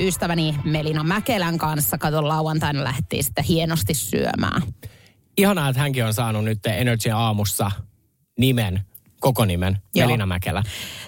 Ystäväni 0.00 0.54
Melina 0.64 1.04
Mäkelän 1.04 1.58
kanssa, 1.58 1.98
katon 1.98 2.28
lauantaina 2.28 2.84
lähdettiin 2.84 3.24
sitten 3.24 3.44
hienosti 3.44 3.94
syömään. 3.94 4.62
Ihanaa, 5.36 5.68
että 5.68 5.80
hänkin 5.80 6.04
on 6.04 6.14
saanut 6.14 6.44
nyt 6.44 6.66
Energy 6.66 7.10
aamussa 7.10 7.70
nimen, 8.38 8.80
koko 9.20 9.44
nimen, 9.44 9.78
Joo. 9.94 10.06
Melina 10.06 10.26
Mäkelä. 10.26 10.62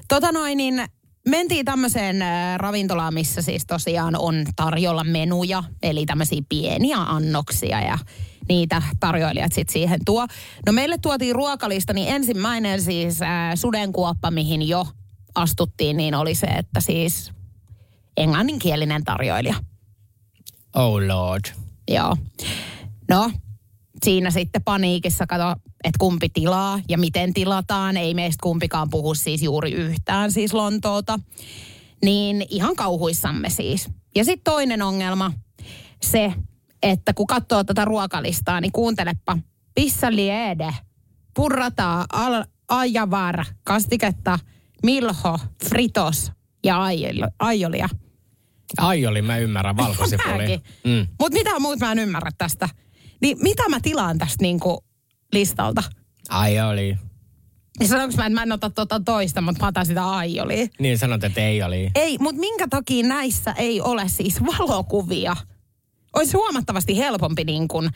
Tota 0.08 0.32
noin, 0.32 0.56
niin 0.56 0.84
mentiin 1.28 1.64
tämmöiseen 1.64 2.22
äh, 2.22 2.58
ravintolaan, 2.58 3.14
missä 3.14 3.42
siis 3.42 3.66
tosiaan 3.66 4.16
on 4.18 4.44
tarjolla 4.56 5.04
menuja, 5.04 5.64
eli 5.82 6.06
tämmöisiä 6.06 6.42
pieniä 6.48 6.96
annoksia 6.96 7.80
ja 7.80 7.98
niitä 8.48 8.82
tarjoilijat 9.00 9.52
sitten 9.52 9.72
siihen 9.72 10.00
tuo. 10.04 10.26
No 10.66 10.72
meille 10.72 10.98
tuotiin 10.98 11.34
ruokalista, 11.34 11.92
niin 11.92 12.14
ensimmäinen 12.14 12.82
siis 12.82 13.22
äh, 13.22 13.28
sudenkuoppa, 13.54 14.30
mihin 14.30 14.68
jo 14.68 14.86
astuttiin, 15.34 15.96
niin 15.96 16.14
oli 16.14 16.34
se, 16.34 16.46
että 16.46 16.80
siis 16.80 17.32
englanninkielinen 18.20 19.04
tarjoilija. 19.04 19.54
Oh 20.74 21.00
lord. 21.06 21.44
Joo. 21.90 22.16
No, 23.08 23.30
siinä 24.04 24.30
sitten 24.30 24.62
paniikissa 24.62 25.26
kato, 25.26 25.50
että 25.84 25.98
kumpi 25.98 26.28
tilaa 26.28 26.80
ja 26.88 26.98
miten 26.98 27.34
tilataan. 27.34 27.96
Ei 27.96 28.14
meistä 28.14 28.42
kumpikaan 28.42 28.90
puhu 28.90 29.14
siis 29.14 29.42
juuri 29.42 29.72
yhtään 29.72 30.32
siis 30.32 30.54
Lontoota. 30.54 31.18
Niin 32.04 32.46
ihan 32.50 32.76
kauhuissamme 32.76 33.50
siis. 33.50 33.88
Ja 34.14 34.24
sitten 34.24 34.52
toinen 34.52 34.82
ongelma, 34.82 35.32
se, 36.02 36.32
että 36.82 37.14
kun 37.14 37.26
katsoo 37.26 37.64
tätä 37.64 37.84
ruokalistaa, 37.84 38.60
niin 38.60 38.72
kuuntelepa. 38.72 39.38
Pissa 39.74 40.12
liede, 40.12 40.74
purrataa, 41.34 42.06
al, 42.12 42.44
ajavar, 42.68 43.44
kastiketta, 43.64 44.38
milho, 44.82 45.38
fritos 45.68 46.32
ja 46.64 46.78
aiol- 46.78 47.30
aiolia. 48.78 49.08
Aioli, 49.08 49.22
mä 49.22 49.38
ymmärrän, 49.38 49.76
valkosipuli. 49.76 50.60
Mm. 50.84 51.06
Mutta 51.20 51.38
mitä 51.38 51.58
muut 51.58 51.78
mä 51.78 51.92
en 51.92 51.98
ymmärrä 51.98 52.30
tästä? 52.38 52.68
Niin 53.20 53.38
mitä 53.42 53.68
mä 53.68 53.80
tilaan 53.80 54.18
tästä 54.18 54.42
niinku 54.42 54.84
listalta? 55.32 55.82
Aioli. 56.28 56.98
Niin 57.78 57.88
sanonko 57.88 58.16
mä, 58.16 58.26
että 58.26 58.34
mä 58.34 58.42
en 58.42 58.52
ota 58.52 58.70
tuota 58.70 59.00
toista, 59.00 59.40
mutta 59.40 59.64
mä 59.64 59.68
otan 59.68 59.86
sitä 59.86 60.10
aiolia? 60.10 60.66
Niin 60.78 60.98
sanot, 60.98 61.24
että 61.24 61.40
ei 61.40 61.62
oli. 61.62 61.90
Ei, 61.94 62.18
mutta 62.18 62.40
minkä 62.40 62.66
takia 62.70 63.06
näissä 63.06 63.52
ei 63.52 63.80
ole 63.80 64.08
siis 64.08 64.42
valokuvia? 64.42 65.36
Olisi 66.16 66.32
huomattavasti 66.36 66.96
helpompi 66.98 67.44
niin 67.44 67.68
kuin 67.68 67.90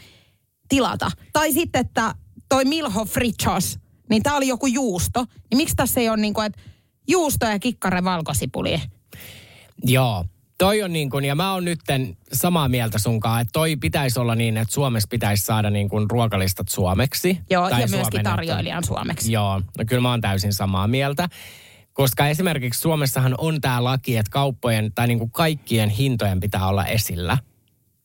tilata. 0.68 1.10
Tai 1.32 1.52
sitten, 1.52 1.80
että 1.80 2.14
toi 2.48 2.64
Milho 2.64 3.04
Frichos, 3.04 3.78
niin 4.10 4.22
tää 4.22 4.34
oli 4.34 4.48
joku 4.48 4.66
juusto. 4.66 5.24
Niin 5.50 5.56
miksi 5.56 5.76
tässä 5.76 6.00
ei 6.00 6.08
ole 6.08 6.16
niin 6.16 6.34
kuin, 6.34 6.46
että 6.46 6.60
juusto 7.08 7.46
ja 7.46 7.58
kikkare 7.58 8.04
valkosipuli? 8.04 8.82
Joo. 9.84 10.24
Toi 10.58 10.82
on 10.82 10.92
niin 10.92 11.10
kuin, 11.10 11.24
ja 11.24 11.34
mä 11.34 11.52
oon 11.52 11.64
nytten 11.64 12.16
samaa 12.32 12.68
mieltä 12.68 12.98
sunkaan, 12.98 13.40
että 13.40 13.52
toi 13.52 13.76
pitäisi 13.76 14.20
olla 14.20 14.34
niin, 14.34 14.56
että 14.56 14.74
Suomessa 14.74 15.08
pitäisi 15.10 15.44
saada 15.44 15.70
niin 15.70 15.88
kuin 15.88 16.10
ruokalistat 16.10 16.68
suomeksi. 16.68 17.38
Joo, 17.50 17.70
Tai 17.70 17.80
ja 17.80 17.88
myöskin 17.88 18.22
tarjoilijan 18.22 18.84
suomeksi. 18.84 19.32
Joo, 19.32 19.60
no 19.78 19.84
kyllä 19.86 20.02
mä 20.02 20.10
oon 20.10 20.20
täysin 20.20 20.52
samaa 20.52 20.88
mieltä. 20.88 21.28
Koska 21.92 22.28
esimerkiksi 22.28 22.80
Suomessahan 22.80 23.34
on 23.38 23.60
tämä 23.60 23.84
laki, 23.84 24.16
että 24.16 24.30
kauppojen 24.30 24.92
tai 24.94 25.06
niin 25.06 25.18
kuin 25.18 25.30
kaikkien 25.30 25.88
hintojen 25.88 26.40
pitää 26.40 26.68
olla 26.68 26.86
esillä. 26.86 27.38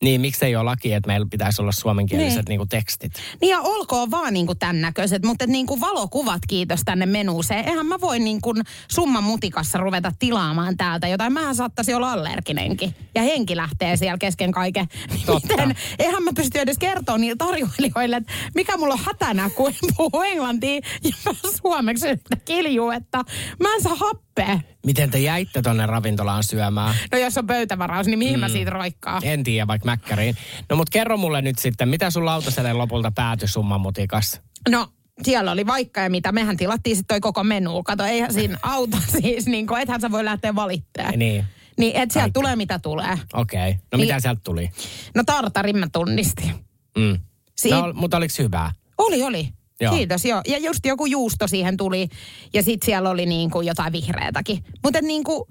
Niin 0.04 0.20
miksei 0.20 0.56
ole 0.56 0.64
laki, 0.64 0.92
että 0.92 1.06
meillä 1.06 1.26
pitäisi 1.30 1.62
olla 1.62 1.72
suomenkieliset 1.72 2.36
Niin. 2.36 2.44
niin. 2.48 2.58
kuin 2.58 2.68
tekstit? 2.68 3.12
Niin 3.40 3.50
ja 3.50 3.60
olkoon 3.60 4.10
vaan 4.10 4.32
niinku 4.34 4.54
tämän 4.54 4.80
näköiset, 4.80 5.24
mutta 5.24 5.44
et 5.44 5.50
niinku 5.50 5.80
valokuvat 5.80 6.42
kiitos 6.48 6.80
tänne 6.84 7.06
menuuseen. 7.06 7.68
Eihän 7.68 7.86
mä 7.86 8.00
voi 8.00 8.18
niinku 8.18 8.54
summan 8.90 9.24
mutikassa 9.24 9.78
ruveta 9.78 10.12
tilaamaan 10.18 10.76
täältä 10.76 11.08
jotain. 11.08 11.32
Mähän 11.32 11.54
saattaisi 11.54 11.94
olla 11.94 12.12
allerginenkin. 12.12 12.94
Ja 13.14 13.22
henki 13.22 13.56
lähtee 13.56 13.96
siellä 13.96 14.18
kesken 14.18 14.52
kaiken. 14.52 14.86
Niin 15.10 15.26
Totta. 15.26 15.48
Miten? 15.56 15.76
Eihän 15.98 16.22
mä 16.22 16.30
pysty 16.36 16.58
edes 16.58 16.78
kertoa 16.78 17.18
niille 17.18 17.36
tarjoilijoille, 17.38 18.16
että 18.16 18.32
mikä 18.54 18.76
mulla 18.76 18.94
on 18.94 19.00
hätänä, 19.04 19.50
kun 19.50 19.68
en 19.68 19.94
puhu 19.96 20.22
englantia 20.22 20.80
ja 21.04 21.10
mä 21.26 21.32
suomeksi 21.62 22.08
yhtä 22.08 22.36
kiljuu, 22.44 22.90
että 22.90 23.18
mä 23.60 23.74
en 23.74 23.82
saa 23.82 23.94
happea. 23.94 24.60
Miten 24.86 25.10
te 25.10 25.18
jäitte 25.18 25.62
tonne 25.62 25.86
ravintolaan 25.86 26.44
syömään? 26.44 26.94
No 27.12 27.18
jos 27.18 27.38
on 27.38 27.46
pöytävaraus, 27.46 28.06
niin 28.06 28.18
mihin 28.18 28.34
mm. 28.36 28.40
mä 28.40 28.48
siitä 28.48 28.70
roikkaa? 28.70 29.20
En 29.22 29.44
tiedä, 29.44 29.66
vaikka 29.66 29.86
mäkkäriin. 29.90 30.36
No 30.70 30.76
mut 30.76 30.90
kerro 30.90 31.16
mulle 31.16 31.42
nyt 31.42 31.58
sitten, 31.58 31.88
mitä 31.88 32.10
sun 32.10 32.24
lautaselle 32.24 32.72
lopulta 32.72 33.10
päätyi 33.14 33.48
summan 33.48 33.80
mutikas? 33.80 34.40
No, 34.68 34.88
siellä 35.22 35.50
oli 35.52 35.66
vaikka 35.66 36.00
ja 36.00 36.10
mitä. 36.10 36.32
Mehän 36.32 36.56
tilattiin 36.56 36.96
sitten 36.96 37.14
toi 37.14 37.20
koko 37.20 37.44
menu. 37.44 37.82
Kato, 37.82 38.04
eihän 38.04 38.32
siinä 38.32 38.58
auta 38.76 38.98
siis, 39.20 39.46
niin 39.46 39.66
kuin, 39.66 39.80
ethän 39.82 40.00
sä 40.00 40.10
voi 40.10 40.24
lähteä 40.24 40.54
valittamaan. 40.54 41.18
Niin, 41.18 41.44
Niin, 41.78 41.96
et 41.96 42.10
sieltä 42.10 42.30
tulee 42.34 42.56
mitä 42.56 42.78
tulee. 42.78 43.18
okei. 43.32 43.68
Okay. 43.70 43.72
No 43.92 43.98
Niin. 43.98 44.06
mitä 44.08 44.20
sieltä 44.20 44.40
tuli? 44.44 44.70
No 45.14 45.22
tartarin 45.26 45.78
mä 45.78 45.86
tunnistin. 45.92 46.52
Mm. 46.98 47.18
Si- 47.58 47.70
No, 47.70 47.92
mutta 47.94 48.16
oliko 48.16 48.34
hyvää? 48.38 48.72
Oli, 48.98 49.22
oli. 49.22 49.48
Joo. 49.80 49.94
Kiitos, 49.94 50.24
joo. 50.24 50.40
Ja 50.48 50.58
just 50.58 50.86
joku 50.86 51.06
juusto 51.06 51.46
siihen 51.48 51.76
tuli. 51.76 52.08
Ja 52.54 52.62
sitten 52.62 52.86
siellä 52.86 53.10
oli 53.10 53.26
niin 53.26 53.50
kuin 53.50 53.66
jotain 53.66 53.92
vihreätäkin. 53.92 54.64
Mutta 54.84 55.00
niin 55.02 55.24
kuin, 55.24 55.44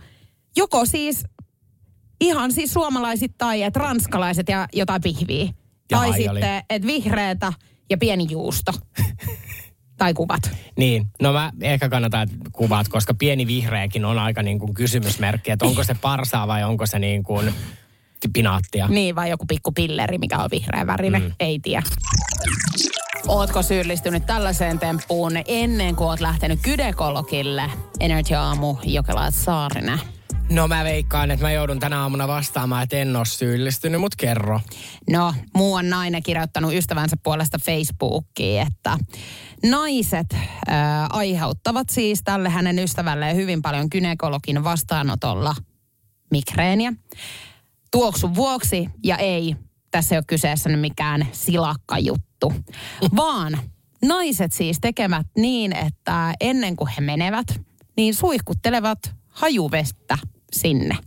joko 0.57 0.85
siis 0.85 1.23
ihan 2.21 2.51
siis 2.51 2.73
suomalaiset 2.73 3.31
tai 3.37 3.63
et 3.63 3.75
ranskalaiset 3.75 4.49
ja 4.49 4.67
jotain 4.73 5.01
pihviä. 5.01 5.43
Ja 5.91 5.97
tai 5.97 6.13
sitten, 6.13 6.63
että 6.69 6.87
vihreätä 6.87 7.53
ja 7.89 7.97
pieni 7.97 8.27
juusto. 8.29 8.71
tai 9.97 10.13
kuvat. 10.13 10.51
Niin, 10.77 11.07
no 11.21 11.33
mä 11.33 11.51
ehkä 11.61 11.89
kannatan 11.89 12.27
kuvat, 12.51 12.87
koska 12.87 13.13
pieni 13.13 13.47
vihreäkin 13.47 14.05
on 14.05 14.19
aika 14.19 14.43
niin 14.43 14.59
kuin 14.59 14.73
kysymysmerkki, 14.73 15.51
että 15.51 15.65
onko 15.65 15.83
se 15.83 15.95
parsaa 16.01 16.47
vai 16.47 16.63
onko 16.63 16.85
se 16.85 16.99
niin 16.99 17.23
kuin 17.23 17.53
pinaattia. 18.33 18.87
Niin, 18.87 19.15
vai 19.15 19.29
joku 19.29 19.45
pikku 19.45 19.71
pilleri, 19.71 20.17
mikä 20.17 20.37
on 20.37 20.49
vihreä 20.51 20.87
värinen. 20.87 21.21
Mm. 21.21 21.31
Ei 21.39 21.59
tiedä. 21.59 21.83
Ootko 23.27 23.63
syyllistynyt 23.63 24.25
tällaiseen 24.25 24.79
temppuun 24.79 25.31
ennen 25.47 25.95
kuin 25.95 26.07
oot 26.07 26.19
lähtenyt 26.19 26.59
gynekologille? 26.61 27.71
Energy 27.99 28.35
Aamu, 28.35 28.75
Jokelaat 28.83 29.33
Saarinen. 29.33 29.99
No 30.49 30.67
mä 30.67 30.83
veikkaan, 30.83 31.31
että 31.31 31.45
mä 31.45 31.51
joudun 31.51 31.79
tänä 31.79 32.01
aamuna 32.01 32.27
vastaamaan, 32.27 32.83
että 32.83 32.97
en 32.97 33.15
ole 33.15 33.25
syyllistynyt, 33.25 34.01
mutta 34.01 34.15
kerro. 34.19 34.61
No, 35.09 35.33
muu 35.55 35.73
on 35.73 35.89
nainen 35.89 36.23
kirjoittanut 36.23 36.73
ystävänsä 36.73 37.17
puolesta 37.23 37.57
Facebookiin, 37.65 38.61
että 38.61 38.97
naiset 39.65 40.27
ää, 40.67 41.07
aiheuttavat 41.09 41.89
siis 41.89 42.21
tälle 42.23 42.49
hänen 42.49 42.79
ystävälleen 42.79 43.35
hyvin 43.35 43.61
paljon 43.61 43.87
gynekologin 43.91 44.63
vastaanotolla 44.63 45.55
migreeniä. 46.31 46.93
Tuoksun 47.91 48.35
vuoksi 48.35 48.89
ja 49.03 49.17
ei, 49.17 49.55
tässä 49.91 50.15
ei 50.15 50.17
ole 50.17 50.25
kyseessä 50.27 50.69
nyt 50.69 50.81
mikään 50.81 51.27
silakkajuttu, 51.31 52.53
vaan 53.15 53.59
naiset 54.05 54.51
siis 54.51 54.77
tekevät 54.81 55.27
niin, 55.37 55.75
että 55.75 56.33
ennen 56.39 56.75
kuin 56.75 56.89
he 56.97 57.01
menevät, 57.01 57.47
niin 57.97 58.13
suihkuttelevat 58.13 58.99
hajuvettä 59.27 60.17
sinne. 60.51 60.97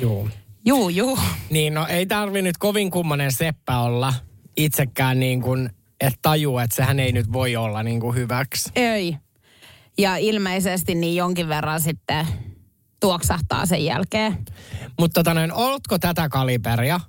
Joo. 0.00 0.28
Juu, 0.66 0.88
juu. 0.88 1.18
Niin, 1.50 1.74
no 1.74 1.86
ei 1.86 2.06
tarvi 2.06 2.42
nyt 2.42 2.58
kovin 2.58 2.90
kummonen 2.90 3.32
seppä 3.32 3.78
olla 3.78 4.14
itsekään 4.56 5.20
niin 5.20 5.42
kuin, 5.42 5.70
että 6.00 6.18
tajuu, 6.22 6.58
että 6.58 6.76
sehän 6.76 7.00
ei 7.00 7.12
nyt 7.12 7.32
voi 7.32 7.56
olla 7.56 7.82
niin 7.82 8.00
kuin 8.00 8.16
hyväksi. 8.16 8.70
Ei. 8.76 9.16
Ja 9.98 10.16
ilmeisesti 10.16 10.94
niin 10.94 11.16
jonkin 11.16 11.48
verran 11.48 11.80
sitten 11.80 12.26
tuoksahtaa 13.00 13.66
sen 13.66 13.84
jälkeen. 13.84 14.44
Mutta 14.98 15.20
tota 15.20 15.34
noin, 15.34 15.52
oletko 15.52 15.98
tätä 15.98 16.28
kaliberia? 16.28 17.00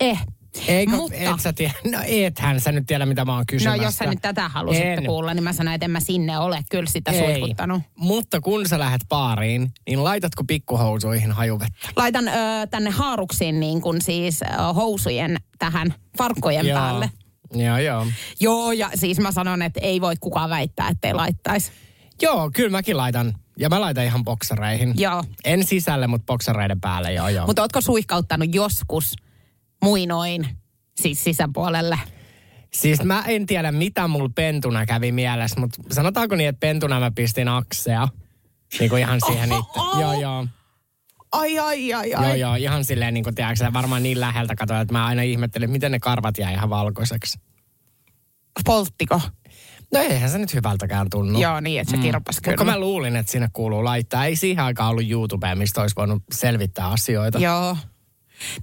Eh. 0.00 0.26
Eikö, 0.68 0.92
Mutta- 0.96 1.16
et 1.18 1.40
sä 1.40 1.52
tiedä, 1.52 1.74
no 1.92 1.98
ethän 2.06 2.60
sä 2.60 2.72
nyt 2.72 2.86
tiedä, 2.86 3.06
mitä 3.06 3.24
mä 3.24 3.32
oon 3.32 3.38
No 3.38 3.44
kysymässä. 3.48 3.82
jos 3.82 3.96
sä 3.96 4.04
nyt 4.06 4.18
tätä 4.22 4.48
halusitte 4.48 4.92
En. 4.94 5.06
kuulla, 5.06 5.34
niin 5.34 5.44
mä 5.44 5.52
sanoin, 5.52 5.74
että 5.74 5.84
en 5.84 5.90
mä 5.90 6.00
sinne 6.00 6.38
ole 6.38 6.58
kyllä 6.70 6.90
sitä 6.90 7.10
Ei. 7.10 7.18
suihkuttanut. 7.24 7.82
Mutta 7.96 8.40
kun 8.40 8.68
sä 8.68 8.78
lähdet 8.78 9.00
baariin, 9.08 9.70
niin 9.86 10.04
laitatko 10.04 10.44
pikkuhousuihin 10.44 11.32
hajuvettä? 11.32 11.88
Laitan 11.96 12.28
ö, 12.28 12.32
tänne 12.70 12.90
haaruksiin 12.90 13.60
niin 13.60 13.80
kuin 13.80 14.02
siis 14.02 14.42
ö, 14.42 14.46
housujen 14.74 15.36
tähän 15.58 15.94
farkkojen 16.18 16.66
Joo. 16.66 16.78
päälle. 16.80 17.10
Joo, 17.54 17.78
joo. 17.78 18.06
Joo, 18.40 18.72
ja 18.72 18.90
siis 18.94 19.18
mä 19.20 19.32
sanon, 19.32 19.62
että 19.62 19.80
ei 19.82 20.00
voi 20.00 20.14
kukaan 20.20 20.50
väittää, 20.50 20.88
ettei 20.88 21.14
laittaisi. 21.14 21.72
Joo, 22.22 22.50
kyllä 22.54 22.70
mäkin 22.70 22.96
laitan. 22.96 23.34
Ja 23.58 23.68
mä 23.68 23.80
laitan 23.80 24.04
ihan 24.04 24.24
boksereihin. 24.24 24.94
Joo. 24.96 25.24
En 25.44 25.66
sisälle, 25.66 26.06
mutta 26.06 26.26
boksereiden 26.26 26.80
päälle, 26.80 27.12
joo 27.12 27.28
joo. 27.28 27.46
Mutta 27.46 27.62
ootko 27.62 27.80
suihkauttanut 27.80 28.54
joskus 28.54 29.14
muinoin, 29.82 30.48
siis 31.00 31.24
sisäpuolelle? 31.24 31.98
Siis 32.72 33.02
mä 33.02 33.22
en 33.26 33.46
tiedä, 33.46 33.72
mitä 33.72 34.08
mulla 34.08 34.30
pentuna 34.34 34.86
kävi 34.86 35.12
mielessä, 35.12 35.60
mutta 35.60 35.82
sanotaanko 35.90 36.36
niin, 36.36 36.48
että 36.48 36.60
pentuna 36.60 37.00
mä 37.00 37.10
pistin 37.10 37.48
aksea. 37.48 38.08
Niin 38.78 38.90
kuin 38.90 39.00
ihan 39.00 39.20
siihen 39.26 39.52
itse. 39.52 39.80
oho. 39.80 40.00
Joo, 40.00 40.20
joo. 40.20 40.46
Ai, 41.32 41.58
ai, 41.58 41.92
ai, 41.92 42.10
Joo, 42.10 42.34
joo. 42.34 42.54
Ihan 42.54 42.84
silleen, 42.84 43.14
niin 43.14 43.24
kuin 43.24 43.34
tiedätkö, 43.34 43.72
varmaan 43.72 44.02
niin 44.02 44.20
läheltä 44.20 44.54
katsoin, 44.56 44.80
että 44.80 44.94
mä 44.94 45.06
aina 45.06 45.22
ihmettelin, 45.22 45.70
miten 45.70 45.92
ne 45.92 45.98
karvat 45.98 46.38
jäi 46.38 46.52
ihan 46.52 46.70
valkoiseksi. 46.70 47.38
Polttiko? 48.64 49.20
No 49.92 50.00
eihän 50.00 50.30
se 50.30 50.38
nyt 50.38 50.54
hyvältäkään 50.54 51.10
tunnu. 51.10 51.40
Joo, 51.40 51.60
niin, 51.60 51.80
että 51.80 51.90
se 51.90 52.02
kirpas 52.02 52.40
kyllä. 52.40 52.56
Mutta 52.56 52.72
mä 52.72 52.80
luulin, 52.80 53.16
että 53.16 53.32
sinne 53.32 53.48
kuuluu 53.52 53.84
laittaa. 53.84 54.26
Ei 54.26 54.36
siihen 54.36 54.64
aikaan 54.64 54.90
ollut 54.90 55.10
YouTubea, 55.10 55.54
mistä 55.56 55.80
olisi 55.80 55.96
voinut 55.96 56.22
selvittää 56.32 56.88
asioita. 56.88 57.38
Joo. 57.38 57.76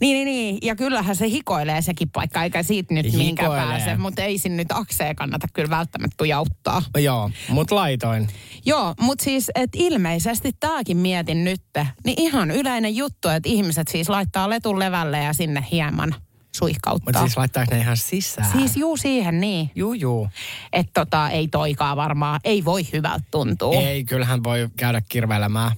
Niin, 0.01 0.13
niin, 0.13 0.25
niin. 0.25 0.57
Ja 0.61 0.75
kyllähän 0.75 1.15
se 1.15 1.29
hikoilee 1.29 1.81
sekin 1.81 2.09
paikka, 2.09 2.43
eikä 2.43 2.63
siitä 2.63 2.93
nyt 2.93 3.05
mihinkään 3.05 3.51
Hikoilee. 3.51 3.77
pääse. 3.77 3.95
Mutta 3.95 4.21
ei 4.21 4.37
sinne 4.37 4.57
nyt 4.57 4.71
akseen 4.71 5.15
kannata 5.15 5.47
kyllä 5.53 5.69
välttämättä 5.69 6.15
tujauttaa. 6.17 6.81
Joo, 6.97 7.31
mut 7.49 7.71
laitoin. 7.71 8.27
Joo, 8.65 8.93
mutta 8.99 9.23
siis, 9.23 9.51
että 9.55 9.77
ilmeisesti 9.81 10.51
tämäkin 10.59 10.97
mietin 10.97 11.43
nyt, 11.43 11.61
niin 12.05 12.21
ihan 12.21 12.51
yleinen 12.51 12.95
juttu, 12.95 13.27
että 13.27 13.49
ihmiset 13.49 13.87
siis 13.87 14.09
laittaa 14.09 14.49
letun 14.49 14.79
levälle 14.79 15.23
ja 15.23 15.33
sinne 15.33 15.65
hieman 15.71 16.15
suihkauttaa. 16.55 17.05
Mutta 17.05 17.19
siis 17.19 17.37
laittaako 17.37 17.75
ne 17.75 17.81
ihan 17.81 17.97
sisään? 17.97 18.51
Siis 18.51 18.77
juu 18.77 18.97
siihen 18.97 19.41
niin. 19.41 19.71
Juu, 19.75 19.93
juu. 19.93 20.29
Että 20.73 20.91
tota, 20.93 21.29
ei 21.29 21.47
toikaa 21.47 21.95
varmaan, 21.95 22.39
ei 22.43 22.65
voi 22.65 22.87
hyvältä 22.93 23.25
tuntua. 23.31 23.81
Ei, 23.81 24.03
kyllähän 24.03 24.43
voi 24.43 24.69
käydä 24.75 25.01
kirveilemään. 25.09 25.71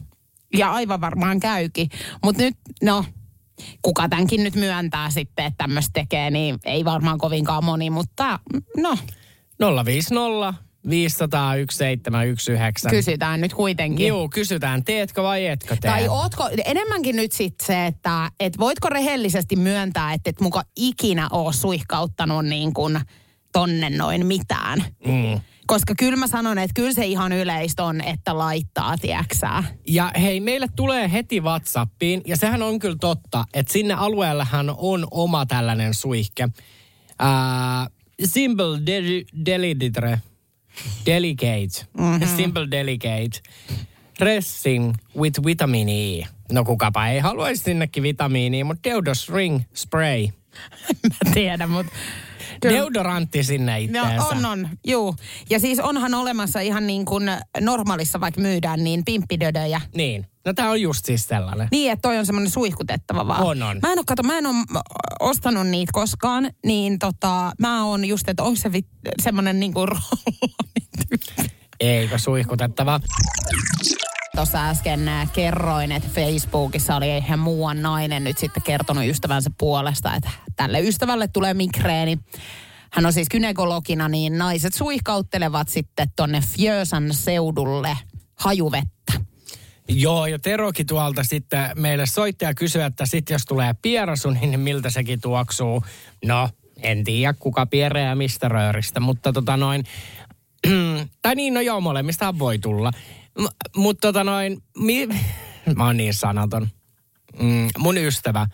Ja 0.57 0.71
aivan 0.71 1.01
varmaan 1.01 1.39
käykin. 1.39 1.89
Mutta 2.23 2.41
nyt, 2.41 2.57
no, 2.83 3.05
kuka 3.81 4.09
tämänkin 4.09 4.43
nyt 4.43 4.55
myöntää 4.55 5.09
sitten, 5.09 5.45
että 5.45 5.57
tämmöistä 5.57 5.91
tekee, 5.93 6.31
niin 6.31 6.57
ei 6.65 6.85
varmaan 6.85 7.17
kovinkaan 7.17 7.63
moni, 7.63 7.89
mutta 7.89 8.39
no, 8.77 8.97
050 9.85 10.65
500 10.89 11.53
1719. 11.53 12.89
kysytään 12.89 13.41
nyt 13.41 13.53
kuitenkin. 13.53 14.07
Joo, 14.07 14.29
kysytään, 14.29 14.83
teetkö 14.83 15.23
vai 15.23 15.47
etkö 15.47 15.77
tee? 15.81 15.91
Tai 15.91 16.07
ootko, 16.07 16.49
enemmänkin 16.65 17.15
nyt 17.15 17.31
sitten 17.31 17.67
se, 17.67 17.85
että 17.85 18.31
et 18.39 18.57
voitko 18.59 18.89
rehellisesti 18.89 19.55
myöntää, 19.55 20.13
että 20.13 20.29
et 20.29 20.41
muka 20.41 20.63
ikinä 20.75 21.27
oo 21.31 21.51
suihkauttanut 21.51 22.45
niin 22.45 22.73
kuin 22.73 22.99
tonne 23.51 23.89
noin 23.89 24.25
mitään. 24.25 24.85
Mm. 25.05 25.41
Koska 25.67 25.93
kyllä 25.99 26.15
mä 26.15 26.27
sanon, 26.27 26.57
että 26.57 26.73
kyllä 26.73 26.93
se 26.93 27.05
ihan 27.05 27.31
yleistä 27.31 27.83
on, 27.83 28.01
että 28.01 28.37
laittaa, 28.37 28.97
tieksää. 28.97 29.63
Ja 29.87 30.11
hei, 30.21 30.39
meille 30.39 30.67
tulee 30.75 31.11
heti 31.11 31.41
WhatsAppiin, 31.41 32.21
ja 32.27 32.37
sehän 32.37 32.61
on 32.61 32.79
kyllä 32.79 32.97
totta, 32.99 33.45
että 33.53 33.73
sinne 33.73 33.93
alueellahan 33.93 34.75
on 34.77 35.07
oma 35.11 35.45
tällainen 35.45 35.93
suihke. 35.93 36.49
Ää, 37.19 37.87
simple 38.25 38.77
deli- 38.85 39.25
Delicate. 39.45 40.21
Delicate. 41.05 41.85
Mm-hmm. 41.97 42.27
Simple 42.35 42.71
Delicate. 42.71 43.39
Dressing 44.19 44.93
with 45.17 45.45
vitamin 45.45 45.89
E. 45.89 46.27
No 46.51 46.63
kukapa 46.63 47.07
ei 47.07 47.19
haluaisi 47.19 47.63
sinnekin 47.63 48.03
vitamiinia, 48.03 48.65
mutta 48.65 48.89
Deodos 48.89 49.29
Ring 49.29 49.61
Spray. 49.73 50.27
Mä 51.25 51.31
tiedän, 51.33 51.69
mutta... 51.69 51.91
Deodorantti 52.61 53.43
sinne 53.43 53.71
No 53.71 53.77
itteensä. 53.77 54.25
on, 54.25 54.45
on, 54.45 54.69
juu. 54.87 55.15
Ja 55.49 55.59
siis 55.59 55.79
onhan 55.79 56.13
olemassa 56.13 56.59
ihan 56.59 56.87
niin 56.87 57.05
kuin 57.05 57.31
normaalissa 57.61 58.19
vaikka 58.19 58.41
myydään 58.41 58.83
niin 58.83 59.05
pimppidödöjä. 59.05 59.81
Niin. 59.95 60.27
No 60.45 60.53
tää 60.53 60.69
on 60.69 60.81
just 60.81 61.05
siis 61.05 61.27
sellainen. 61.27 61.67
Niin, 61.71 61.91
että 61.91 62.01
toi 62.01 62.17
on 62.17 62.25
semmoinen 62.25 62.51
suihkutettava 62.51 63.27
vaan. 63.27 63.41
On, 63.43 63.63
on. 63.63 63.79
Mä 63.81 63.91
en 63.91 63.99
oo, 63.99 64.03
kato, 64.07 64.23
mä 64.23 64.37
en 64.37 64.45
oo 64.45 64.53
ostanut 65.19 65.67
niitä 65.67 65.89
koskaan, 65.93 66.49
niin 66.65 66.99
tota, 66.99 67.51
mä 67.59 67.85
oon 67.85 68.05
just, 68.05 68.29
että 68.29 68.43
onko 68.43 68.55
se 68.55 68.71
vit, 68.71 68.87
semmoinen 69.21 69.59
niinku 69.59 69.85
rollani 69.85 70.55
Eikö 71.79 72.17
suihkutettava? 72.17 72.99
Tuossa 74.35 74.69
äsken 74.69 75.07
äh, 75.07 75.31
kerroin, 75.31 75.91
että 75.91 76.09
Facebookissa 76.09 76.95
oli 76.95 77.17
ihan 77.17 77.39
muuan 77.39 77.81
nainen 77.81 78.23
nyt 78.23 78.37
sitten 78.37 78.63
kertonut 78.63 79.05
ystävänsä 79.05 79.49
puolesta, 79.57 80.15
että 80.15 80.29
tälle 80.55 80.81
ystävälle 80.81 81.27
tulee 81.27 81.53
migreeni. 81.53 82.19
Hän 82.91 83.05
on 83.05 83.13
siis 83.13 83.29
gynekologina, 83.29 84.09
niin 84.09 84.37
naiset 84.37 84.73
suihkauttelevat 84.73 85.69
sitten 85.69 86.07
tonne 86.15 86.41
Fjösan 86.41 87.13
seudulle 87.13 87.97
hajuvettä. 88.35 89.13
Joo, 89.87 90.25
ja 90.25 90.39
Terokin 90.39 90.87
tuolta 90.87 91.23
sitten 91.23 91.69
meille 91.75 92.05
soitti 92.05 92.45
ja 92.45 92.53
kysyi, 92.53 92.81
että 92.81 93.05
sit 93.05 93.29
jos 93.29 93.45
tulee 93.45 93.75
pierasu, 93.81 94.29
niin 94.29 94.59
miltä 94.59 94.89
sekin 94.89 95.21
tuoksuu. 95.21 95.83
No, 96.25 96.49
en 96.81 97.03
tiedä 97.03 97.33
kuka 97.33 97.65
piereä 97.65 98.15
mistä 98.15 98.49
rööristä, 98.49 98.99
mutta 98.99 99.33
tota 99.33 99.57
noin, 99.57 99.83
tai 101.21 101.35
niin, 101.35 101.53
no 101.53 101.61
joo, 101.61 101.81
molemmistahan 101.81 102.39
voi 102.39 102.59
tulla. 102.59 102.91
M- 103.39 103.55
mutta 103.75 104.07
tota 104.07 104.23
noin, 104.23 104.57
mi- 104.77 105.07
mä 105.77 105.85
oon 105.85 105.97
niin 105.97 106.13
sanaton. 106.13 106.67
Mm, 107.39 107.67
mun 107.77 107.97
ystävä, 107.97 108.47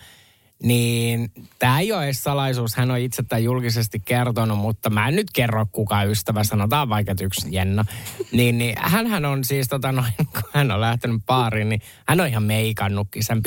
niin 0.64 1.32
tämä 1.60 1.80
ei 1.80 1.92
ole 1.92 2.04
edes 2.04 2.24
salaisuus, 2.24 2.76
hän 2.76 2.92
on 2.92 2.98
itse 3.00 3.24
tämän 3.24 3.44
julkisesti 3.44 4.00
kertonut, 4.00 4.58
mutta 4.58 4.90
mä 4.90 5.08
en 5.08 5.16
nyt 5.16 5.28
kerro 5.34 5.66
kuka 5.72 6.04
ystävä, 6.04 6.44
sanotaan 6.44 6.90
vaikka 6.90 7.14
yksi 7.22 7.48
Jenna. 7.52 7.86
Niin, 8.32 8.58
niin 8.58 8.76
hänhän 8.80 9.26
on 9.26 9.44
siis 9.44 9.68
tota 9.68 9.92
noin, 9.92 10.12
kun 10.34 10.44
hän 10.54 10.72
on 10.72 10.82
lähtenyt 10.82 11.22
baariin, 11.26 11.70
niin 11.70 11.82
hän 12.08 12.20
on 12.22 12.28
ihan 12.28 12.44
meikannutkin 12.44 13.24
sen 13.24 13.42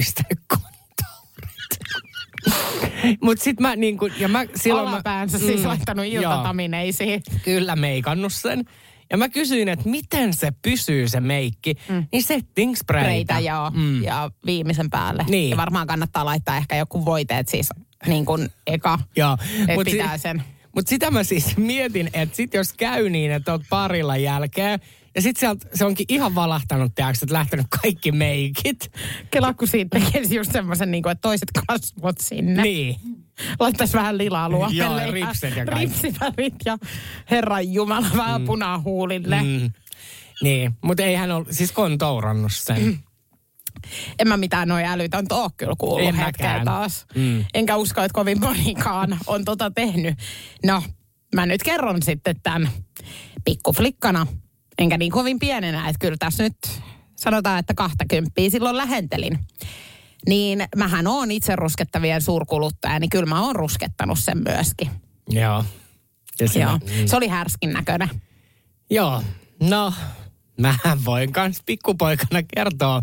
kontourit. 0.46 1.78
Mut 3.22 3.40
sit 3.40 3.60
mä 3.60 3.76
niin 3.76 3.98
kuin, 3.98 4.12
ja 4.18 4.28
mä 4.28 4.44
silloin 4.56 4.86
mä, 4.88 4.90
Alapäänsä 4.94 5.38
siis 5.38 5.60
Mm, 5.60 5.66
laittanut 5.66 6.06
joo. 6.06 6.22
iltatamineisiin. 6.22 7.22
Kyllä 7.44 7.76
meikannut 7.76 8.32
sen. 8.32 8.64
Ja 9.10 9.16
mä 9.16 9.28
kysyin, 9.28 9.68
että 9.68 9.88
miten 9.88 10.34
se 10.34 10.52
pysyy 10.62 11.08
se 11.08 11.20
meikki. 11.20 11.74
Mm. 11.88 12.06
Niin 12.12 12.22
setting 12.22 12.74
sprayta. 12.76 13.40
Joo. 13.40 13.70
Mm. 13.70 14.02
Ja 14.02 14.30
viimeisen 14.46 14.90
päälle. 14.90 15.24
Niin. 15.28 15.50
Ja 15.50 15.56
varmaan 15.56 15.86
kannattaa 15.86 16.24
laittaa 16.24 16.56
ehkä 16.56 16.76
joku 16.76 17.04
voiteet 17.04 17.48
siis 17.48 17.68
niin 18.06 18.24
kuin 18.24 18.48
eka. 18.66 18.98
Joo. 19.16 19.36
Et 19.68 19.74
Mut 19.74 19.84
pitää 19.84 20.18
sen. 20.18 20.42
Mutta 20.74 20.88
sitä 20.88 21.10
mä 21.10 21.24
siis 21.24 21.56
mietin, 21.56 22.10
että 22.12 22.36
sit 22.36 22.54
jos 22.54 22.72
käy 22.72 23.10
niin, 23.10 23.32
että 23.32 23.52
oot 23.52 23.62
parilla 23.70 24.16
jälkeen, 24.16 24.80
ja 25.14 25.22
sit 25.22 25.36
sieltä 25.36 25.68
se 25.74 25.84
onkin 25.84 26.06
ihan 26.08 26.34
valahtanut, 26.34 26.94
tiedätkö, 26.94 27.18
että 27.22 27.32
lähtenyt 27.32 27.66
kaikki 27.82 28.12
meikit. 28.12 28.92
Kela, 29.30 29.54
kun 29.54 29.68
siitä 29.68 30.00
tekisi 30.00 30.34
just 30.34 30.52
semmoisen, 30.52 30.90
niin 30.90 31.02
kuin, 31.02 31.10
että 31.10 31.22
toiset 31.22 31.48
kasvot 31.66 32.18
sinne. 32.20 32.62
Niin. 32.62 32.96
Laittaisi 33.60 33.92
vähän 33.92 34.18
lilaa 34.18 34.48
luokelle. 34.48 35.02
Joo, 35.02 35.12
ripset 35.12 35.56
ja 35.56 35.66
kaikki. 35.66 36.02
Ripsivärit 36.02 36.54
ja 36.64 36.78
herran 37.30 37.72
jumala 37.72 38.06
vähän 38.16 38.40
mm. 38.40 38.46
punaa 38.46 38.78
huulille. 38.78 39.42
Mm. 39.42 39.48
Mm. 39.48 39.70
Niin, 40.42 40.72
mutta 40.82 41.02
ei 41.02 41.14
hän 41.14 41.30
ole, 41.30 41.46
siis 41.50 41.72
kontourannut 41.72 42.52
sen. 42.52 42.98
En 44.18 44.28
mä 44.28 44.36
mitään 44.36 44.68
noin 44.68 44.84
älytöntä 44.84 45.34
oo 45.34 45.50
kyllä 45.56 45.74
kuullut 45.78 46.08
En 46.08 46.14
hetkeä 46.14 46.46
mäkään. 46.46 46.64
taas. 46.64 47.06
Mm. 47.14 47.44
Enkä 47.54 47.76
usko, 47.76 48.00
että 48.00 48.14
kovin 48.14 48.40
monikaan 48.40 49.18
on 49.26 49.44
tota 49.44 49.70
tehnyt. 49.70 50.18
No, 50.64 50.82
mä 51.34 51.46
nyt 51.46 51.62
kerron 51.62 52.02
sitten 52.02 52.40
tämän 52.42 52.68
pikkuflikkana. 53.44 54.26
Enkä 54.78 54.98
niin 54.98 55.12
kovin 55.12 55.38
pienenä, 55.38 55.88
että 55.88 55.98
kyllä 56.00 56.16
tässä 56.18 56.42
nyt 56.42 56.56
sanotaan, 57.16 57.58
että 57.58 57.74
20 57.74 58.32
silloin 58.48 58.76
lähentelin. 58.76 59.38
Niin 60.28 60.64
mähän 60.76 61.06
oon 61.06 61.30
itse 61.30 61.56
ruskettavien 61.56 62.22
suurkuluttaja, 62.22 62.98
niin 62.98 63.10
kyllä 63.10 63.26
mä 63.26 63.42
oon 63.42 63.56
ruskettanut 63.56 64.18
sen 64.18 64.42
myöskin. 64.48 64.90
Joo. 65.28 65.64
Ja 66.40 66.48
siinä, 66.48 66.66
Joo. 66.66 66.78
mm. 66.78 67.06
Se 67.06 67.16
oli 67.16 67.28
härskin 67.28 67.72
näköinen. 67.72 68.08
Joo, 68.90 69.22
no, 69.62 69.94
mä 70.60 70.74
voin 71.04 71.32
kans 71.32 71.62
pikkupoikana 71.66 72.42
kertoa, 72.54 73.02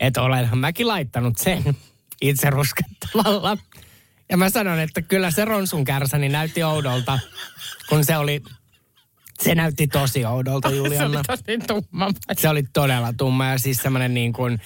että 0.00 0.22
olenhan 0.22 0.58
mäkin 0.58 0.88
laittanut 0.88 1.38
sen 1.38 1.76
itse 2.20 2.50
ruskettavalla. 2.50 3.58
Ja 4.30 4.36
mä 4.36 4.50
sanon, 4.50 4.80
että 4.80 5.02
kyllä 5.02 5.30
se 5.30 5.44
ronsun 5.44 5.84
kärsäni 5.84 6.28
näytti 6.28 6.62
oudolta, 6.62 7.18
kun 7.88 8.04
se 8.04 8.16
oli, 8.16 8.42
se 9.40 9.54
näytti 9.54 9.86
tosi 9.86 10.24
oudolta 10.24 10.68
Se 10.70 10.80
oli 10.80 10.88
Juliana. 10.88 11.22
tosi 11.26 11.58
tumma. 11.66 12.10
Se 12.38 12.48
oli 12.48 12.62
todella 12.62 13.12
tumma 13.12 13.46
ja 13.46 13.58
siis 13.58 13.76
semmoinen 13.76 14.14
niin 14.14 14.32
kuin, 14.32 14.60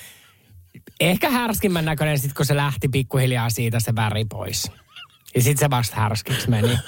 ehkä 1.01 1.31
härskimmän 1.31 1.85
näköinen 1.85 2.19
sit 2.19 2.33
kun 2.33 2.47
se 2.47 2.57
lähti 2.57 2.89
pikkuhiljaa 2.89 3.51
siitä 3.51 3.81
se 3.81 3.95
väri 3.95 4.25
pois. 4.25 4.71
Ja 5.35 5.43
sit 5.43 5.59
se 5.59 5.71
vasta 5.71 5.97
härskiksi 5.97 6.51
meni. 6.51 6.79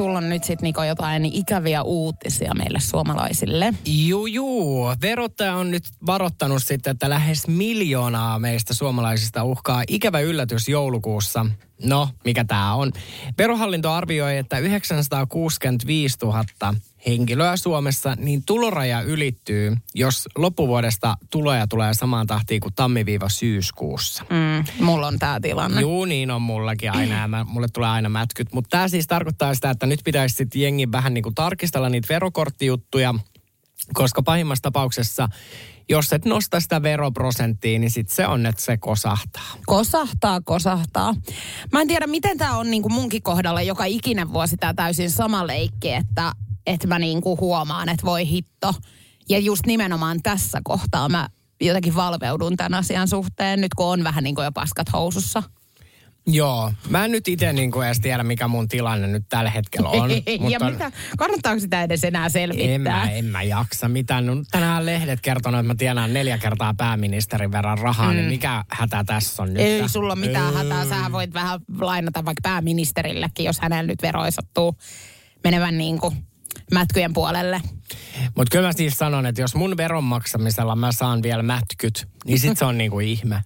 sulla 0.00 0.20
nyt 0.20 0.44
sitten 0.44 0.66
Niko 0.66 0.84
jotain 0.84 1.24
ikäviä 1.24 1.82
uutisia 1.82 2.54
meille 2.54 2.80
suomalaisille? 2.80 3.74
Juu, 3.84 4.26
juu. 4.26 4.94
Verottaja 5.02 5.56
on 5.56 5.70
nyt 5.70 5.84
varoittanut 6.06 6.62
sitten, 6.62 6.90
että 6.90 7.10
lähes 7.10 7.48
miljoonaa 7.48 8.38
meistä 8.38 8.74
suomalaisista 8.74 9.44
uhkaa 9.44 9.82
ikävä 9.88 10.20
yllätys 10.20 10.68
joulukuussa. 10.68 11.46
No, 11.84 12.08
mikä 12.24 12.44
tämä 12.44 12.74
on? 12.74 12.92
Verohallinto 13.38 13.92
arvioi, 13.92 14.36
että 14.36 14.58
965 14.58 16.18
000 16.22 16.44
henkilöä 17.06 17.56
Suomessa, 17.56 18.14
niin 18.18 18.42
tuloraja 18.46 19.00
ylittyy, 19.02 19.76
jos 19.94 20.28
loppuvuodesta 20.36 21.16
tuloja 21.30 21.66
tulee 21.66 21.94
samaan 21.94 22.26
tahtiin 22.26 22.60
kuin 22.60 22.74
tammi-syyskuussa. 22.74 24.24
Mm, 24.30 24.84
mulla 24.84 25.06
on 25.06 25.18
tämä 25.18 25.40
tilanne. 25.40 25.80
Juu, 25.80 26.04
niin 26.04 26.30
on 26.30 26.42
mullakin 26.42 26.90
aina 26.90 27.20
ja 27.20 27.28
mä, 27.28 27.44
mulle 27.44 27.68
tulee 27.72 27.88
aina 27.88 28.08
mätkyt. 28.08 28.52
Mutta 28.52 28.68
tämä 28.70 28.88
siis 28.88 29.06
tarkoittaa 29.06 29.54
sitä, 29.54 29.70
että 29.70 29.86
nyt 29.86 30.00
pitäisi 30.04 30.36
sitten 30.36 30.62
jengi 30.62 30.92
vähän 30.92 31.14
niin 31.14 31.22
kuin 31.22 31.34
tarkistella 31.34 31.88
niitä 31.88 32.08
verokorttijuttuja, 32.08 33.14
koska 33.94 34.22
pahimmassa 34.22 34.62
tapauksessa, 34.62 35.28
jos 35.88 36.12
et 36.12 36.24
nosta 36.24 36.60
sitä 36.60 36.82
veroprosenttia, 36.82 37.78
niin 37.78 37.90
sitten 37.90 38.16
se 38.16 38.26
on, 38.26 38.46
että 38.46 38.62
se 38.62 38.76
kosahtaa. 38.76 39.42
Kosahtaa, 39.66 40.40
kosahtaa. 40.40 41.14
Mä 41.72 41.80
en 41.80 41.88
tiedä, 41.88 42.06
miten 42.06 42.38
tämä 42.38 42.56
on 42.56 42.70
niin 42.70 42.82
kuin 42.82 42.92
munkin 42.92 43.22
kohdalla 43.22 43.62
joka 43.62 43.84
ikinen 43.84 44.32
vuosi 44.32 44.56
tämä 44.56 44.74
täysin 44.74 45.10
sama 45.10 45.46
leikki, 45.46 45.92
että, 45.92 46.32
että 46.74 46.86
mä 46.86 46.98
niin 46.98 47.20
kuin 47.20 47.40
huomaan, 47.40 47.88
että 47.88 48.06
voi 48.06 48.28
hitto. 48.28 48.74
Ja 49.28 49.38
just 49.38 49.66
nimenomaan 49.66 50.22
tässä 50.22 50.60
kohtaa 50.64 51.08
mä 51.08 51.28
jotenkin 51.60 51.94
valveudun 51.94 52.56
tämän 52.56 52.74
asian 52.74 53.08
suhteen, 53.08 53.60
nyt 53.60 53.74
kun 53.74 53.86
on 53.86 54.04
vähän 54.04 54.24
niin 54.24 54.34
kuin 54.34 54.44
jo 54.44 54.52
paskat 54.52 54.92
housussa. 54.92 55.42
Joo, 56.26 56.72
mä 56.88 57.04
en 57.04 57.12
nyt 57.12 57.28
itse 57.28 57.52
niin 57.52 57.70
kuin 57.70 57.86
edes 57.86 58.00
tiedä, 58.00 58.22
mikä 58.22 58.48
mun 58.48 58.68
tilanne 58.68 59.06
nyt 59.06 59.24
tällä 59.28 59.50
hetkellä 59.50 59.88
on. 59.88 60.10
ja 60.50 60.70
mitä, 60.70 60.92
kannattaako 61.18 61.60
sitä 61.60 61.82
edes 61.82 62.04
enää 62.04 62.28
selvittää? 62.28 62.74
En 62.74 62.80
mä, 62.80 63.10
en 63.10 63.24
mä 63.24 63.42
jaksa 63.42 63.88
mitään. 63.88 64.26
No, 64.26 64.32
tänään 64.50 64.86
lehdet 64.86 65.20
kertonut, 65.20 65.60
että 65.60 65.72
mä 65.72 65.74
tienaan 65.74 66.12
neljä 66.12 66.38
kertaa 66.38 66.74
pääministerin 66.74 67.52
verran 67.52 67.78
rahaa, 67.78 68.10
mm. 68.10 68.16
niin 68.16 68.28
mikä 68.28 68.64
hätä 68.68 69.04
tässä 69.06 69.42
on 69.42 69.48
nyt? 69.48 69.62
Ei 69.62 69.88
sulla 69.88 70.12
ole 70.12 70.20
mitään 70.20 70.54
hätää. 70.54 70.84
Sä 70.84 71.12
voit 71.12 71.34
vähän 71.34 71.60
lainata 71.78 72.24
vaikka 72.24 72.40
pääministerillekin, 72.42 73.44
jos 73.44 73.60
hänellä 73.60 73.86
nyt 73.86 74.02
vero 74.02 74.30
sattuu 74.30 74.76
menevän 75.44 75.78
niin 75.78 75.98
kuin 75.98 76.29
mätkyjen 76.72 77.12
puolelle. 77.12 77.62
Mutta 78.36 78.50
kyllä 78.52 78.66
mä 78.66 78.72
siis 78.72 78.94
sanon, 78.98 79.26
että 79.26 79.40
jos 79.40 79.54
mun 79.54 79.76
veron 79.76 80.04
maksamisella 80.04 80.76
mä 80.76 80.92
saan 80.92 81.22
vielä 81.22 81.42
mätkyt, 81.42 82.08
niin 82.24 82.38
sit 82.38 82.58
se 82.58 82.64
on 82.64 82.78
niinku 82.78 83.00
ihme. 83.00 83.42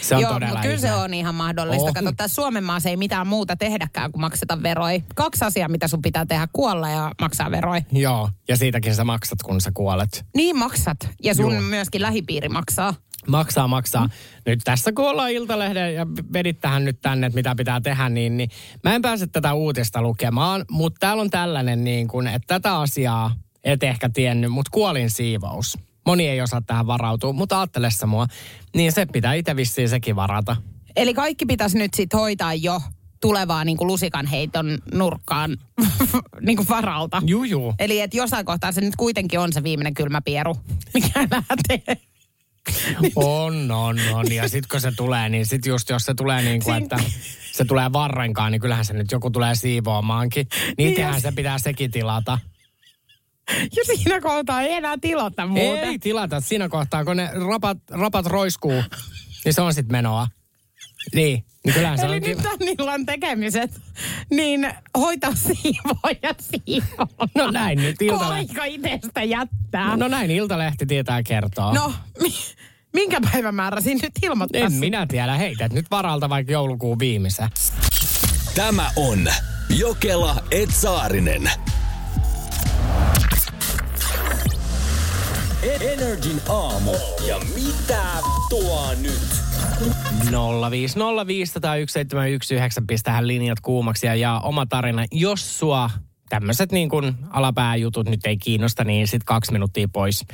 Se 0.00 0.14
on 0.14 0.22
Joo, 0.22 0.32
todella 0.32 0.60
kyllä 0.60 0.74
ihme. 0.74 0.88
se 0.88 0.94
on 0.94 1.14
ihan 1.14 1.34
mahdollista. 1.34 1.82
Oh. 1.82 1.88
Oh. 1.88 1.94
Kato, 1.94 2.12
tässä 2.16 2.34
Suomen 2.34 2.64
maassa 2.64 2.88
ei 2.88 2.96
mitään 2.96 3.26
muuta 3.26 3.56
tehdäkään 3.56 4.12
kuin 4.12 4.20
makseta 4.20 4.62
veroja. 4.62 5.00
Kaksi 5.14 5.44
asiaa, 5.44 5.68
mitä 5.68 5.88
sun 5.88 6.02
pitää 6.02 6.26
tehdä, 6.26 6.48
kuolla 6.52 6.88
ja 6.88 7.12
maksaa 7.20 7.50
veroja. 7.50 7.82
Joo, 7.92 8.30
ja 8.48 8.56
siitäkin 8.56 8.94
sä 8.94 9.04
maksat, 9.04 9.42
kun 9.42 9.60
sä 9.60 9.70
kuolet. 9.74 10.24
Niin 10.36 10.58
maksat. 10.58 10.96
Ja 11.22 11.34
sun 11.34 11.52
Joo. 11.52 11.62
myöskin 11.62 12.02
lähipiiri 12.02 12.48
maksaa. 12.48 12.94
Maksaa, 13.26 13.68
maksaa. 13.68 14.08
Nyt 14.46 14.60
tässä 14.64 14.92
kun 14.92 15.10
ollaan 15.10 15.30
Iltalehden 15.30 15.94
ja 15.94 16.06
vedit 16.32 16.60
tähän 16.60 16.84
nyt 16.84 17.00
tänne, 17.00 17.26
että 17.26 17.36
mitä 17.36 17.54
pitää 17.56 17.80
tehdä, 17.80 18.08
niin, 18.08 18.36
niin 18.36 18.50
mä 18.84 18.94
en 18.94 19.02
pääse 19.02 19.26
tätä 19.26 19.54
uutista 19.54 20.02
lukemaan, 20.02 20.64
mutta 20.70 20.98
täällä 21.00 21.20
on 21.20 21.30
tällainen 21.30 21.84
niin 21.84 22.08
kuin, 22.08 22.26
että 22.26 22.46
tätä 22.46 22.78
asiaa 22.78 23.36
et 23.64 23.82
ehkä 23.82 24.08
tiennyt, 24.08 24.52
mutta 24.52 24.70
kuolin 24.70 25.10
siivous. 25.10 25.78
Moni 26.06 26.28
ei 26.28 26.40
osaa 26.40 26.60
tähän 26.60 26.86
varautua, 26.86 27.32
mutta 27.32 27.60
ajattele 27.60 27.90
sä 27.90 28.06
mua. 28.06 28.26
Niin 28.74 28.92
se 28.92 29.06
pitää 29.06 29.34
itse 29.34 29.56
vissiin 29.56 29.88
sekin 29.88 30.16
varata. 30.16 30.56
Eli 30.96 31.14
kaikki 31.14 31.46
pitäisi 31.46 31.78
nyt 31.78 31.94
sit 31.94 32.14
hoitaa 32.14 32.54
jo 32.54 32.80
tulevaa 33.20 33.64
niin 33.64 33.76
kuin 33.76 33.86
lusikan 33.86 34.26
heiton 34.26 34.78
nurkkaan 34.92 35.56
niin 36.46 36.56
kuin 36.56 36.68
varalta. 36.68 37.22
Juu, 37.26 37.44
juu. 37.44 37.74
Eli 37.78 38.00
että 38.00 38.16
jossain 38.16 38.46
kohtaa 38.46 38.72
se 38.72 38.80
nyt 38.80 38.96
kuitenkin 38.96 39.40
on 39.40 39.52
se 39.52 39.62
viimeinen 39.62 39.94
kylmä 39.94 40.20
pieru, 40.20 40.56
mikä 40.94 41.20
lähtee. 41.30 41.96
On, 43.16 43.70
on, 43.70 43.98
on. 44.12 44.32
Ja 44.32 44.48
sitten 44.48 44.68
kun 44.70 44.80
se 44.80 44.92
tulee, 44.96 45.28
niin 45.28 45.46
sitten 45.46 45.70
just 45.70 45.88
jos 45.88 46.04
se 46.04 46.14
tulee 46.14 46.42
niin 46.42 46.62
kuin, 46.64 46.82
että 46.82 46.96
se 47.52 47.64
tulee 47.64 47.92
varrenkaan, 47.92 48.52
niin 48.52 48.60
kyllähän 48.60 48.84
se 48.84 48.92
nyt 48.92 49.12
joku 49.12 49.30
tulee 49.30 49.54
siivoamaankin. 49.54 50.46
Niitähän 50.78 51.14
Yes. 51.14 51.22
se 51.22 51.32
pitää 51.32 51.58
sekin 51.58 51.90
tilata. 51.90 52.38
Ja 53.76 53.84
siinä 53.96 54.20
kohtaa 54.20 54.62
ei 54.62 54.72
enää 54.72 54.94
tilata 55.00 55.46
muuta. 55.46 55.80
Ei 55.80 55.98
tilata 55.98 56.40
siinä 56.40 56.68
kohtaa, 56.68 57.04
kun 57.04 57.16
ne 57.16 57.30
rapat, 57.48 57.78
rapat 57.90 58.26
roiskuu, 58.26 58.82
niin 59.44 59.54
se 59.54 59.60
on 59.60 59.74
sitten 59.74 59.92
menoa. 59.92 60.28
Niin, 61.14 61.44
niin 61.64 61.74
kyllähän 61.74 61.98
se 61.98 62.06
Eli 62.06 62.16
on 62.16 62.22
nyt 62.22 62.36
kiva. 62.38 62.50
on 62.50 62.58
illan 62.78 63.06
tekemiset, 63.06 63.70
niin 64.30 64.74
hoita 64.98 65.32
siivoa 65.34 66.10
ja 66.22 66.34
siivoa. 66.40 67.28
No 67.34 67.50
näin 67.50 67.78
nyt 67.82 68.02
Iltalehti. 68.02 68.60
aika 68.60 68.64
itsestä 68.64 69.22
jättää. 69.22 69.96
No 69.96 70.08
näin 70.08 70.30
Iltalehti 70.30 70.86
tietää 70.86 71.22
kertoa. 71.22 71.72
no 71.74 71.92
mi- 72.22 72.34
minkä 72.92 73.20
päivämäärä 73.32 73.80
siinä 73.80 74.00
nyt 74.02 74.12
ilmoittaa? 74.22 74.60
en 74.60 74.72
minä 74.72 75.06
tiedä. 75.06 75.34
Heität 75.34 75.72
nyt 75.72 75.86
varalta 75.90 76.28
vaikka 76.28 76.52
joulukuun 76.52 76.98
viimeisen. 76.98 77.48
Tämä 78.54 78.90
on 78.96 79.26
Jokela 79.78 80.36
Etsaarinen. 80.50 81.50
Energin 85.64 86.40
aamu. 86.48 86.92
Ja 87.26 87.40
mitä 87.54 88.02
tuo 88.48 88.94
nyt? 89.00 89.44
050501719 90.26 90.30
pistähän 92.86 93.26
linjat 93.26 93.60
kuumaksi 93.60 94.06
ja 94.06 94.14
jaa 94.14 94.40
oma 94.40 94.66
tarina. 94.66 95.04
Jos 95.12 95.58
sua 95.58 95.90
tämmöiset 96.28 96.72
niin 96.72 96.90
alapääjutut 97.30 98.08
nyt 98.08 98.26
ei 98.26 98.36
kiinnosta, 98.36 98.84
niin 98.84 99.08
sit 99.08 99.24
kaksi 99.24 99.52
minuuttia 99.52 99.88
pois 99.92 100.24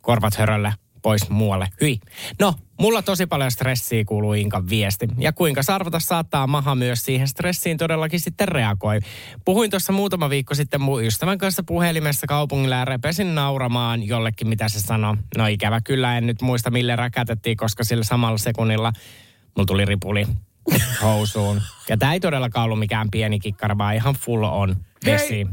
korvat 0.00 0.34
hörölle 0.34 0.72
pois 1.02 1.30
muualle. 1.30 1.68
Hyi. 1.80 2.00
No, 2.40 2.54
mulla 2.80 3.02
tosi 3.02 3.26
paljon 3.26 3.50
stressiä 3.50 4.04
kuuluu 4.04 4.32
Inkan 4.32 4.68
viesti. 4.68 5.08
Ja 5.18 5.32
kuinka 5.32 5.62
sarvata 5.62 6.00
saattaa 6.00 6.46
maha 6.46 6.74
myös 6.74 7.04
siihen 7.04 7.28
stressiin 7.28 7.76
todellakin 7.76 8.20
sitten 8.20 8.48
reagoi. 8.48 9.00
Puhuin 9.44 9.70
tuossa 9.70 9.92
muutama 9.92 10.30
viikko 10.30 10.54
sitten 10.54 10.80
mun 10.80 11.04
ystävän 11.04 11.38
kanssa 11.38 11.62
puhelimessa 11.62 12.26
kaupungilla 12.26 12.76
ja 12.76 12.84
repesin 12.84 13.34
nauramaan 13.34 14.02
jollekin, 14.02 14.48
mitä 14.48 14.68
se 14.68 14.80
sanoi. 14.80 15.16
No 15.36 15.46
ikävä 15.46 15.80
kyllä, 15.80 16.18
en 16.18 16.26
nyt 16.26 16.42
muista 16.42 16.70
mille 16.70 16.96
räkätettiin, 16.96 17.56
koska 17.56 17.84
sillä 17.84 18.04
samalla 18.04 18.38
sekunnilla 18.38 18.92
mulla 19.56 19.66
tuli 19.66 19.84
ripuli 19.84 20.26
housuun. 21.02 21.62
Ja 21.88 21.96
tää 21.96 22.12
ei 22.12 22.20
todellakaan 22.20 22.64
ollut 22.64 22.78
mikään 22.78 23.10
pieni 23.10 23.38
kikkara, 23.38 23.78
vaan 23.78 23.94
ihan 23.94 24.14
full 24.14 24.42
on 24.42 24.76
vesi. 25.04 25.46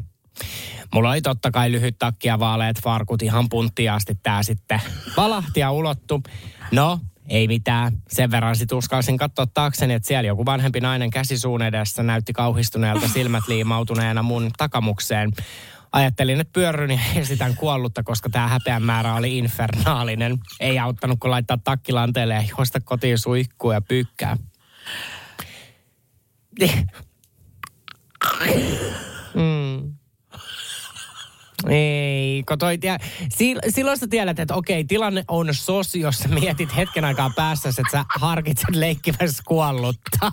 Mulla 0.93 1.09
oli 1.09 1.21
totta 1.21 1.51
kai 1.51 1.71
lyhyt 1.71 1.95
takki 1.99 2.27
ja 2.27 2.39
vaaleat 2.39 2.81
farkut 2.83 3.21
ihan 3.21 3.49
punttiin 3.49 3.91
asti 3.91 4.15
tää 4.23 4.43
sitten 4.43 4.81
valahti 5.17 5.59
ja 5.59 5.71
ulottu. 5.71 6.23
No, 6.71 6.99
ei 7.29 7.47
mitään. 7.47 8.01
Sen 8.07 8.31
verran 8.31 8.55
sit 8.55 8.71
uskalsin 8.71 9.17
katsoa 9.17 9.45
taakseni, 9.45 9.93
että 9.93 10.07
siellä 10.07 10.27
joku 10.27 10.45
vanhempi 10.45 10.79
nainen 10.79 11.09
käsisuun 11.09 11.61
edessä 11.61 12.03
näytti 12.03 12.33
kauhistuneelta 12.33 13.07
silmät 13.07 13.47
liimautuneena 13.47 14.23
mun 14.23 14.51
takamukseen. 14.57 15.31
Ajattelin, 15.91 16.39
että 16.39 16.53
pyörryn 16.53 16.91
ja 16.91 16.99
esitän 17.21 17.55
kuollutta, 17.55 18.03
koska 18.03 18.29
tämä 18.29 18.47
häpeän 18.47 18.83
määrä 18.83 19.15
oli 19.15 19.37
infernaalinen. 19.37 20.37
Ei 20.59 20.79
auttanut, 20.79 21.19
kun 21.19 21.31
laittaa 21.31 21.57
takkilanteelle 21.63 22.33
ja 22.33 22.43
juosta 22.57 22.79
kotiin 22.79 23.17
suihkuu 23.17 23.71
ja 23.71 23.81
pyykkää. 23.81 24.37
Ei, 31.69 32.43
kun 32.47 32.57
toi, 32.57 32.77
tie, 32.77 32.97
sil, 33.37 33.57
silloin 33.69 33.97
sä 33.97 34.07
tiedät, 34.07 34.39
että 34.39 34.55
okei, 34.55 34.83
tilanne 34.83 35.23
on 35.27 35.47
sos, 35.53 35.95
jos 35.95 36.17
sä 36.17 36.27
mietit 36.27 36.75
hetken 36.75 37.05
aikaa 37.05 37.31
päässä, 37.35 37.69
että 37.69 37.83
sä 37.91 38.05
harkitset 38.19 38.75
leikkivässä 38.75 39.43
kuollutta. 39.47 40.31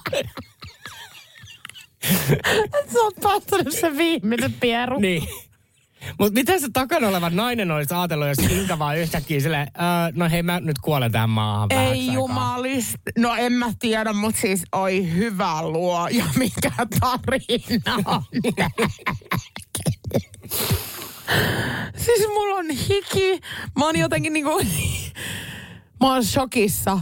Sä 2.92 2.98
oot 3.02 3.14
päättänyt 3.22 3.74
sen 3.74 3.96
viimeisen 3.96 4.52
pieru. 4.52 4.98
niin. 4.98 5.28
Mutta 6.18 6.34
miten 6.34 6.60
se 6.60 6.66
takana 6.72 7.08
oleva 7.08 7.30
nainen 7.30 7.70
olisi 7.70 7.94
ajatellut, 7.94 8.28
jos 8.28 8.38
Inka 8.38 8.78
vaan 8.78 8.98
yhtäkkiä 8.98 9.40
silleen, 9.40 9.68
öö, 9.76 10.12
no 10.14 10.28
hei 10.30 10.42
mä 10.42 10.60
nyt 10.60 10.78
kuolen 10.78 11.12
tähän 11.12 11.30
maahan 11.30 11.72
Ei 11.72 11.78
aikaa." 11.78 12.14
jumalista. 12.14 12.98
No 13.18 13.34
en 13.34 13.52
mä 13.52 13.72
tiedä, 13.78 14.12
mutta 14.12 14.40
siis 14.40 14.62
oi 14.72 15.12
hyvä 15.14 15.62
luo 15.62 16.08
ja 16.08 16.24
mikä 16.38 16.70
tarina 17.00 17.96
on. 18.04 18.22
siis 21.96 22.28
mulla 22.28 22.56
on 22.56 22.70
hiki. 22.70 23.40
Mä 23.78 23.84
oon 23.84 23.98
jotenkin 23.98 24.32
niinku... 24.32 24.62
Mä 26.00 26.12
oon 26.12 26.24
shokissa. 26.24 27.00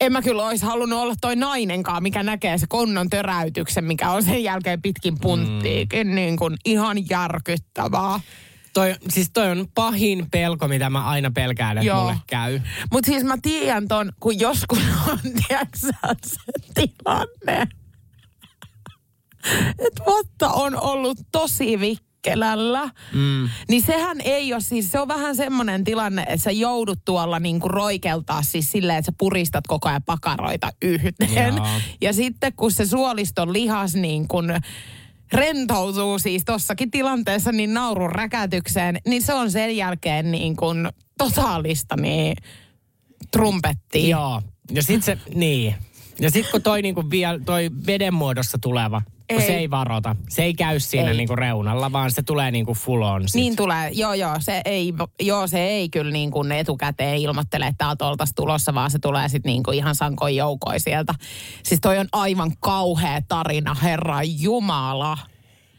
En 0.00 0.12
mä 0.12 0.22
kyllä 0.22 0.46
olisi 0.46 0.66
halunnut 0.66 0.98
olla 0.98 1.14
toi 1.20 1.36
nainenkaan, 1.36 2.02
mikä 2.02 2.22
näkee 2.22 2.58
se 2.58 2.66
konnon 2.68 3.10
töräytyksen, 3.10 3.84
mikä 3.84 4.10
on 4.10 4.22
sen 4.22 4.44
jälkeen 4.44 4.82
pitkin 4.82 5.18
punttiikin. 5.20 6.06
Mm. 6.06 6.14
Niin 6.14 6.36
kuin 6.36 6.56
ihan 6.64 7.08
järkyttävää. 7.10 8.20
Toi, 8.74 8.94
siis 9.08 9.30
toi 9.32 9.50
on 9.50 9.66
pahin 9.74 10.30
pelko, 10.30 10.68
mitä 10.68 10.90
mä 10.90 11.08
aina 11.08 11.30
pelkään, 11.30 11.78
että 11.78 11.86
Joo. 11.86 12.00
mulle 12.00 12.16
käy. 12.26 12.60
Mutta 12.92 13.06
siis 13.06 13.24
mä 13.24 13.38
tiedän 13.42 13.88
ton, 13.88 14.12
kun 14.20 14.40
joskus 14.40 14.78
on, 15.08 15.18
tiedätkö 15.48 15.78
se 15.78 16.42
tilanne. 16.74 17.68
että 19.86 20.02
Vatta 20.06 20.48
on 20.48 20.82
ollut 20.82 21.18
tosi 21.32 21.80
vikkelällä. 22.30 22.90
Mm. 23.12 23.48
Niin 23.68 23.82
sehän 23.82 24.20
ei 24.20 24.52
ole 24.52 24.60
siis, 24.60 24.92
se 24.92 25.00
on 25.00 25.08
vähän 25.08 25.36
semmoinen 25.36 25.84
tilanne, 25.84 26.22
että 26.22 26.36
sä 26.36 26.50
joudut 26.50 26.98
tuolla 27.04 27.40
niinku 27.40 27.68
roikeltaa 27.68 28.42
siis 28.42 28.72
silleen, 28.72 28.98
että 28.98 29.12
sä 29.12 29.16
puristat 29.18 29.66
koko 29.66 29.88
ajan 29.88 30.02
pakaroita 30.02 30.72
yhteen. 30.82 31.56
Joo. 31.56 31.66
Ja 32.00 32.12
sitten 32.12 32.52
kun 32.56 32.72
se 32.72 32.86
suoliston 32.86 33.52
lihas 33.52 33.94
niin 33.94 34.28
kun 34.28 34.54
rentoutuu 35.32 36.18
siis 36.18 36.44
tossakin 36.44 36.90
tilanteessa 36.90 37.52
niin 37.52 37.74
naurun 37.74 38.12
räkätykseen, 38.12 38.98
niin 39.06 39.22
se 39.22 39.34
on 39.34 39.50
sen 39.50 39.76
jälkeen 39.76 40.30
niin 40.30 40.56
kuin 40.56 40.88
totaalista 41.18 41.96
niin 41.96 42.36
trumpettia. 43.30 44.08
Joo. 44.08 44.42
Ja 44.70 44.82
sit 44.82 45.02
se, 45.02 45.18
niin. 45.34 45.74
Ja 46.20 46.30
sit 46.30 46.50
kun 46.50 46.62
toi, 46.62 46.82
niinku 46.82 47.10
vielä, 47.10 47.38
toi 47.44 47.70
veden 47.86 48.14
muodossa 48.14 48.58
tuleva, 48.60 49.02
Ei. 49.28 49.40
se 49.40 49.56
ei 49.56 49.70
varota. 49.70 50.16
Se 50.28 50.42
ei 50.42 50.54
käy 50.54 50.80
siinä 50.80 51.10
Ei. 51.10 51.16
niinku 51.16 51.36
reunalla, 51.36 51.92
vaan 51.92 52.10
se 52.10 52.22
tulee 52.22 52.50
niinku 52.50 52.74
full 52.74 53.02
on 53.02 53.28
sit. 53.28 53.40
Niin 53.40 53.56
tulee, 53.56 53.90
joo 53.92 54.14
joo, 54.14 54.36
se 54.40 54.62
ei, 54.64 54.94
joo, 55.20 55.46
se 55.46 55.64
ei 55.66 55.88
kyllä 55.88 56.10
niin 56.12 56.30
kuin 56.30 56.52
etukäteen 56.52 57.16
ilmoittele, 57.16 57.66
että 57.66 57.84
täältä 57.84 58.06
oltaisiin 58.06 58.34
tulossa, 58.34 58.74
vaan 58.74 58.90
se 58.90 58.98
tulee 58.98 59.28
sitten 59.28 59.50
niin 59.50 59.62
kuin 59.62 59.76
ihan 59.76 59.94
sankoin 59.94 60.36
joukoin 60.36 60.80
sieltä. 60.80 61.14
Siis 61.62 61.80
toi 61.80 61.98
on 61.98 62.08
aivan 62.12 62.52
kauhea 62.60 63.20
tarina, 63.28 63.74
herra 63.74 64.22
Jumala. 64.22 65.18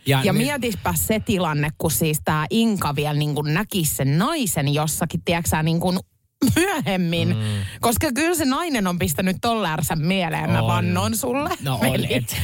Ja 0.05 0.21
nyt- 0.23 0.35
mietispä 0.37 0.93
se 0.95 1.19
tilanne, 1.19 1.69
kun 1.77 1.91
siis 1.91 2.21
tämä 2.25 2.45
Inka 2.49 2.95
vielä 2.95 3.13
niin 3.19 3.35
kuin 3.35 3.53
näki 3.53 3.85
sen 3.85 4.17
naisen 4.17 4.73
jossakin, 4.73 5.21
tiedätkö 5.25 5.63
niin 5.63 5.79
kuin 5.79 5.99
myöhemmin. 6.55 7.27
Mm. 7.27 7.43
Koska 7.81 8.11
kyllä 8.15 8.35
se 8.35 8.45
nainen 8.45 8.87
on 8.87 8.99
pistänyt 8.99 9.37
tolläärsän 9.41 10.01
mieleen, 10.01 10.49
mä 10.51 10.61
On. 10.61 10.67
vannon 10.67 11.17
sulle. 11.17 11.49
No 11.63 11.75
on, 11.75 12.05
et, 12.09 12.37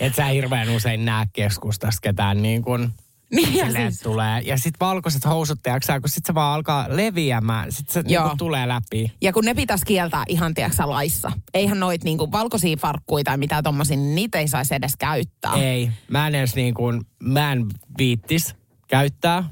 et 0.00 0.14
sä 0.14 0.24
hirveän 0.24 0.68
usein 0.68 1.04
näe 1.04 1.26
keskustassa 1.32 2.00
ketään 2.02 2.42
niin 2.42 2.62
kuin 2.62 2.90
Niin 3.32 3.54
ja 3.54 3.72
siis, 3.72 4.00
tulee. 4.00 4.40
Ja 4.40 4.58
sit 4.58 4.74
valkoiset 4.80 5.24
housut, 5.24 5.62
tiiäksä, 5.62 6.00
kun 6.00 6.08
sit 6.08 6.26
se 6.26 6.34
vaan 6.34 6.54
alkaa 6.54 6.86
leviämään, 6.88 7.72
sit 7.72 7.88
se 7.88 8.02
Joo. 8.06 8.22
niinku 8.22 8.36
tulee 8.36 8.68
läpi. 8.68 9.12
ja 9.20 9.32
kun 9.32 9.44
ne 9.44 9.54
pitäisi 9.54 9.86
kieltää 9.86 10.24
ihan, 10.28 10.54
tiedätkö 10.54 10.82
laissa. 10.88 11.32
Eihän 11.54 11.80
noit 11.80 12.04
niinku 12.04 12.32
valkoisia 12.32 12.76
farkkuja 12.76 13.24
tai 13.24 13.36
mitään 13.36 13.64
tommosia, 13.64 13.96
niin 13.96 14.14
niitä 14.14 14.38
ei 14.38 14.48
saisi 14.48 14.74
edes 14.74 14.96
käyttää. 14.98 15.52
Ei, 15.54 15.90
mä 16.08 16.26
en 16.26 16.34
edes 16.34 16.54
niin 16.54 16.74
kuin, 16.74 17.00
mä 17.22 17.52
en 17.52 17.66
viittis 17.98 18.54
käyttää. 18.88 19.44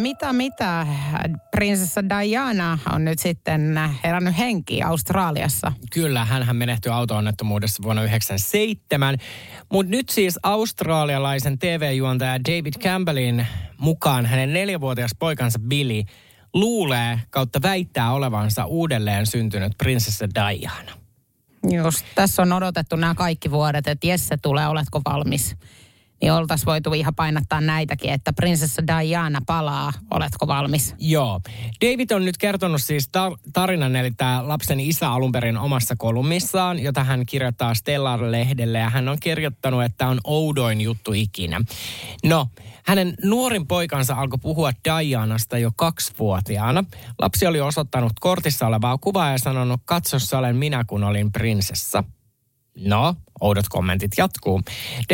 Mitä, 0.00 0.32
mitä? 0.32 0.86
Prinsessa 1.50 2.00
Diana 2.08 2.78
on 2.92 3.04
nyt 3.04 3.18
sitten 3.18 3.80
herännyt 4.04 4.38
henkiin 4.38 4.86
Australiassa. 4.86 5.72
Kyllä, 5.92 6.24
hän 6.24 6.56
menehtyi 6.56 6.92
auto-onnettomuudessa 6.92 7.82
vuonna 7.82 8.02
1997. 8.02 9.18
Mutta 9.72 9.90
nyt 9.90 10.08
siis 10.08 10.38
australialaisen 10.42 11.58
TV-juontaja 11.58 12.44
David 12.44 12.72
Campbellin 12.78 13.46
mukaan 13.78 14.26
hänen 14.26 14.52
neljävuotias 14.52 15.10
poikansa 15.18 15.58
Billy 15.58 16.02
luulee 16.54 17.20
kautta 17.30 17.62
väittää 17.62 18.12
olevansa 18.12 18.64
uudelleen 18.64 19.26
syntynyt 19.26 19.72
prinsessa 19.78 20.26
Diana. 20.34 20.92
Just 21.70 22.06
tässä 22.14 22.42
on 22.42 22.52
odotettu 22.52 22.96
nämä 22.96 23.14
kaikki 23.14 23.50
vuodet, 23.50 23.88
että 23.88 24.06
Jesse 24.06 24.36
tulee, 24.36 24.68
oletko 24.68 25.00
valmis? 25.04 25.56
Niin 26.24 26.32
oltaisiin 26.32 26.66
voitu 26.66 26.92
ihan 26.92 27.14
painattaa 27.14 27.60
näitäkin, 27.60 28.12
että 28.12 28.32
prinsessa 28.32 28.82
Diana 28.86 29.40
palaa, 29.46 29.92
oletko 30.10 30.46
valmis? 30.46 30.94
Joo. 30.98 31.40
David 31.84 32.10
on 32.10 32.24
nyt 32.24 32.38
kertonut 32.38 32.82
siis 32.82 33.08
tar- 33.08 33.50
tarinan, 33.52 33.96
eli 33.96 34.10
tämä 34.10 34.48
lapsen 34.48 34.80
isä 34.80 35.10
alun 35.10 35.32
perin 35.32 35.58
omassa 35.58 35.96
kolumnissaan, 35.98 36.78
jota 36.78 37.04
hän 37.04 37.26
kirjoittaa 37.26 37.74
Stellar-lehdelle, 37.74 38.78
ja 38.78 38.90
hän 38.90 39.08
on 39.08 39.20
kirjoittanut, 39.20 39.84
että 39.84 40.08
on 40.08 40.20
oudoin 40.24 40.80
juttu 40.80 41.12
ikinä. 41.12 41.60
No, 42.24 42.48
hänen 42.84 43.14
nuorin 43.24 43.66
poikansa 43.66 44.14
alkoi 44.14 44.38
puhua 44.42 44.72
Dianasta 44.84 45.58
jo 45.58 45.70
kaksivuotiaana. 45.76 46.84
Lapsi 47.18 47.46
oli 47.46 47.60
osoittanut 47.60 48.12
kortissa 48.20 48.66
olevaa 48.66 48.98
kuvaa 48.98 49.30
ja 49.30 49.38
sanonut, 49.38 49.80
katsossa 49.84 50.38
olen 50.38 50.56
minä, 50.56 50.84
kun 50.86 51.04
olin 51.04 51.32
prinsessa. 51.32 52.04
No, 52.78 53.14
oudot 53.40 53.68
kommentit 53.68 54.10
jatkuu. 54.16 54.60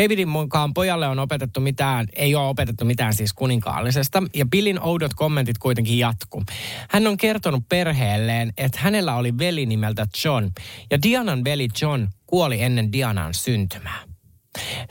Davidin 0.01 0.29
mukaan 0.29 0.73
pojalle 0.73 1.07
on 1.07 1.19
opetettu 1.19 1.59
mitään, 1.59 2.07
ei 2.13 2.35
ole 2.35 2.47
opetettu 2.47 2.85
mitään 2.85 3.13
siis 3.13 3.33
kuninkaallisesta, 3.33 4.23
ja 4.35 4.45
Billin 4.45 4.81
oudot 4.81 5.13
kommentit 5.13 5.57
kuitenkin 5.57 5.99
jatkuu. 5.99 6.43
Hän 6.89 7.07
on 7.07 7.17
kertonut 7.17 7.63
perheelleen, 7.69 8.53
että 8.57 8.79
hänellä 8.81 9.15
oli 9.15 9.37
veli 9.37 9.65
nimeltä 9.65 10.07
John, 10.25 10.49
ja 10.91 11.01
Dianan 11.01 11.43
veli 11.43 11.67
John 11.81 12.07
kuoli 12.25 12.61
ennen 12.61 12.91
Dianan 12.91 13.33
syntymää. 13.33 13.99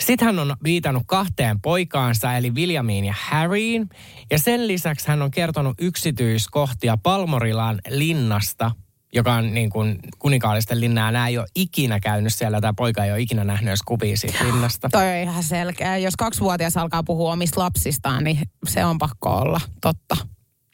Sitten 0.00 0.26
hän 0.26 0.38
on 0.38 0.56
viitannut 0.64 1.02
kahteen 1.06 1.60
poikaansa, 1.60 2.36
eli 2.36 2.50
Williamiin 2.50 3.04
ja 3.04 3.14
Harryin. 3.18 3.88
Ja 4.30 4.38
sen 4.38 4.68
lisäksi 4.68 5.08
hän 5.08 5.22
on 5.22 5.30
kertonut 5.30 5.76
yksityiskohtia 5.80 6.96
Palmorilan 6.96 7.80
linnasta, 7.88 8.70
joka 9.12 9.34
on 9.34 9.54
niin 9.54 9.70
kuin 9.70 9.98
kuninkaallisten 10.18 10.80
linnaa. 10.80 11.12
Nämä 11.12 11.28
ei 11.28 11.38
ole 11.38 11.46
ikinä 11.54 12.00
käynyt 12.00 12.34
siellä, 12.34 12.60
tämä 12.60 12.72
poika 12.76 13.04
ei 13.04 13.10
ole 13.10 13.20
ikinä 13.20 13.44
nähnyt 13.44 13.68
edes 13.68 13.82
kuvia 13.82 14.16
siitä 14.16 14.44
linnasta. 14.44 14.88
Toi 14.88 15.08
on 15.08 15.16
ihan 15.16 15.42
selkeä. 15.42 15.96
Jos 15.96 16.16
kaksivuotias 16.16 16.76
alkaa 16.76 17.02
puhua 17.02 17.32
omista 17.32 17.60
lapsistaan, 17.60 18.24
niin 18.24 18.38
se 18.68 18.84
on 18.84 18.98
pakko 18.98 19.30
olla 19.30 19.60
totta. 19.80 20.16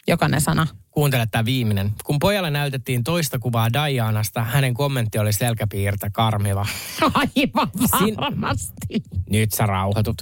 Jokainen 0.09 0.41
sana. 0.41 0.67
Kuuntele 0.97 1.27
tämä 1.31 1.45
viimeinen. 1.45 1.93
Kun 2.05 2.19
pojalle 2.19 2.51
näytettiin 2.51 3.05
toista 3.05 3.39
kuvaa 3.39 3.73
Dianasta, 3.73 4.45
hänen 4.45 4.75
kommentti 4.75 5.19
oli 5.19 5.33
selkäpiirtä 5.33 6.11
karmiva. 6.11 6.67
Aivan 7.15 7.71
Siin- 7.99 8.17
varmasti. 8.17 9.03
Nyt 9.31 9.53
sä 9.53 9.67
rauhoitut. 9.67 10.17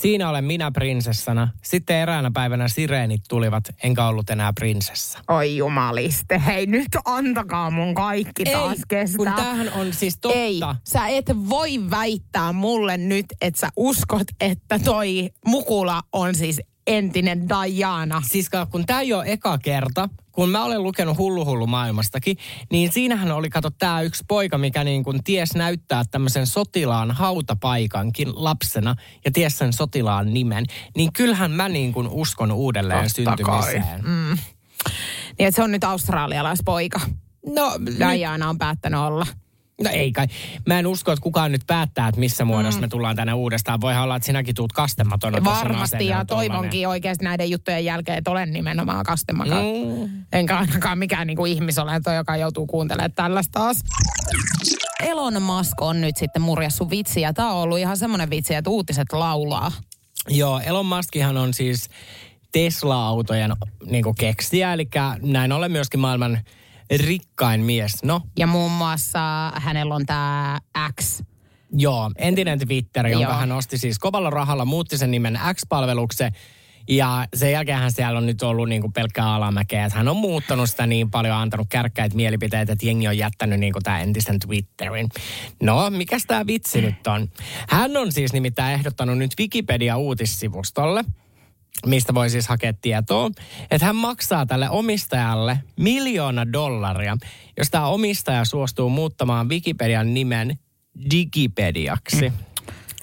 Siinä 0.00 0.28
olen 0.28 0.44
minä 0.44 0.70
prinsessana. 0.70 1.48
Sitten 1.62 1.96
eräänä 1.96 2.30
päivänä 2.34 2.68
sireenit 2.68 3.20
tulivat, 3.28 3.64
enkä 3.82 4.06
ollut 4.06 4.30
enää 4.30 4.52
prinsessa. 4.52 5.18
Oi 5.28 5.56
jumaliste, 5.56 6.42
hei 6.46 6.66
nyt 6.66 6.88
antakaa 7.04 7.70
mun 7.70 7.94
kaikki 7.94 8.44
taas 8.44 8.78
kestää. 8.88 9.16
kun 9.16 9.26
tämähän 9.26 9.72
on 9.72 9.92
siis 9.92 10.18
totta. 10.20 10.38
Ei, 10.38 10.60
sä 10.84 11.08
et 11.08 11.26
voi 11.48 11.90
väittää 11.90 12.52
mulle 12.52 12.96
nyt, 12.96 13.26
että 13.40 13.60
sä 13.60 13.68
uskot, 13.76 14.26
että 14.40 14.78
toi 14.78 15.30
Mukula 15.46 16.00
on 16.12 16.34
siis 16.34 16.60
entinen 16.88 17.48
Diana. 17.48 18.22
Siis 18.26 18.50
kun 18.70 18.86
tämä 18.86 19.00
ei 19.00 19.12
ole 19.12 19.24
eka 19.26 19.58
kerta, 19.58 20.08
kun 20.32 20.48
mä 20.48 20.64
olen 20.64 20.82
lukenut 20.82 21.18
Hullu 21.18 21.44
Hullu 21.44 21.66
maailmastakin, 21.66 22.36
niin 22.72 22.92
siinähän 22.92 23.32
oli, 23.32 23.50
kato, 23.50 23.70
tämä 23.70 24.00
yksi 24.02 24.24
poika, 24.28 24.58
mikä 24.58 24.84
niin 24.84 25.04
kuin 25.04 25.24
ties 25.24 25.54
näyttää 25.54 26.04
tämmöisen 26.10 26.46
sotilaan 26.46 27.10
hautapaikankin 27.10 28.28
lapsena 28.34 28.96
ja 29.24 29.30
ties 29.32 29.58
sen 29.58 29.72
sotilaan 29.72 30.34
nimen. 30.34 30.64
Niin 30.96 31.12
kyllähän 31.12 31.50
mä 31.50 31.68
niin 31.68 31.92
kuin 31.92 32.08
uskon 32.08 32.52
uudelleen 32.52 33.08
Totta 33.24 33.44
kai. 33.44 33.62
syntymiseen. 33.62 34.04
Mm. 34.04 34.38
Niin, 35.38 35.48
että 35.48 35.56
se 35.56 35.62
on 35.62 35.72
nyt 35.72 35.84
australialaispoika. 35.84 37.00
No, 37.46 37.72
nyt, 37.78 37.98
Diana 37.98 38.48
on 38.48 38.58
päättänyt 38.58 39.00
olla. 39.00 39.26
No 39.84 39.90
ei 39.92 40.12
kai. 40.12 40.26
Mä 40.66 40.78
en 40.78 40.86
usko, 40.86 41.12
että 41.12 41.22
kukaan 41.22 41.52
nyt 41.52 41.62
päättää, 41.66 42.08
että 42.08 42.20
missä 42.20 42.44
muodossa 42.44 42.80
me 42.80 42.88
tullaan 42.88 43.16
tänne 43.16 43.32
uudestaan. 43.32 43.80
Voihan 43.80 44.04
olla, 44.04 44.16
että 44.16 44.26
sinäkin 44.26 44.54
tuut 44.54 44.72
kastematona. 44.72 45.40
tuossa 45.40 45.64
Varmasti 45.64 46.06
ja 46.06 46.24
toivonkin 46.24 46.88
oikeasti 46.88 47.24
näiden 47.24 47.50
juttujen 47.50 47.84
jälkeen, 47.84 48.18
että 48.18 48.30
olen 48.30 48.52
nimenomaan 48.52 49.04
kastemaka. 49.04 49.54
Mm. 49.54 50.24
Enkä 50.32 50.58
ainakaan 50.58 50.98
mikään 50.98 51.26
niinku 51.26 51.46
ihmisolento, 51.46 52.12
joka 52.12 52.36
joutuu 52.36 52.66
kuuntelemaan 52.66 53.12
tällaista 53.12 53.60
taas. 53.60 53.84
Elon 55.00 55.42
Musk 55.42 55.82
on 55.82 56.00
nyt 56.00 56.16
sitten 56.16 56.42
murjassu 56.42 56.90
vitsi 56.90 57.20
ja 57.20 57.32
tämä 57.32 57.52
on 57.52 57.62
ollut 57.62 57.78
ihan 57.78 57.96
semmoinen 57.96 58.30
vitsi, 58.30 58.54
että 58.54 58.70
uutiset 58.70 59.12
laulaa. 59.12 59.72
Joo, 60.28 60.60
Elon 60.60 60.86
Muskihan 60.86 61.36
on 61.36 61.54
siis 61.54 61.88
Tesla-autojen 62.52 63.52
niin 63.86 64.04
keksijä, 64.18 64.72
eli 64.72 64.88
näin 65.22 65.52
ollen 65.52 65.72
myöskin 65.72 66.00
maailman 66.00 66.38
rikkain 66.96 67.60
mies. 67.60 68.02
No, 68.02 68.20
Ja 68.38 68.46
muun 68.46 68.72
muassa 68.72 69.52
hänellä 69.54 69.94
on 69.94 70.06
tämä 70.06 70.58
X. 71.00 71.22
joo, 71.72 72.10
entinen 72.16 72.58
Twitter, 72.58 73.06
jonka 73.06 73.28
Joo. 73.28 73.38
hän 73.38 73.52
osti 73.52 73.78
siis 73.78 73.98
kovalla 73.98 74.30
rahalla, 74.30 74.64
muutti 74.64 74.98
sen 74.98 75.10
nimen 75.10 75.40
X-palveluksen. 75.54 76.32
Ja 76.90 77.26
sen 77.34 77.52
jälkeen 77.52 77.92
siellä 77.92 78.18
on 78.18 78.26
nyt 78.26 78.42
ollut 78.42 78.68
niin 78.68 78.80
kuin 78.80 78.92
pelkkää 78.92 79.34
alamäkeä. 79.34 79.84
Että 79.84 79.98
hän 79.98 80.08
on 80.08 80.16
muuttanut 80.16 80.70
sitä 80.70 80.86
niin 80.86 81.10
paljon, 81.10 81.36
antanut 81.36 81.66
kärkkäitä 81.70 82.16
mielipiteitä, 82.16 82.72
että 82.72 82.86
jengi 82.86 83.08
on 83.08 83.18
jättänyt 83.18 83.60
niin 83.60 83.72
kuin 83.72 83.82
tämä 83.82 84.00
entisen 84.00 84.38
Twitterin. 84.38 85.08
No, 85.62 85.90
mikäs 85.90 86.24
tämä 86.26 86.46
vitsi 86.46 86.80
nyt 86.80 87.06
on? 87.06 87.28
Hän 87.68 87.96
on 87.96 88.12
siis 88.12 88.32
nimittäin 88.32 88.74
ehdottanut 88.74 89.18
nyt 89.18 89.30
Wikipedia-uutissivustolle, 89.40 91.04
mistä 91.86 92.14
voi 92.14 92.30
siis 92.30 92.48
hakea 92.48 92.72
tietoa, 92.72 93.30
että 93.70 93.86
hän 93.86 93.96
maksaa 93.96 94.46
tälle 94.46 94.70
omistajalle 94.70 95.60
miljoona 95.76 96.52
dollaria, 96.52 97.16
jos 97.56 97.70
tämä 97.70 97.86
omistaja 97.86 98.44
suostuu 98.44 98.90
muuttamaan 98.90 99.48
Wikipedian 99.48 100.14
nimen 100.14 100.58
Digipediaksi. 101.10 102.32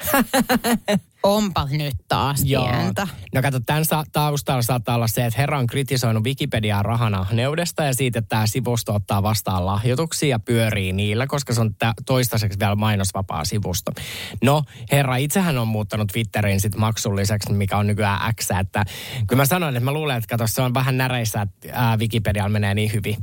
Onpa 1.24 1.68
nyt 1.72 1.94
taas 2.08 2.44
pientä. 2.44 3.08
No 3.34 3.42
kato, 3.42 3.60
tämän 3.60 3.86
sa- 3.86 4.04
taustalla 4.12 4.62
saattaa 4.62 4.96
olla 4.96 5.08
se, 5.08 5.26
että 5.26 5.40
herra 5.40 5.60
on 5.60 5.68
kritisoinut 5.68 6.24
Wikipediaa 6.24 6.84
rahananeudesta 6.84 7.84
ja 7.84 7.94
siitä, 7.94 8.20
että 8.20 8.30
tämä 8.30 8.48
sivusto 8.48 8.94
ottaa 8.94 9.24
vastaan 9.24 9.66
lahjoituksia 9.66 10.30
ja 10.30 10.40
pyörii 10.40 10.94
niillä, 10.94 11.28
koska 11.28 11.54
se 11.54 11.62
on 11.62 11.76
tä- 11.76 11.94
toistaiseksi 12.06 12.60
vielä 12.60 12.76
mainosvapaa 12.76 13.46
sivusto. 13.46 13.92
No, 14.44 14.64
herra 14.92 15.16
itsehän 15.16 15.58
on 15.58 15.68
muuttanut 15.68 16.08
Twitterin 16.08 16.62
sit 16.62 16.76
maksulliseksi, 16.76 17.54
mikä 17.54 17.78
on 17.78 17.88
nykyään 17.88 18.34
X, 18.36 18.52
että 18.60 18.84
kyllä 19.28 19.42
mä 19.42 19.46
sanoin, 19.46 19.76
että 19.76 19.86
mä 19.86 19.94
luulen, 19.94 20.18
että 20.18 20.28
kato, 20.28 20.48
se 20.48 20.62
on 20.62 20.74
vähän 20.74 20.98
näreissä, 20.98 21.42
että 21.42 21.70
ää, 21.72 21.98
Wikipedialla 21.98 22.50
menee 22.50 22.74
niin 22.74 22.94
hyvin. 22.94 23.18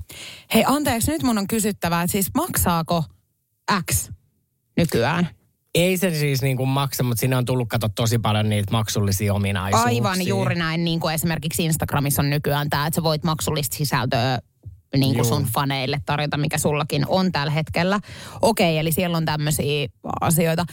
Hei 0.55 0.65
anteeksi, 0.67 1.11
nyt 1.11 1.23
mun 1.23 1.39
on 1.39 1.47
kysyttävää, 1.47 2.03
että 2.03 2.13
siis 2.13 2.31
maksaako 2.35 3.05
X 3.91 4.11
nykyään? 4.77 5.29
Ei 5.75 5.97
se 5.97 6.15
siis 6.15 6.43
niin 6.43 6.57
kuin 6.57 6.69
maksa, 6.69 7.03
mutta 7.03 7.21
siinä 7.21 7.39
on 7.39 7.45
tullut 7.45 7.69
kato 7.69 7.89
tosi 7.89 8.19
paljon 8.19 8.49
niitä 8.49 8.73
maksullisia 8.73 9.35
ominaisuuksia. 9.35 9.87
Aivan 9.87 10.27
juuri 10.27 10.55
näin, 10.55 10.85
niin 10.85 11.01
kuin 11.01 11.15
esimerkiksi 11.15 11.65
Instagramissa 11.65 12.23
on 12.23 12.31
nykyään 12.31 12.71
tämä, 12.71 12.87
että 12.87 12.95
sä 12.95 13.03
voit 13.03 13.25
maksullista 13.25 13.77
sisältöä 13.77 14.39
niin 14.97 15.15
kuin 15.15 15.29
Juu. 15.29 15.35
sun 15.37 15.45
faneille 15.55 16.01
tarjota, 16.07 16.37
mikä 16.37 16.59
sullakin 16.59 17.05
on 17.09 17.33
tällä 17.33 17.53
hetkellä. 17.53 18.01
Okei, 18.43 18.79
eli 18.79 18.93
siellä 18.93 19.17
on 19.17 19.25
tämmöisiä 19.25 19.89
asioita. 20.21 20.65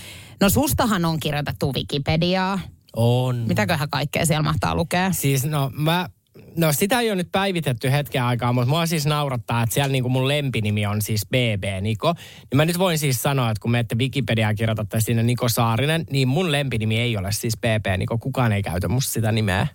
No 0.41 0.49
sustahan 0.49 1.05
on 1.05 1.19
kirjoitettu 1.19 1.73
Wikipediaa. 1.73 2.59
On. 2.95 3.35
Mitäköhän 3.47 3.89
kaikkea 3.89 4.25
siellä 4.25 4.43
mahtaa 4.43 4.75
lukea? 4.75 5.11
Siis 5.11 5.45
no 5.45 5.71
mä, 5.73 6.09
no 6.57 6.73
sitä 6.73 6.99
ei 6.99 7.09
ole 7.09 7.15
nyt 7.15 7.31
päivitetty 7.31 7.91
hetken 7.91 8.23
aikaa, 8.23 8.53
mutta 8.53 8.69
mua 8.69 8.85
siis 8.85 9.05
naurattaa, 9.05 9.63
että 9.63 9.73
siellä 9.73 9.91
niinku 9.91 10.09
mun 10.09 10.27
lempinimi 10.27 10.85
on 10.85 11.01
siis 11.01 11.25
BB 11.27 11.63
Niko. 11.81 12.13
Niin 12.13 12.57
mä 12.57 12.65
nyt 12.65 12.79
voin 12.79 12.97
siis 12.97 13.21
sanoa, 13.21 13.51
että 13.51 13.61
kun 13.61 13.71
menette 13.71 13.95
Wikipediaan 13.95 14.55
kirjoitatte 14.55 15.01
sinne 15.01 15.23
Niko 15.23 15.49
Saarinen, 15.49 16.05
niin 16.09 16.27
mun 16.27 16.51
lempinimi 16.51 16.99
ei 16.99 17.17
ole 17.17 17.31
siis 17.31 17.57
BB 17.57 17.97
Niko. 17.97 18.17
Kukaan 18.17 18.51
ei 18.51 18.63
käytä 18.63 18.87
musta 18.87 19.11
sitä 19.11 19.31
nimeä. 19.31 19.67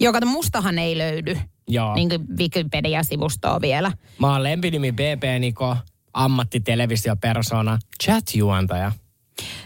Joo, 0.00 0.12
kato, 0.12 0.26
mustahan 0.26 0.78
ei 0.78 0.98
löydy 0.98 1.38
Joo. 1.68 1.94
niin 1.94 2.08
kuin 2.08 2.26
Wikipedia-sivustoa 2.38 3.60
vielä. 3.60 3.92
Mä 4.18 4.32
oon 4.32 4.42
lempinimi 4.42 4.92
BB 4.92 5.22
Niko, 5.38 5.76
ammattitelevisiopersona, 6.14 7.78
chat-juontaja. 8.04 8.92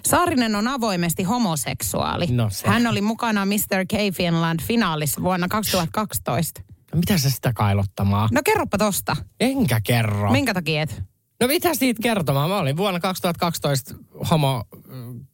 Saarinen 0.07 0.57
on 0.57 0.69
avoimesti 0.69 1.23
homoseksuaali. 1.23 2.27
No 2.27 2.51
se. 2.51 2.69
Hän 2.69 2.87
oli 2.87 3.01
mukana 3.01 3.47
Mr. 3.47 3.87
K 3.89 4.15
Finland 4.15 4.61
finaalissa 4.63 5.23
vuonna 5.23 5.49
2012. 5.49 6.61
No 6.95 6.99
mitä 6.99 7.19
sä 7.19 7.31
sitä 7.31 7.53
kailottamaan? 7.53 8.29
No 8.33 8.41
kerropa 8.45 8.79
tosta. 8.79 9.17
Enkä 9.41 9.81
kerro. 9.81 10.33
Minkä 10.33 10.55
takia 10.55 10.83
et? 10.83 11.03
No 11.41 11.47
mitä 11.47 11.75
siitä 11.75 12.03
kertomaan? 12.03 12.51
Mä 12.51 12.59
olin 12.59 12.77
vuonna 12.77 13.01
2012 13.01 13.95
homo 14.31 14.65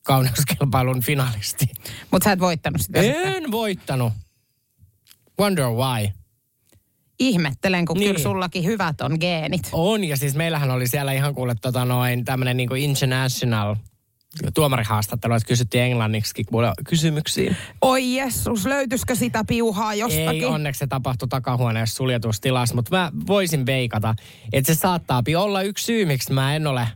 kauneuskilpailun 0.04 1.02
finalisti. 1.02 1.66
Mutta 2.10 2.24
sä 2.24 2.32
et 2.32 2.40
voittanut 2.40 2.80
sitä 2.80 3.02
sitten. 3.02 3.34
En 3.36 3.50
voittanut. 3.50 4.12
Wonder 5.40 5.64
why. 5.66 6.08
Ihmettelen, 7.20 7.84
kun 7.86 7.96
Niin. 7.96 8.08
kyllä 8.08 8.22
sullakin 8.22 8.64
hyvät 8.64 9.00
on 9.00 9.16
geenit. 9.20 9.68
On, 9.72 10.04
ja 10.04 10.16
siis 10.16 10.34
meillähän 10.34 10.70
oli 10.70 10.88
siellä 10.88 11.12
ihan 11.12 11.34
kuule 11.34 11.54
tota 11.54 11.84
noin 11.84 12.24
tämmönen 12.24 12.56
niinku 12.56 12.74
international 12.74 13.76
tuomarihaastattelu, 14.54 15.34
että 15.34 15.48
kysyttiin 15.48 15.84
englanniksi 15.84 16.44
kuule 16.44 16.72
kysymyksiin. 16.88 17.56
Oi 17.80 18.14
jessus, 18.14 18.66
löytyisikö 18.66 19.14
sitä 19.14 19.44
piuhaa 19.44 19.94
jostakin? 19.94 20.28
Ei, 20.28 20.44
onneksi 20.44 20.78
se 20.78 20.86
tapahtui 20.86 21.28
takahuoneessa 21.28 21.96
suljetussa 21.96 22.42
tilassa, 22.42 22.74
mutta 22.74 22.96
mä 22.96 23.12
voisin 23.26 23.66
veikata, 23.66 24.14
että 24.52 24.74
se 24.74 24.78
saattaa 24.78 25.22
olla 25.36 25.62
yksi 25.62 25.84
syy, 25.84 26.04
miksi 26.04 26.32
mä 26.32 26.56
en 26.56 26.66
ole 26.66 26.88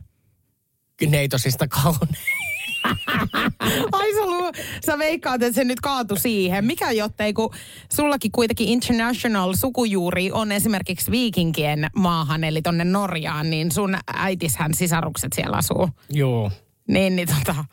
neitosista 1.07 1.67
kaunein. 1.67 2.43
Ai 3.91 4.13
sä, 4.13 4.25
luo, 4.25 4.51
sä 4.85 4.97
veikkaat, 4.97 5.43
että 5.43 5.55
se 5.55 5.63
nyt 5.63 5.79
kaatu 5.79 6.15
siihen. 6.15 6.65
Mikä 6.65 6.91
jottei, 6.91 7.33
kun 7.33 7.53
sullakin 7.93 8.31
kuitenkin 8.31 8.67
international 8.67 9.53
sukujuuri 9.53 10.31
on 10.31 10.51
esimerkiksi 10.51 11.11
viikinkien 11.11 11.89
maahan, 11.95 12.43
eli 12.43 12.61
tonne 12.61 12.83
Norjaan, 12.83 13.49
niin 13.49 13.71
sun 13.71 13.97
äitishän 14.13 14.73
sisarukset 14.73 15.33
siellä 15.33 15.57
asuu. 15.57 15.89
Joo. 16.09 16.51
Niin, 16.87 17.15
niin 17.15 17.27
tota, 17.27 17.65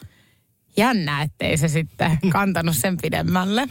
jännä, 0.76 1.22
ettei 1.22 1.56
se 1.56 1.68
sitten 1.68 2.18
kantanut 2.32 2.76
sen 2.76 2.96
pidemmälle. 3.02 3.68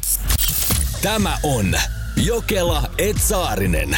Tämä 1.01 1.37
on 1.43 1.75
Jokela 2.15 2.89
Etsaarinen. 2.97 3.97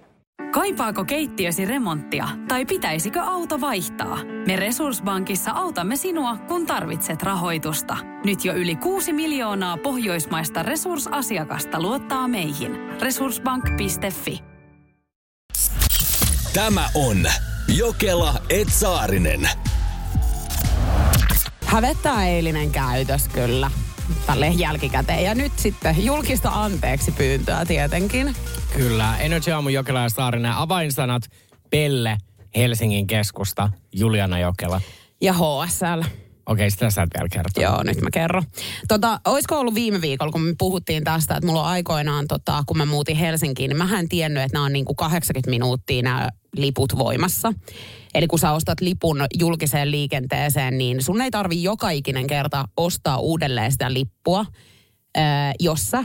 Kaipaako 0.51 1.05
keittiösi 1.05 1.65
remonttia 1.65 2.27
tai 2.47 2.65
pitäisikö 2.65 3.21
auto 3.21 3.61
vaihtaa? 3.61 4.17
Me 4.47 4.55
Resurssbankissa 4.55 5.51
autamme 5.51 5.95
sinua, 5.95 6.37
kun 6.37 6.65
tarvitset 6.65 7.23
rahoitusta. 7.23 7.97
Nyt 8.25 8.45
jo 8.45 8.53
yli 8.53 8.75
6 8.75 9.13
miljoonaa 9.13 9.77
pohjoismaista 9.77 10.63
resursasiakasta 10.63 11.81
luottaa 11.81 12.27
meihin. 12.27 12.75
Resurssbank.fi 13.01 14.43
Tämä 16.53 16.89
on 16.93 17.17
Jokela 17.77 18.33
Etsaarinen. 18.49 19.49
Hävettää 21.65 22.27
eilinen 22.27 22.71
käytös 22.71 23.27
kyllä 23.27 23.71
tälle 24.25 24.47
jälkikäteen. 24.47 25.23
Ja 25.23 25.35
nyt 25.35 25.51
sitten 25.55 26.05
julkista 26.05 26.49
anteeksi 26.49 27.11
pyyntöä 27.11 27.65
tietenkin. 27.65 28.35
Kyllä, 28.73 29.17
Energy 29.17 29.51
Aamu 29.51 29.69
Jokela 29.69 30.01
ja 30.01 30.09
Saarinen. 30.09 30.51
Avainsanat 30.51 31.23
Pelle, 31.69 32.17
Helsingin 32.55 33.07
keskusta, 33.07 33.69
Juliana 33.93 34.39
Jokela. 34.39 34.81
Ja 35.21 35.33
HSL. 35.33 36.01
Okei, 36.51 36.71
sitä 36.71 36.89
sä 36.89 37.01
et 37.01 37.09
vielä 37.17 37.29
kertoa. 37.29 37.63
Joo, 37.63 37.83
nyt 37.83 38.01
mä 38.01 38.09
kerron. 38.13 38.43
Tota, 38.87 39.19
olisiko 39.25 39.59
ollut 39.59 39.75
viime 39.75 40.01
viikolla, 40.01 40.31
kun 40.31 40.41
me 40.41 40.53
puhuttiin 40.57 41.03
tästä, 41.03 41.35
että 41.35 41.47
mulla 41.47 41.61
on 41.61 41.67
aikoinaan, 41.67 42.27
tota, 42.27 42.63
kun 42.67 42.77
mä 42.77 42.85
muutin 42.85 43.15
Helsinkiin, 43.15 43.69
niin 43.69 43.77
mä 43.77 43.99
en 43.99 44.09
tiennyt, 44.09 44.43
että 44.43 44.55
nämä 44.55 44.65
on 44.65 44.73
niinku 44.73 44.95
80 44.95 45.49
minuuttia 45.49 46.01
nämä 46.01 46.29
liput 46.57 46.97
voimassa. 46.97 47.53
Eli 48.13 48.27
kun 48.27 48.39
sä 48.39 48.51
ostat 48.51 48.81
lipun 48.81 49.25
julkiseen 49.39 49.91
liikenteeseen, 49.91 50.77
niin 50.77 51.03
sun 51.03 51.21
ei 51.21 51.31
tarvi 51.31 51.63
joka 51.63 51.89
ikinen 51.89 52.27
kerta 52.27 52.65
ostaa 52.77 53.17
uudelleen 53.17 53.71
sitä 53.71 53.93
lippua, 53.93 54.45
ää, 55.15 55.53
jos 55.59 55.91
sä 55.91 56.03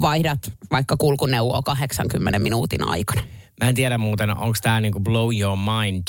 vaihdat 0.00 0.38
vaikka 0.70 0.96
kulkuneuvoa 0.96 1.62
80 1.62 2.38
minuutin 2.38 2.88
aikana. 2.88 3.22
Mä 3.62 3.68
en 3.68 3.74
tiedä 3.74 3.98
muuten, 3.98 4.30
onko 4.30 4.56
tämä 4.62 4.80
niinku 4.80 5.00
blow 5.00 5.28
your 5.40 5.58
mind, 5.58 6.02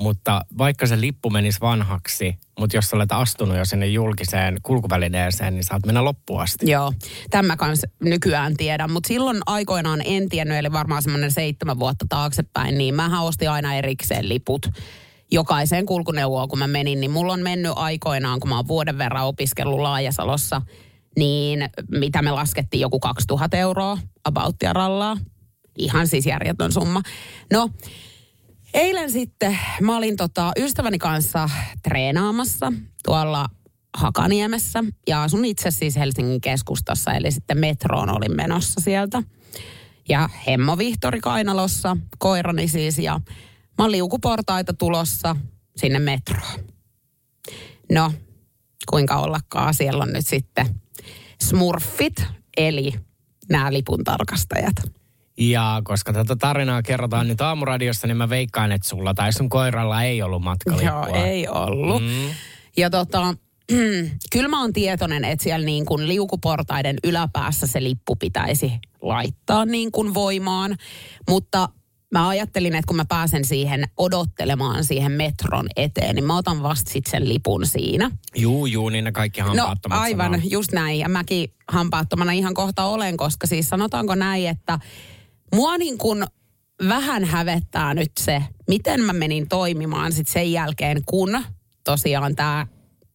mutta 0.00 0.44
vaikka 0.58 0.86
se 0.86 1.00
lippu 1.00 1.30
menisi 1.30 1.60
vanhaksi, 1.60 2.38
mutta 2.58 2.76
jos 2.76 2.94
olet 2.94 3.12
astunut 3.12 3.56
jo 3.56 3.64
sinne 3.64 3.86
julkiseen 3.86 4.56
kulkuvälineeseen, 4.62 5.54
niin 5.54 5.64
saat 5.64 5.86
mennä 5.86 6.04
loppuun 6.04 6.42
asti. 6.42 6.70
Joo, 6.70 6.92
tämä 7.30 7.56
kans 7.56 7.86
nykyään 8.02 8.56
tiedän, 8.56 8.90
mutta 8.90 9.08
silloin 9.08 9.40
aikoinaan 9.46 10.02
en 10.04 10.28
tiennyt, 10.28 10.58
eli 10.58 10.72
varmaan 10.72 11.02
semmoinen 11.02 11.32
seitsemän 11.32 11.78
vuotta 11.78 12.06
taaksepäin, 12.08 12.78
niin 12.78 12.94
mähän 12.94 13.22
ostin 13.22 13.50
aina 13.50 13.74
erikseen 13.74 14.28
liput 14.28 14.66
jokaiseen 15.32 15.86
kulkuneuvoon, 15.86 16.48
kun 16.48 16.58
mä 16.58 16.66
menin, 16.66 17.00
niin 17.00 17.10
mulla 17.10 17.32
on 17.32 17.42
mennyt 17.42 17.72
aikoinaan, 17.76 18.40
kun 18.40 18.48
mä 18.48 18.56
oon 18.56 18.68
vuoden 18.68 18.98
verran 18.98 19.26
opiskellut 19.26 19.80
Laajasalossa, 19.80 20.62
niin 21.16 21.68
mitä 21.90 22.22
me 22.22 22.30
laskettiin 22.30 22.80
joku 22.80 23.00
2000 23.00 23.56
euroa 23.56 23.98
abouttia 24.24 24.72
rallaa. 24.72 25.16
Ihan 25.78 26.08
siis 26.08 26.26
järjetön 26.26 26.72
summa. 26.72 27.02
No, 27.52 27.70
eilen 28.74 29.10
sitten 29.10 29.58
mä 29.80 29.96
olin 29.96 30.16
tota 30.16 30.52
ystäväni 30.58 30.98
kanssa 30.98 31.48
treenaamassa 31.82 32.72
tuolla 33.04 33.46
Hakaniemessä 33.96 34.84
ja 35.08 35.22
asun 35.22 35.44
itse 35.44 35.70
siis 35.70 35.96
Helsingin 35.96 36.40
keskustassa, 36.40 37.12
eli 37.12 37.30
sitten 37.30 37.58
metroon 37.58 38.16
olin 38.16 38.36
menossa 38.36 38.80
sieltä. 38.80 39.22
Ja 40.08 40.28
Hemmo 40.46 40.78
Vihtori 40.78 41.20
Kainalossa, 41.20 41.96
koirani 42.18 42.68
siis, 42.68 42.98
ja 42.98 43.20
mä 43.78 43.84
oon 43.84 43.92
liukuportaita 43.92 44.72
tulossa 44.72 45.36
sinne 45.76 45.98
metroon. 45.98 46.58
No, 47.92 48.12
kuinka 48.90 49.16
ollakaan, 49.16 49.74
siellä 49.74 50.02
on 50.02 50.12
nyt 50.12 50.26
sitten 50.26 50.80
smurfit, 51.42 52.24
eli 52.56 52.92
nämä 53.48 53.72
lipun 53.72 54.04
tarkastajat. 54.04 54.99
Ja 55.38 55.80
koska 55.84 56.12
tätä 56.12 56.36
tarinaa 56.36 56.82
kerrotaan 56.82 57.28
nyt 57.28 57.40
aamuradiossa, 57.40 58.06
niin 58.06 58.16
mä 58.16 58.28
veikkaan, 58.28 58.72
että 58.72 58.88
sulla 58.88 59.14
tai 59.14 59.32
sun 59.32 59.48
koiralla 59.48 60.02
ei 60.02 60.22
ollut 60.22 60.42
matkalippua. 60.42 60.88
Joo, 60.90 61.24
ei 61.24 61.48
ollut. 61.48 62.02
Mm. 62.02 62.30
Ja 62.76 62.90
tota, 62.90 63.34
kyllä 64.32 64.48
mä 64.48 64.60
oon 64.60 64.72
tietoinen, 64.72 65.24
että 65.24 65.42
siellä 65.42 65.66
niin 65.66 65.86
kuin 65.86 66.08
liukuportaiden 66.08 66.96
yläpäässä 67.04 67.66
se 67.66 67.82
lippu 67.82 68.16
pitäisi 68.16 68.72
laittaa 69.02 69.64
niin 69.64 69.92
kuin 69.92 70.14
voimaan. 70.14 70.76
Mutta 71.28 71.68
mä 72.12 72.28
ajattelin, 72.28 72.74
että 72.74 72.86
kun 72.86 72.96
mä 72.96 73.04
pääsen 73.04 73.44
siihen 73.44 73.84
odottelemaan 73.96 74.84
siihen 74.84 75.12
metron 75.12 75.66
eteen, 75.76 76.14
niin 76.14 76.24
mä 76.24 76.36
otan 76.36 76.62
vasta 76.62 76.90
sit 76.90 77.06
sen 77.06 77.28
lipun 77.28 77.66
siinä. 77.66 78.10
Juu, 78.36 78.66
juu, 78.66 78.88
niin 78.88 79.04
ne 79.04 79.12
kaikki 79.12 79.40
No 79.40 79.46
hampaattomat 79.46 79.98
aivan, 79.98 80.32
sanoo. 80.32 80.40
just 80.50 80.72
näin. 80.72 80.98
Ja 80.98 81.08
mäkin 81.08 81.52
hampaattomana 81.68 82.32
ihan 82.32 82.54
kohta 82.54 82.84
olen, 82.84 83.16
koska 83.16 83.46
siis 83.46 83.68
sanotaanko 83.68 84.14
näin, 84.14 84.48
että 84.48 84.78
mua 85.54 85.78
niin 85.78 85.98
kuin 85.98 86.24
vähän 86.88 87.24
hävettää 87.24 87.94
nyt 87.94 88.12
se, 88.20 88.42
miten 88.68 89.00
mä 89.00 89.12
menin 89.12 89.48
toimimaan 89.48 90.12
sit 90.12 90.28
sen 90.28 90.52
jälkeen, 90.52 91.02
kun 91.06 91.44
tosiaan 91.84 92.36
tämä 92.36 92.66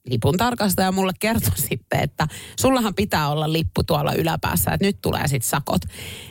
lipun 0.09 0.37
tarkastaja 0.37 0.91
mulle 0.91 1.11
kertoi 1.19 1.57
sitten, 1.69 1.99
että 1.99 2.27
sullahan 2.59 2.95
pitää 2.95 3.29
olla 3.29 3.53
lippu 3.53 3.83
tuolla 3.83 4.13
yläpäässä, 4.13 4.71
että 4.71 4.85
nyt 4.85 4.97
tulee 5.01 5.27
sitten 5.27 5.49
sakot. 5.49 5.81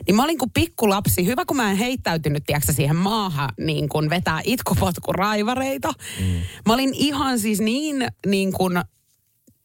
Niin 0.06 0.16
mä 0.16 0.24
olin 0.24 0.38
kuin 0.38 0.50
pikkulapsi, 0.50 1.26
hyvä 1.26 1.44
kun 1.44 1.56
mä 1.56 1.70
en 1.70 1.76
heittäytynyt, 1.76 2.42
tiedätkö, 2.46 2.72
siihen 2.72 2.96
maahan 2.96 3.50
niin 3.58 3.88
kuin 3.88 4.10
vetää 4.10 4.40
itkupotkuraivareita. 4.44 5.92
Mm. 6.20 6.40
Mä 6.66 6.74
olin 6.74 6.94
ihan 6.94 7.38
siis 7.38 7.60
niin, 7.60 8.06
niin 8.26 8.52
kuin 8.52 8.80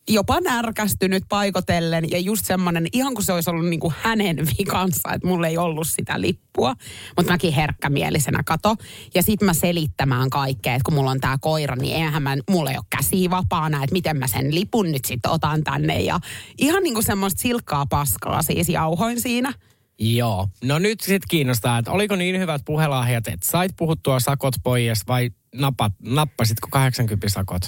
jopa 0.09 0.39
närkästynyt 0.39 1.23
paikotellen 1.29 2.11
ja 2.11 2.19
just 2.19 2.45
semmoinen, 2.45 2.87
ihan 2.93 3.13
kuin 3.13 3.25
se 3.25 3.33
olisi 3.33 3.49
ollut 3.49 3.69
niin 3.69 3.79
kuin 3.79 3.93
hänen 4.01 4.37
vikansa, 4.59 5.13
että 5.13 5.27
mulla 5.27 5.47
ei 5.47 5.57
ollut 5.57 5.87
sitä 5.87 6.21
lippua. 6.21 6.75
Mutta 7.17 7.31
mäkin 7.31 7.53
herkkämielisenä 7.53 8.43
kato. 8.45 8.75
Ja 9.15 9.23
sit 9.23 9.41
mä 9.41 9.53
selittämään 9.53 10.29
kaikkea, 10.29 10.73
että 10.73 10.83
kun 10.85 10.93
mulla 10.93 11.11
on 11.11 11.19
tää 11.19 11.37
koira, 11.41 11.75
niin 11.75 11.95
eihän 11.95 12.23
mä, 12.23 12.37
mulla 12.49 12.71
ei 12.71 12.77
ole 12.77 12.85
käsi 12.97 13.29
vapaana, 13.29 13.83
että 13.83 13.93
miten 13.93 14.17
mä 14.17 14.27
sen 14.27 14.55
lipun 14.55 14.91
nyt 14.91 15.05
sitten 15.05 15.31
otan 15.31 15.63
tänne. 15.63 16.01
Ja 16.01 16.19
ihan 16.57 16.83
niin 16.83 16.93
kuin 16.93 17.05
semmoista 17.05 17.41
silkkaa 17.41 17.85
paskaa 17.85 18.41
siis 18.41 18.69
jauhoin 18.69 19.21
siinä. 19.21 19.53
Joo. 19.99 20.47
No 20.63 20.79
nyt 20.79 20.99
sitten 20.99 21.27
kiinnostaa, 21.29 21.77
että 21.77 21.91
oliko 21.91 22.15
niin 22.15 22.39
hyvät 22.39 22.61
puhelahjat, 22.65 23.27
että 23.27 23.47
sait 23.47 23.71
puhuttua 23.77 24.19
sakot 24.19 24.53
pois 24.63 25.07
vai 25.07 25.29
napat, 25.55 25.93
nappasitko 26.03 26.67
80 26.71 27.29
sakot? 27.29 27.61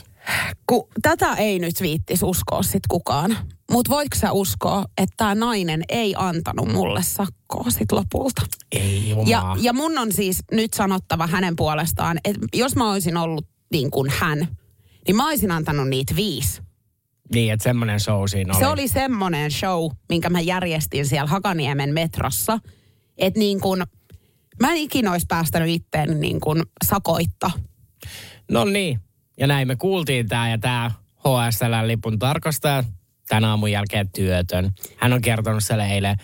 Kun 0.68 0.88
tätä 1.02 1.34
ei 1.34 1.60
nyt 1.60 1.82
viittis 1.82 2.24
uskoa 2.24 2.64
sit 2.64 2.88
kukaan. 2.90 3.38
Mutta 3.72 3.90
voitko 3.90 4.18
sä 4.18 4.32
uskoa, 4.32 4.86
että 4.98 5.14
tämä 5.18 5.36
nainen 5.36 5.84
ei 5.90 6.14
antanut 6.18 6.72
mulle 6.74 7.04
sakkoa 7.04 7.70
sit 7.70 7.92
lopulta? 7.92 8.42
Ei 8.72 9.10
jumaa. 9.10 9.26
Ja, 9.28 9.56
ja 9.62 9.74
mun 9.74 9.98
on 9.98 10.12
siis 10.12 10.40
nyt 10.52 10.74
sanottava 10.74 11.28
hänen 11.28 11.56
puolestaan, 11.56 12.20
että 12.26 12.48
jos 12.54 12.76
mä 12.76 12.92
olisin 12.92 13.18
ollut 13.18 13.48
niin 13.72 13.92
kuin 13.92 14.12
hän, 14.20 14.48
niin 15.08 15.16
mä 15.16 15.28
olisin 15.28 15.52
antanut 15.52 15.90
niitä 15.90 16.16
viisi. 16.16 16.62
Niin, 17.34 17.54
että 17.54 17.64
semmoinen 17.64 18.00
show 18.00 18.24
siinä 18.28 18.54
oli. 18.54 18.64
Se 18.64 18.68
oli 18.68 18.88
semmoinen 18.88 19.52
show, 19.52 19.92
minkä 20.10 20.30
mä 20.30 20.40
järjestin 20.40 21.06
siellä 21.06 21.30
Hakaniemen 21.30 21.94
metrossa, 21.94 22.60
että 23.18 23.40
niin 23.40 23.60
kuin, 23.60 23.84
mä 24.62 24.72
en 24.72 24.78
ikinä 24.78 25.12
olisi 25.12 25.26
päästänyt 25.30 25.70
itteen 25.70 26.22
niin 26.22 26.40
kuin 26.40 26.64
sakoitta. 26.86 27.52
No 28.52 28.66
niin. 28.66 29.00
Ja 29.40 29.48
näin 29.48 29.68
me 29.68 29.76
kuultiin 29.76 30.28
tämä 30.28 30.50
ja 30.50 30.58
tämä 30.58 30.92
HSL-lipun 31.20 32.20
tarkastaja 32.20 32.84
tämän 33.28 33.46
aamun 33.46 33.72
jälkeen 33.72 34.10
työtön. 34.16 34.72
Hän 34.98 35.14
on 35.14 35.22
kertonut 35.22 35.64
siellä 35.64 35.88
eilen, 35.88 36.16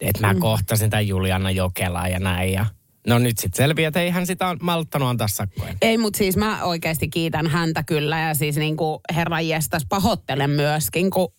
että 0.00 0.26
mä 0.26 0.32
mm. 0.32 0.40
kohtasin 0.40 0.90
tämän 0.90 1.08
Juliana 1.08 1.50
Jokelaa 1.50 2.08
ja 2.08 2.18
näin. 2.18 2.52
Ja 2.52 2.66
no 3.06 3.18
nyt 3.18 3.38
sitten 3.38 3.64
selviää, 3.64 3.88
että 3.88 4.00
ei 4.00 4.10
hän 4.10 4.26
sitä 4.26 4.56
malttanut 4.62 5.08
antaa 5.08 5.28
sakkoja. 5.28 5.74
Ei, 5.82 5.98
mutta 5.98 6.16
siis 6.16 6.36
mä 6.36 6.64
oikeasti 6.64 7.08
kiitän 7.08 7.46
häntä 7.46 7.82
kyllä 7.82 8.20
ja 8.20 8.34
siis 8.34 8.56
niin 8.56 8.76
kuin 8.76 9.00
herran 9.14 9.48
jestas 9.48 9.86
pahoittelen 9.88 10.50
myöskin, 10.50 11.10
kun 11.10 11.32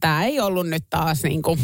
tämä 0.00 0.24
ei 0.24 0.40
ollut 0.40 0.68
nyt 0.68 0.84
taas 0.90 1.22
niin 1.22 1.42
kuin, 1.42 1.58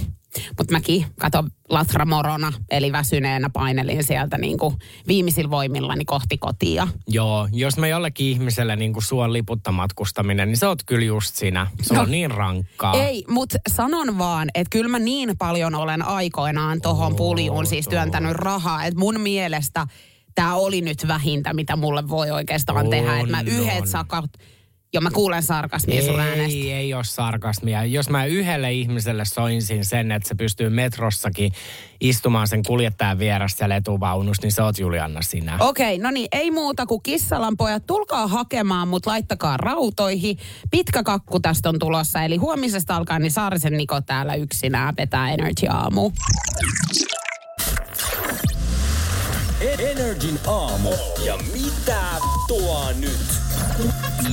mutta 0.59 0.73
mäkin 0.73 1.07
kato 1.21 1.45
Latra 1.69 2.05
Morona, 2.07 2.53
eli 2.71 2.93
väsyneenä 2.93 3.51
painelin 3.51 4.05
sieltä 4.05 4.39
niin 4.39 4.59
kuin 4.59 4.75
viimeisillä 5.09 5.51
voimillani 5.51 6.05
kohti 6.05 6.39
kotia. 6.39 6.89
Joo, 7.09 7.49
jos 7.53 7.79
mä 7.79 7.87
jollekin 7.87 8.27
ihmiselle 8.27 8.77
niin 8.77 8.93
kuin 8.93 9.03
suon 9.03 9.33
liputta 9.33 9.73
matkustaminen, 9.73 10.49
niin 10.49 10.57
se 10.57 10.67
oot 10.67 10.83
kyllä 10.87 11.05
just 11.05 11.35
sinä. 11.35 11.67
Se 11.83 11.95
No. 11.95 12.01
on 12.01 12.11
niin 12.11 12.31
rankkaa. 12.31 12.95
Ei, 12.95 13.25
mutta 13.29 13.59
sanon 13.69 14.19
vaan, 14.19 14.49
että 14.55 14.71
kyllä 14.71 14.89
mä 14.91 14.99
niin 14.99 15.37
paljon 15.39 15.75
olen 15.75 16.03
aikoinaan 16.03 16.81
tohon 16.81 17.17
puljuun 17.17 17.67
siis 17.67 17.89
työntänyt 17.89 18.33
rahaa, 18.33 18.85
että 18.85 19.01
mun 19.01 19.21
mielestä 19.21 19.87
tämä 20.35 20.55
oli 20.55 20.81
nyt 20.81 21.09
vähintä, 21.09 21.55
mitä 21.55 21.77
mulle 21.77 22.09
voi 22.09 22.31
oikeastaan 22.31 22.79
On, 22.85 22.91
tehdä. 22.91 23.17
Että 23.19 23.31
mä 23.31 23.41
yhdet 23.41 23.87
sakat, 23.87 24.25
jo 24.95 25.01
mä 25.01 25.11
kuulen 25.11 25.43
sarkasmia 25.43 26.03
sun 26.03 26.21
äänestä. 26.21 26.59
Ei, 26.59 26.73
ei 26.73 26.95
ole 26.95 27.05
sarkasmia. 27.05 27.85
Jos 27.85 28.11
mä 28.11 28.25
yhdelle 28.25 28.73
ihmiselle 28.73 29.25
soinsin 29.25 29.85
sen, 29.85 30.13
että 30.13 30.29
se 30.29 30.35
pystyy 30.35 30.71
metrossakin 30.71 31.53
istumaan 32.01 32.49
sen 32.49 32.63
kuljettajan 32.63 33.19
vieressä 33.19 33.57
siellä 33.57 33.77
etuvaunussa, 33.77 34.43
niin 34.43 34.53
se 34.53 34.63
oot 34.63 34.79
Julianna 34.79 35.23
sinä. 35.23 35.57
Okei, 35.61 35.99
no 35.99 36.11
niin, 36.11 36.29
ei 36.33 36.51
muuta 36.51 36.87
kuin 36.87 37.03
kissalan 37.03 37.57
pojat, 37.57 37.87
tulkaa 37.87 38.27
hakemaan, 38.27 38.89
mutta 38.89 39.11
laittakaa 39.11 39.57
rautoihin. 39.57 40.39
Pitkä 40.71 41.03
kakku 41.03 41.41
tästä 41.41 41.69
on 41.69 41.79
tulossa, 41.79 42.23
eli 42.23 42.37
huomisesta 42.37 42.97
alkaen 42.97 43.23
niin 43.23 43.33
Saarisen 43.33 43.77
Niko 43.77 44.01
täällä 44.01 44.35
yksinään 44.35 44.95
vetää 44.97 45.33
Energy 45.33 45.67
Aamu. 45.71 46.11
Energin 49.65 50.39
aamu. 50.47 50.91
Ja 51.27 51.37
mitä 51.53 52.01
tuo 52.49 52.93
nyt? 53.01 53.27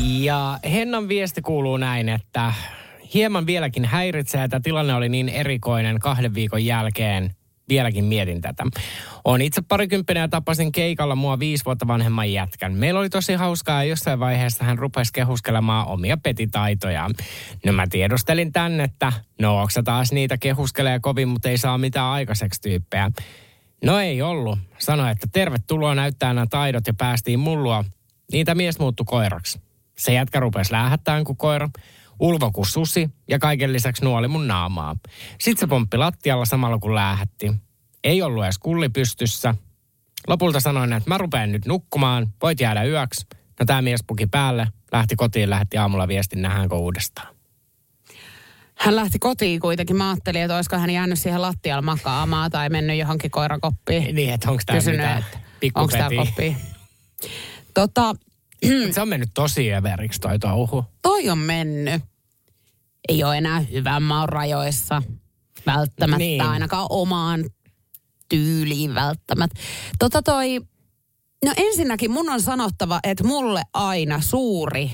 Ja 0.02 0.60
Hennan 0.64 1.08
viesti 1.08 1.42
kuuluu 1.42 1.78
näin, 1.78 2.10
että 2.10 2.54
hieman 3.14 3.46
vieläkin 3.46 3.86
häiritsee, 3.86 4.44
että 4.44 4.60
tilanne 4.60 4.94
oli 4.94 5.10
niin 5.10 5.30
erikoinen 5.30 6.00
kahden 6.00 6.34
viikon 6.34 6.66
jälkeen. 6.66 7.36
Vieläkin 7.70 8.06
mietin 8.06 8.42
tätä. 8.42 8.64
On 9.26 9.42
itse 9.42 9.62
parikymppinen 9.62 10.22
ja 10.22 10.28
tapasin 10.28 10.72
keikalla 10.72 11.16
mua 11.16 11.40
viisi 11.40 11.66
vuotta 11.66 11.88
vanhemman 11.88 12.34
jätkän. 12.34 12.74
Meillä 12.74 13.00
oli 13.00 13.10
tosi 13.10 13.34
hauskaa 13.34 13.84
ja 13.84 13.90
jossain 13.90 14.20
vaiheessa 14.20 14.64
hän 14.64 14.80
rupesi 14.80 15.14
kehuskelemaan 15.14 15.88
omia 15.88 16.18
petitaitojaan. 16.18 17.14
No 17.66 17.74
mä 17.74 17.88
tiedustelin 17.90 18.52
tänne, 18.52 18.84
että 18.84 19.14
no 19.40 19.58
onko 19.58 19.72
taas 19.84 20.12
niitä 20.12 20.38
kehuskelee 20.38 21.00
kovin, 21.00 21.28
mutta 21.28 21.50
ei 21.50 21.58
saa 21.58 21.78
mitään 21.78 22.08
aikaiseksi 22.08 22.62
tyyppejä. 22.62 23.12
No 23.84 24.00
ei 24.00 24.22
ollut. 24.22 24.60
Sanoi, 24.78 25.12
että 25.12 25.28
tervetuloa 25.32 25.96
näyttää 25.96 26.34
nämä 26.34 26.48
taidot 26.50 26.88
ja 26.88 26.94
päästiin 26.94 27.40
mullua. 27.40 27.86
Niitä 28.32 28.56
mies 28.56 28.80
muuttui 28.80 29.06
koiraksi. 29.10 29.62
Se 29.98 30.14
jätkä 30.14 30.40
rupesi 30.40 30.72
lähettämään 30.72 31.24
kuin 31.24 31.38
koira, 31.38 31.70
ulvo 32.20 32.52
kuin 32.52 32.66
susi 32.66 33.10
ja 33.28 33.40
kaiken 33.40 33.74
lisäksi 33.74 34.04
nuoli 34.04 34.28
mun 34.28 34.48
naamaa. 34.48 34.96
Sitten 35.40 35.60
se 35.60 35.68
pomppi 35.68 35.98
lattialla 35.98 36.46
samalla 36.46 36.78
kun 36.78 36.96
lähetti. 36.96 37.54
Ei 38.04 38.22
ollut 38.22 38.44
edes 38.44 38.58
kulli 38.60 38.90
pystyssä. 38.90 39.56
Lopulta 40.28 40.60
sanoin, 40.60 40.94
että 40.94 41.10
mä 41.10 41.18
rupean 41.18 41.52
nyt 41.52 41.66
nukkumaan, 41.66 42.28
voit 42.42 42.60
jäädä 42.60 42.84
yöksi. 42.84 43.28
No 43.60 43.66
tämä 43.66 43.82
mies 43.82 44.04
puki 44.08 44.28
päälle, 44.28 44.68
lähti 44.92 45.16
kotiin, 45.16 45.50
lähetti 45.50 45.78
aamulla 45.78 46.08
viestin, 46.08 46.42
nähdäänkö 46.42 46.76
uudestaan. 46.76 47.41
Hän 48.82 48.96
lähti 48.96 49.20
kotiin 49.20 49.60
kuitenkin. 49.60 49.96
Mä 49.96 50.10
ajattelin, 50.10 50.42
että 50.42 50.56
olisiko 50.56 50.78
hän 50.78 50.90
jäänyt 50.90 51.20
siihen 51.20 51.42
lattialla 51.42 51.82
makaamaan 51.82 52.52
tai 52.52 52.70
mennyt 52.70 52.98
johonkin 52.98 53.32
koirakoppiin. 53.32 54.16
Niin, 54.16 54.34
että 54.34 54.52
onko 54.52 54.64
tämä 54.66 54.78
Kysynyt, 54.78 55.00
mitään 55.00 55.18
että 55.20 55.38
onko 55.38 55.52
pikkupeti. 55.60 56.16
koppi. 56.16 56.58
Tota, 57.74 58.16
Se 58.94 59.02
on 59.02 59.08
mennyt 59.10 59.30
tosi 59.34 59.74
överiksi 59.74 60.22
toi 60.22 60.40
touhu. 60.40 60.86
toi 61.02 61.30
on 61.30 61.38
mennyt. 61.38 62.04
Ei 63.10 63.24
ole 63.24 63.38
enää 63.38 63.60
hyvän 63.60 64.04
maun 64.04 64.30
rajoissa. 64.30 65.02
Välttämättä 65.66 66.18
niin. 66.18 66.42
ainakaan 66.42 66.88
omaan 66.90 67.46
tyyliin 68.30 68.96
välttämättä. 68.96 69.60
Tota 70.00 70.22
toi, 70.24 70.60
no 71.46 71.54
ensinnäkin 71.58 72.12
mun 72.12 72.30
on 72.30 72.42
sanottava, 72.42 73.00
että 73.04 73.24
mulle 73.24 73.62
aina 73.74 74.22
suuri 74.22 74.92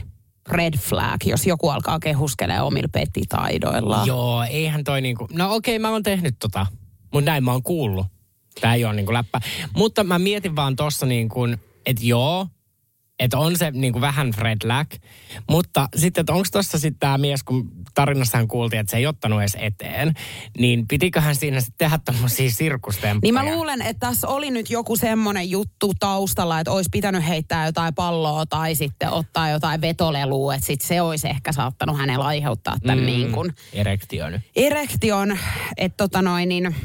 red 0.49 0.77
flag, 0.77 1.25
jos 1.25 1.47
joku 1.47 1.69
alkaa 1.69 1.99
kehuskelee 1.99 2.61
omilla 2.61 2.87
petitaidoillaan. 2.91 4.07
Joo, 4.07 4.43
eihän 4.43 4.83
toi 4.83 5.01
niinku, 5.01 5.27
no 5.33 5.55
okei 5.55 5.79
mä 5.79 5.89
oon 5.89 6.03
tehnyt 6.03 6.35
tota, 6.39 6.65
mutta 7.13 7.31
näin 7.31 7.43
mä 7.43 7.51
oon 7.51 7.63
kuullut. 7.63 8.05
Tää 8.61 8.73
ei 8.73 8.85
ole 8.85 8.93
niinku 8.93 9.13
läppä. 9.13 9.39
Mutta 9.75 10.03
mä 10.03 10.19
mietin 10.19 10.55
vaan 10.55 10.75
tossa 10.75 11.05
niinku, 11.05 11.45
että 11.85 12.05
joo, 12.05 12.47
että 13.19 13.37
on 13.37 13.57
se 13.57 13.71
niinku 13.71 14.01
vähän 14.01 14.33
red 14.37 14.57
flag, 14.61 14.87
mutta 15.49 15.89
sitten, 15.95 16.21
että 16.21 16.33
onko 16.33 16.47
tossa 16.51 16.79
sitten 16.79 16.99
tämä 16.99 17.17
mies, 17.17 17.43
kun 17.43 17.71
tarinassahan 17.93 18.47
kuultiin, 18.47 18.79
että 18.79 18.91
se 18.91 18.97
ei 18.97 19.07
ottanut 19.07 19.39
edes 19.41 19.57
eteen, 19.59 20.13
niin 20.57 20.87
pitiköhän 20.87 21.35
siinä 21.35 21.59
sitten 21.59 21.77
tehdä 21.77 21.99
tommosia 22.05 22.49
sirkustemppuja? 22.51 23.19
Niin 23.21 23.33
mä 23.33 23.55
luulen, 23.55 23.81
että 23.81 24.07
tässä 24.07 24.27
oli 24.27 24.51
nyt 24.51 24.69
joku 24.69 24.95
semmoinen 24.95 25.49
juttu 25.49 25.93
taustalla, 25.99 26.59
että 26.59 26.71
olisi 26.71 26.89
pitänyt 26.91 27.27
heittää 27.27 27.65
jotain 27.65 27.95
palloa 27.95 28.45
tai 28.45 28.75
sitten 28.75 29.09
ottaa 29.09 29.49
jotain 29.49 29.81
vetolelua, 29.81 30.55
että 30.55 30.67
sit 30.67 30.81
se 30.81 31.01
olisi 31.01 31.27
ehkä 31.27 31.51
saattanut 31.51 31.97
hänellä 31.97 32.25
aiheuttaa 32.25 32.75
tämän 32.81 32.99
mm. 32.99 33.05
niin 33.05 33.31
kuin 33.31 33.53
Erektio 33.73 34.29
nyt. 34.29 34.41
erektion, 34.55 35.37
että 35.77 35.97
tota 35.97 36.21
noin 36.21 36.49
niin, 36.49 36.75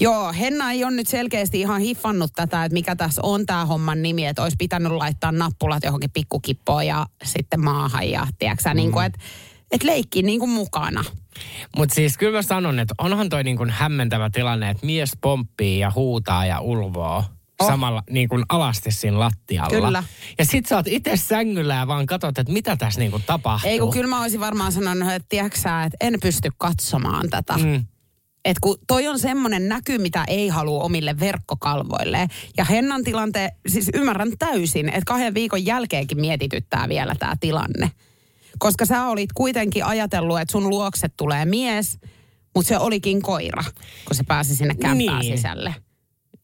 Joo, 0.00 0.32
Henna 0.32 0.72
ei 0.72 0.84
ole 0.84 0.92
nyt 0.92 1.06
selkeästi 1.06 1.60
ihan 1.60 1.80
hiffannut 1.80 2.30
tätä, 2.34 2.64
että 2.64 2.74
mikä 2.74 2.96
tässä 2.96 3.20
on 3.24 3.46
tämä 3.46 3.64
homman 3.64 4.02
nimi, 4.02 4.26
että 4.26 4.42
olisi 4.42 4.56
pitänyt 4.58 4.92
laittaa 4.92 5.32
nappulat 5.32 5.84
johonkin 5.84 6.10
pikkukippoon 6.10 6.86
ja 6.86 7.06
sitten 7.24 7.60
maahan 7.60 8.10
ja 8.10 8.26
tiedätkö 8.38 8.68
mm. 8.68 8.76
niin 8.76 8.92
kuin, 8.92 9.06
että 9.06 9.18
että 9.70 9.86
leikki 9.86 10.22
niin 10.22 10.40
kuin 10.40 10.50
mukana. 10.50 11.04
Mutta 11.76 11.94
siis 11.94 12.18
kyllä 12.18 12.38
mä 12.38 12.42
sanon, 12.42 12.78
että 12.78 12.94
onhan 12.98 13.28
toi 13.28 13.44
niin 13.44 13.56
kuin 13.56 13.70
hämmentävä 13.70 14.30
tilanne, 14.30 14.70
että 14.70 14.86
mies 14.86 15.10
pomppii 15.20 15.78
ja 15.78 15.92
huutaa 15.94 16.46
ja 16.46 16.60
ulvoo. 16.60 17.24
Oh. 17.60 17.68
Samalla 17.68 18.02
niin 18.10 18.28
kuin 18.28 18.44
alasti 18.48 18.90
siinä 18.90 19.18
lattialla. 19.18 19.68
Kyllä. 19.68 20.04
Ja 20.38 20.44
sit 20.44 20.66
sä 20.66 20.76
oot 20.76 20.86
itse 20.86 21.16
sängyllä 21.16 21.74
ja 21.74 21.86
vaan 21.86 22.06
katsot, 22.06 22.38
että 22.38 22.52
mitä 22.52 22.76
tässä 22.76 23.00
niin 23.00 23.10
kuin 23.10 23.22
tapahtuu. 23.26 23.70
Ei 23.70 23.78
kun 23.78 23.92
kyllä 23.92 24.06
mä 24.06 24.22
olisin 24.22 24.40
varmaan 24.40 24.72
sanonut, 24.72 25.12
että 25.12 25.26
tiedätkö 25.28 25.58
että 25.58 25.96
en 26.00 26.14
pysty 26.22 26.50
katsomaan 26.58 27.30
tätä. 27.30 27.56
Mm. 27.56 27.84
Et 28.48 28.56
kun 28.60 28.78
toi 28.86 29.06
on 29.08 29.18
semmoinen 29.18 29.68
näky, 29.68 29.98
mitä 29.98 30.24
ei 30.28 30.48
halua 30.48 30.82
omille 30.84 31.20
verkkokalvoille. 31.20 32.28
Ja 32.56 32.64
Hennan 32.64 33.04
tilanteen, 33.04 33.50
siis 33.66 33.90
ymmärrän 33.94 34.32
täysin, 34.38 34.88
että 34.88 35.02
kahden 35.06 35.34
viikon 35.34 35.66
jälkeenkin 35.66 36.20
mietityttää 36.20 36.88
vielä 36.88 37.14
tämä 37.18 37.34
tilanne. 37.40 37.90
Koska 38.58 38.86
sä 38.86 39.06
olit 39.06 39.32
kuitenkin 39.34 39.84
ajatellut, 39.84 40.40
että 40.40 40.52
sun 40.52 40.68
luokse 40.68 41.08
tulee 41.16 41.44
mies, 41.44 41.98
mutta 42.54 42.68
se 42.68 42.78
olikin 42.78 43.22
koira, 43.22 43.64
kun 44.04 44.16
se 44.16 44.24
pääsi 44.24 44.56
sinne 44.56 44.74
kämpään 44.74 45.18
Niin. 45.20 45.36
sisälle. 45.36 45.74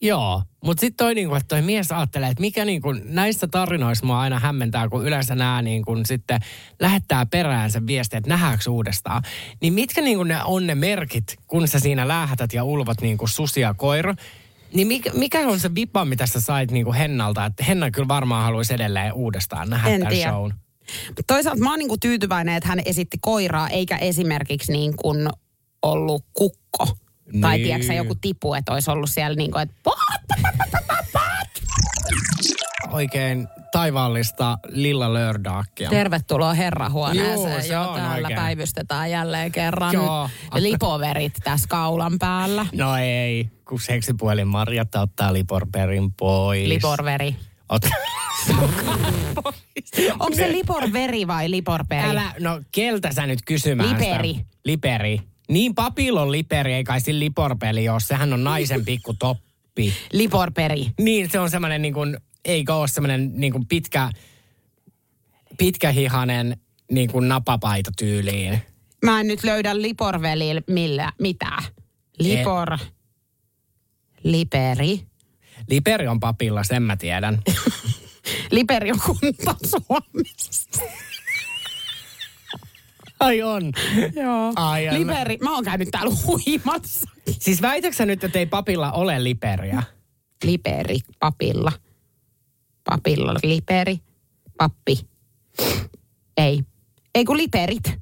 Joo, 0.04 0.42
mutta 0.64 0.80
sitten 0.80 1.06
toi, 1.06 1.14
niinku, 1.14 1.34
että 1.34 1.48
toi 1.48 1.62
mies 1.62 1.92
ajattelee, 1.92 2.30
että 2.30 2.40
mikä 2.40 2.64
niinku, 2.64 2.92
näissä 2.92 3.46
tarinoissa 3.46 4.06
mua 4.06 4.20
aina 4.20 4.38
hämmentää, 4.38 4.88
kun 4.88 5.06
yleensä 5.06 5.34
nämä 5.34 5.62
niinku, 5.62 5.96
sitten 6.04 6.40
lähettää 6.80 7.26
perään 7.26 7.70
sen 7.70 7.86
viestin, 7.86 8.16
että 8.16 8.30
nähdäänkö 8.30 8.70
uudestaan. 8.70 9.22
Niin 9.60 9.72
mitkä 9.72 10.00
niinku, 10.00 10.24
ne 10.24 10.44
on 10.44 10.66
ne 10.66 10.74
merkit, 10.74 11.36
kun 11.46 11.68
sä 11.68 11.80
siinä 11.80 12.08
lähetät 12.08 12.52
ja 12.52 12.64
ulvat 12.64 13.00
niinku 13.00 13.26
susia 13.26 13.74
koira, 13.74 14.14
niin 14.74 14.86
mikä, 14.86 15.10
mikä 15.12 15.40
on 15.40 15.60
se 15.60 15.74
vipa, 15.74 16.04
mitä 16.04 16.26
sä 16.26 16.40
sait 16.40 16.70
niinku 16.70 16.92
Hennalta? 16.92 17.44
Että 17.44 17.64
Henna 17.64 17.90
kyllä 17.90 18.08
varmaan 18.08 18.44
haluaisi 18.44 18.74
edelleen 18.74 19.12
uudestaan 19.12 19.70
nähdä 19.70 19.88
En 19.88 20.00
tämän 20.00 20.14
tiedä. 20.14 20.30
shown. 20.30 20.54
Toisaalta 21.26 21.62
mä 21.62 21.70
oon 21.70 21.78
niinku 21.78 21.96
tyytyväinen, 21.98 22.54
että 22.54 22.68
hän 22.68 22.80
esitti 22.84 23.18
koiraa, 23.20 23.68
eikä 23.68 23.96
esimerkiksi 23.96 24.72
niin 24.72 24.96
kuin 24.96 25.28
ollut 25.82 26.24
kukko. 26.32 26.88
Tai 27.40 27.56
Niin. 27.56 27.64
tiedätkö 27.66 27.86
sä, 27.86 27.94
joku 27.94 28.14
tipu, 28.14 28.54
että 28.54 28.72
olisi 28.72 28.90
ollut 28.90 29.10
siellä 29.10 29.36
niin 29.36 29.50
kuin, 29.50 29.62
että 29.62 29.90
Oikein 32.90 33.48
taivaallista 33.72 34.58
Lilla 34.68 35.14
Lördaakia. 35.14 35.90
Tervetuloa 35.90 36.54
herrahuoneeseen. 36.54 37.52
Joo, 37.52 37.60
se 37.60 37.72
Joo, 37.72 37.88
on 37.88 37.96
täällä 38.00 38.14
oikein. 38.26 38.36
päivystetään 38.36 39.10
jälleen 39.10 39.52
kerran. 39.52 39.92
Joo. 39.94 40.30
Lipoverit 40.54 41.32
tässä 41.44 41.68
kaulan 41.68 42.18
päällä. 42.18 42.66
No 42.74 42.96
ei, 42.96 43.48
kun 43.68 43.80
seksipuhelin 43.80 44.48
Marjatta 44.48 45.00
ottaa 45.00 45.32
Liporperin 45.32 46.12
pois. 46.12 46.68
Liporveri. 46.68 47.36
Ot- 47.72 47.90
Onko 50.20 50.34
se 50.36 50.52
liporveri 50.52 51.26
vai 51.26 51.50
liporperi? 51.50 52.08
Älä, 52.08 52.32
no 52.40 52.60
keltä 52.72 53.12
sä 53.12 53.26
nyt 53.26 53.38
kysymään 53.46 53.90
Liperi. 54.00 54.34
Sitä? 54.34 54.44
Liperi. 54.64 55.20
Niin 55.48 55.74
papilla 55.74 56.22
on 56.22 56.32
liperi, 56.32 56.72
ei 56.72 56.84
kai 56.84 57.00
sillä 57.00 57.20
liporpeli 57.20 57.88
ole. 57.88 58.00
Sehän 58.00 58.32
on 58.32 58.44
naisen 58.44 58.84
pikku 58.90 59.14
toppi. 59.14 59.94
Liporperi. 60.12 60.86
Niin, 61.00 61.30
se 61.30 61.38
on 61.38 61.50
semmoinen 61.50 61.82
niin 61.82 61.94
kuin, 61.94 62.16
eikö 62.44 62.74
ole 62.74 62.88
semmoinen 62.88 63.32
niin 63.34 63.52
kuin 63.52 63.66
pitkä, 63.66 64.10
pitkähihanen 65.58 66.56
niin 66.92 67.12
kuin 67.12 67.28
napapaita 67.28 67.90
tyyliin. 67.98 68.62
Mä 69.04 69.20
en 69.20 69.26
nyt 69.26 69.44
löydä 69.44 69.82
liporvelillä 69.82 70.62
millä, 70.66 71.12
mitä. 71.20 71.62
Lipor. 72.18 72.78
Liperi. 74.22 75.00
Liperi 75.68 76.08
on 76.08 76.20
papilla, 76.20 76.64
sen 76.64 76.82
mä 76.82 76.96
tiedän. 76.96 77.42
Liperi 78.50 78.90
on 78.90 79.00
kunta 79.06 79.54
Suomessa. 79.66 80.80
Ai 83.24 83.42
on. 83.42 83.72
Joo. 84.16 84.52
Ai, 84.56 84.88
ai, 84.88 84.98
Liperi. 84.98 85.38
Mä 85.42 85.54
oon 85.54 85.64
käynyt 85.64 85.88
täällä 85.90 86.16
huimassa. 86.26 87.10
Siis 87.38 87.62
väitätkö 87.62 87.96
sä 87.96 88.06
nyt, 88.06 88.24
että 88.24 88.38
ei 88.38 88.46
papilla 88.46 88.92
ole 88.92 89.24
liperiä? 89.24 89.82
Liperi 90.44 90.98
papilla. 91.20 91.72
Papilla 92.84 93.34
liperi. 93.42 93.98
Pappi. 94.58 95.06
Ei. 96.36 96.62
Ei 97.14 97.24
kun 97.24 97.36
liperit. 97.36 97.92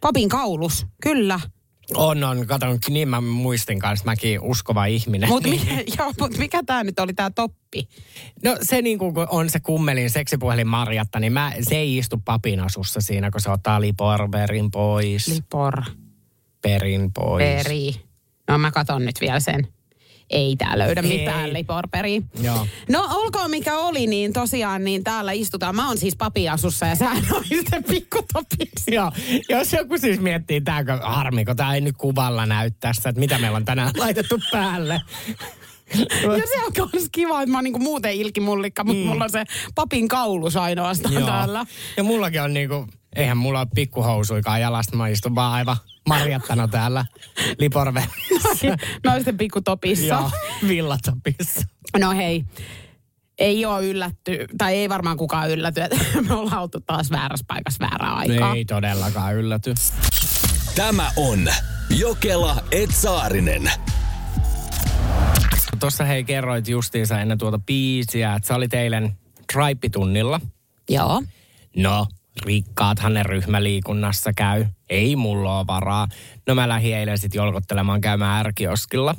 Papin 0.00 0.28
kaulus. 0.28 0.86
Kyllä. 1.02 1.40
On, 1.94 2.24
on. 2.24 2.46
Katon, 2.46 2.78
niin 2.88 3.08
mä 3.08 3.20
muistin 3.20 3.78
kanssa, 3.78 4.04
mäkin 4.04 4.40
uskova 4.40 4.84
ihminen. 4.84 5.28
Mutta 5.28 5.48
mikä, 5.48 5.74
joo, 5.98 6.12
mut 6.20 6.38
mikä 6.38 6.62
tämä 6.66 6.84
nyt 6.84 6.98
oli 6.98 7.12
tämä 7.12 7.30
toppi? 7.30 7.88
No 8.44 8.56
se 8.62 8.82
niin 8.82 8.98
kuin 8.98 9.14
on 9.30 9.50
se 9.50 9.60
kummelin 9.60 10.10
seksipuhelin 10.10 10.66
Marjatta, 10.66 11.20
niin 11.20 11.32
mä, 11.32 11.52
se 11.62 11.76
ei 11.76 11.96
istu 11.96 12.22
papin 12.24 12.60
asussa 12.60 13.00
siinä, 13.00 13.30
kun 13.30 13.40
se 13.40 13.50
ottaa 13.50 13.80
liporverin 13.80 14.70
pois, 14.70 15.28
Lipor. 15.28 15.82
perin 16.62 17.12
pois. 17.12 17.44
Peri. 17.44 17.94
No 18.48 18.58
mä 18.58 18.70
katon 18.70 19.04
nyt 19.04 19.20
vielä 19.20 19.40
sen. 19.40 19.68
Ei 20.30 20.56
tää 20.56 20.78
löydä 20.78 21.00
Ei. 21.00 21.18
mitään 21.18 21.52
liporperi. 21.52 22.22
Joo. 22.42 22.66
No 22.88 23.08
olkoon 23.10 23.50
mikä 23.50 23.78
oli, 23.78 24.06
niin 24.06 24.32
tosiaan 24.32 24.84
niin 24.84 25.04
täällä 25.04 25.32
istutaan. 25.32 25.76
Mä 25.76 25.88
oon 25.88 25.98
siis 25.98 26.16
papiasussa 26.16 26.86
ja 26.86 26.94
sä 26.94 27.10
on 27.36 27.44
sitten 27.44 27.84
pikkutopissa. 27.84 28.90
Joo, 28.90 29.12
jos 29.48 29.72
joku 29.72 29.98
siis 29.98 30.20
miettii, 30.20 30.60
tääkö 30.60 30.98
harmiko, 31.02 31.54
tää 31.54 31.74
ei 31.74 31.80
nyt 31.80 31.96
kuvalla 31.96 32.46
näy 32.46 32.70
tässä, 32.80 33.08
että 33.08 33.20
mitä 33.20 33.38
meillä 33.38 33.56
on 33.56 33.64
tänään 33.64 33.90
laitettu 34.04 34.38
päälle. 34.52 35.00
Ja 36.22 36.46
se 36.46 36.64
on 36.66 36.72
kans 36.72 37.08
kiva, 37.12 37.42
että 37.42 37.50
mä 37.50 37.58
oon 37.58 37.64
niinku 37.64 37.78
muuten 37.78 38.12
ilkimullikka, 38.12 38.84
mutta 38.84 39.02
mm. 39.02 39.08
mulla 39.08 39.24
on 39.24 39.30
se 39.30 39.44
papin 39.74 40.08
kaulus 40.08 40.56
ainoastaan 40.56 41.14
Joo. 41.14 41.26
täällä. 41.26 41.66
Ja 41.96 42.02
mullakin 42.02 42.42
on 42.42 42.54
niinku, 42.54 42.86
eihän 43.16 43.36
mulla 43.36 43.60
ole 43.60 43.68
pikkuhousuikaan 43.74 44.60
jalasta, 44.60 44.96
mä 44.96 45.08
istun 45.08 45.34
vaan 45.34 45.52
aivan 45.52 45.76
marjattana 46.08 46.68
täällä 46.68 47.04
liporverissä. 47.58 48.76
Naisten 49.04 49.36
pikkutopissa. 49.36 50.04
Joo, 50.04 50.30
villatopissa. 50.68 51.60
No 51.98 52.10
hei, 52.10 52.44
ei 53.38 53.66
ole 53.66 53.86
yllätty, 53.86 54.46
tai 54.58 54.74
ei 54.74 54.88
varmaan 54.88 55.16
kukaan 55.16 55.50
ylläty, 55.50 55.80
että 55.80 55.96
me 56.28 56.34
ollaan 56.34 56.62
oltu 56.62 56.80
taas 56.80 57.10
väärässä 57.10 57.44
paikassa 57.48 57.84
väärää 57.84 58.14
aikaa. 58.14 58.54
Ei 58.54 58.64
todellakaan 58.64 59.34
ylläty. 59.34 59.74
Tämä 60.74 61.10
on 61.16 61.48
Jokela 61.90 62.56
Etsaarinen. 62.72 63.70
Tuossa 65.80 66.04
hei 66.04 66.24
kerroit 66.24 66.68
justiinsa 66.68 67.20
ennen 67.20 67.38
tuota 67.38 67.58
biisiä, 67.58 68.34
että 68.34 68.48
sä 68.48 68.54
olit 68.54 68.74
eilen 68.74 69.18
traippitunnilla. 69.52 70.40
Joo. 70.88 71.22
No, 71.76 72.06
rikkaathan 72.44 73.14
ne 73.14 73.22
ryhmäliikunnassa 73.22 74.32
käy. 74.36 74.66
Ei 74.90 75.16
mulla 75.16 75.58
ole 75.58 75.66
varaa. 75.66 76.08
No 76.46 76.54
mä 76.54 76.68
lähdin 76.68 76.96
eilen 76.96 77.18
sit 77.18 77.34
jolkottelemaan 77.34 78.00
käymään 78.00 78.46
ärkioskilla. 78.46 79.14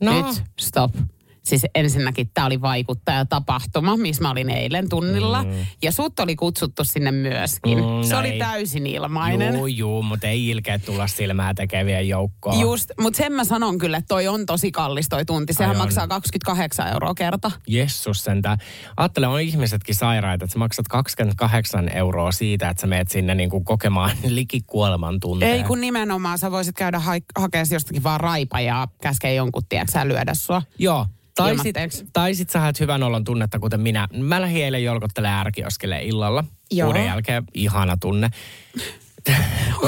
No, 0.00 0.12
Nyt, 0.12 0.42
stop. 0.60 0.94
Siis 1.42 1.66
ensinnäkin 1.74 2.30
tämä 2.34 2.46
oli 2.46 2.60
vaikuttajatapahtuma, 2.60 3.96
missä 3.96 4.22
mä 4.22 4.30
olin 4.30 4.50
eilen 4.50 4.88
tunnilla. 4.88 5.42
Mm. 5.42 5.50
Ja 5.82 5.92
sut 5.92 6.20
oli 6.20 6.36
kutsuttu 6.36 6.84
sinne 6.84 7.12
myöskin. 7.12 7.78
Mm, 7.78 8.02
Se 8.02 8.14
no 8.14 8.20
oli 8.20 8.28
ei. 8.28 8.38
täysin 8.38 8.86
ilmainen. 8.86 9.54
Juu, 9.54 9.66
juu, 9.66 10.02
mutta 10.02 10.26
ei 10.26 10.48
ilkeä 10.48 10.78
tulla 10.78 11.06
silmää 11.06 11.54
tekevien 11.54 12.08
joukkoon. 12.08 12.60
Just, 12.60 12.90
mutta 13.00 13.16
sen 13.16 13.32
mä 13.32 13.44
sanon 13.44 13.78
kyllä, 13.78 13.96
että 13.96 14.08
toi 14.08 14.28
on 14.28 14.46
tosi 14.46 14.70
kallis 14.72 15.08
toi 15.08 15.24
tunti. 15.24 15.52
Sehän 15.52 15.70
Ai 15.70 15.76
on. 15.76 15.82
maksaa 15.82 16.08
28 16.08 16.88
euroa 16.92 17.14
kerta. 17.14 17.50
Jessus 17.66 18.24
sentään. 18.24 18.58
Ajattele, 18.96 19.26
on 19.26 19.40
ihmisetkin 19.40 19.94
sairaita, 19.94 20.44
että 20.44 20.52
sä 20.52 20.58
maksat 20.58 20.88
28 20.88 21.88
euroa 21.96 22.32
siitä, 22.32 22.68
että 22.68 22.80
sä 22.80 22.86
meet 22.86 23.08
sinne 23.10 23.34
niin 23.34 23.50
kuin 23.50 23.64
kokemaan 23.64 24.10
liki 24.28 24.60
kuoleman 24.66 25.20
tunteen. 25.20 25.52
Ei 25.52 25.62
kun 25.64 25.80
nimenomaan 25.80 26.38
sä 26.38 26.50
voisit 26.50 26.76
käydä 26.76 26.98
ha- 26.98 27.12
hakemaan 27.38 27.66
jostakin 27.72 28.02
vaan 28.02 28.20
raipa 28.20 28.60
ja 28.60 28.88
käskeä 29.02 29.32
jonkun, 29.32 29.62
tiedätkö 29.68 29.98
lyödä 30.08 30.34
sua. 30.34 30.62
Joo. 30.78 31.06
Tai 31.42 31.50
sit, 31.50 31.66
Ilmatteeksi. 31.66 32.06
tai 32.12 32.34
sit 32.34 32.50
sä 32.50 32.60
haet 32.60 32.80
hyvän 32.80 33.02
olon 33.02 33.24
tunnetta, 33.24 33.58
kuten 33.58 33.80
minä. 33.80 34.08
Mä 34.16 34.40
lähdin 34.40 34.64
eilen 34.64 34.84
jolkottelemaan 34.84 35.40
ärkioskelle 35.40 36.02
illalla. 36.02 36.44
Joo. 36.70 36.88
Uuden 36.88 37.06
jälkeen 37.06 37.44
ihana 37.54 37.96
tunne. 37.96 38.30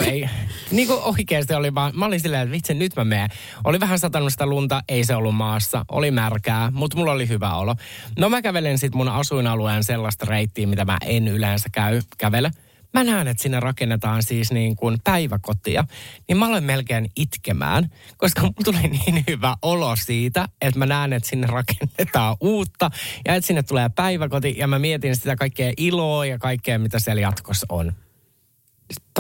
Ei, 0.07 0.29
niin 0.71 0.89
kuin 0.89 1.01
oikeasti 1.03 1.55
oli 1.55 1.75
vaan, 1.75 1.93
mä 1.95 2.07
olin 2.07 2.21
silleen, 2.21 2.43
että 2.43 2.53
vitsi, 2.53 2.75
nyt 2.75 2.97
mä 2.97 3.05
menen. 3.05 3.31
Oli 3.65 3.81
vähän 3.81 3.99
satanut 3.99 4.33
sitä 4.33 4.47
lunta, 4.47 4.83
ei 4.89 5.05
se 5.05 5.15
ollut 5.15 5.35
maassa, 5.35 5.85
oli 5.89 6.11
märkää, 6.11 6.71
mutta 6.71 6.97
mulla 6.97 7.13
oli 7.13 7.29
hyvä 7.29 7.55
olo. 7.55 7.77
No 8.19 8.29
mä 8.29 8.43
kävelen 8.43 8.79
sitten 8.79 8.99
mun 8.99 9.09
asuinalueen 9.09 9.85
sellaista 9.85 10.27
reittiä, 10.29 10.67
mitä 10.67 10.85
mä 10.85 10.99
en 11.07 11.29
yleensä 11.29 11.69
käy, 11.73 12.03
kävele. 12.19 12.51
Mä 12.95 13.05
näen, 13.05 13.29
että 13.29 13.43
sinne 13.43 13.61
rakennetaan 13.61 14.23
siis 14.23 14.53
niin 14.53 14.77
kuin 14.77 14.99
päiväkotia, 15.05 15.85
niin 16.29 16.39
mä 16.39 16.47
aloin 16.47 16.65
melkein 16.65 17.11
itkemään, 17.17 17.91
koska 18.17 18.41
mulla 18.41 18.55
tuli 18.65 18.89
niin 18.89 19.25
hyvä 19.29 19.57
olo 19.63 19.97
siitä, 19.97 20.49
että 20.61 20.79
mä 20.79 20.87
näen, 20.87 21.13
että 21.13 21.29
sinne 21.29 21.47
rakennetaan 21.47 22.37
uutta 22.41 22.91
ja 23.25 23.35
että 23.35 23.47
sinne 23.47 23.63
tulee 23.63 23.89
päiväkoti 23.89 24.55
ja 24.59 24.67
mä 24.67 24.79
mietin 24.79 25.17
sitä 25.17 25.37
kaikkea 25.37 25.73
iloa 25.77 26.27
ja 26.27 26.39
kaikkea, 26.39 26.79
mitä 26.79 26.99
siellä 26.99 27.23
jatkossa 27.23 27.67
on. 27.69 27.93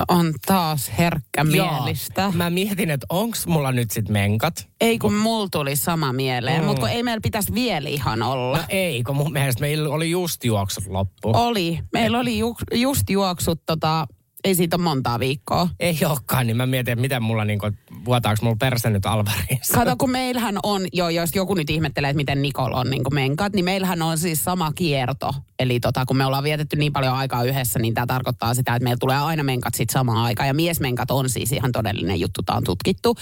On 0.08 0.32
taas 0.46 0.90
herkkä 0.98 1.44
mielistä. 1.44 2.23
Joo. 2.23 2.33
Mä 2.33 2.50
mietin, 2.50 2.90
että 2.90 3.06
onks 3.10 3.46
mulla 3.46 3.73
nyt 3.73 3.90
sit 3.90 4.08
menkat. 4.08 4.68
Ei 4.81 4.98
kun 4.98 5.14
mulla 5.14 5.48
tuli 5.52 5.77
sama 5.77 6.12
mieleen, 6.12 6.60
Mm. 6.60 6.66
mutta 6.66 6.81
kun 6.81 6.90
ei 6.90 7.02
meillä 7.02 7.20
pitäisi 7.23 7.54
vielä 7.54 7.88
ihan 7.88 8.23
olla. 8.23 8.56
No 8.56 8.62
ei, 8.68 9.02
kun 9.02 9.16
mun 9.16 9.33
mielestä 9.33 9.60
meillä 9.60 9.88
oli 9.88 10.10
just 10.10 10.44
juoksut 10.44 10.87
loppu. 10.87 11.31
Oli. 11.35 11.79
Meillä 11.92 12.18
oli 12.18 12.38
ju, 12.38 12.56
just 12.75 13.10
juoksut 13.10 13.60
tota, 13.66 14.06
Ei 14.44 14.54
siitä 14.54 14.76
ole 14.76 14.82
montaa 14.82 15.18
viikkoa. 15.18 15.68
Ei 15.80 15.98
olekaan, 16.06 16.46
niin 16.46 16.56
mä 16.56 16.66
mietin, 16.66 16.92
että 16.92 17.00
miten 17.00 17.22
mulla 17.22 17.44
niinku, 17.44 17.70
vuotaako 18.04 18.44
mulla 18.44 18.56
perse 18.60 18.90
nyt 18.90 19.06
alvariin. 19.06 19.60
Kato, 19.74 19.96
kun 19.96 20.10
meillähän 20.10 20.58
on, 20.62 20.82
jo, 20.92 21.08
jos 21.08 21.30
joku 21.34 21.54
nyt 21.54 21.70
ihmettelee, 21.70 22.10
että 22.10 22.16
miten 22.16 22.42
Nikol 22.42 22.72
on 22.72 22.90
niin 22.90 23.02
menkat, 23.12 23.52
niin 23.52 23.64
meillähän 23.64 24.02
on 24.02 24.18
siis 24.18 24.44
sama 24.44 24.72
kierto. 24.72 25.34
Eli 25.58 25.80
tota, 25.80 26.04
kun 26.06 26.16
me 26.16 26.26
ollaan 26.26 26.44
vietetty 26.44 26.76
niin 26.76 26.92
paljon 26.92 27.14
aikaa 27.14 27.44
yhdessä, 27.44 27.78
niin 27.78 27.94
tämä 27.94 28.06
tarkoittaa 28.06 28.54
sitä, 28.54 28.74
että 28.74 28.84
meillä 28.84 28.98
tulee 29.00 29.16
aina 29.16 29.42
menkat 29.42 29.74
sitten 29.74 29.92
samaan 29.92 30.24
aikaan. 30.24 30.46
Ja 30.46 30.54
miesmenkat 30.54 31.10
on 31.10 31.28
siis 31.28 31.52
ihan 31.52 31.72
todellinen 31.72 32.20
juttu, 32.20 32.42
tämä 32.42 32.56
on 32.56 32.64
tutkittu. 32.64 33.16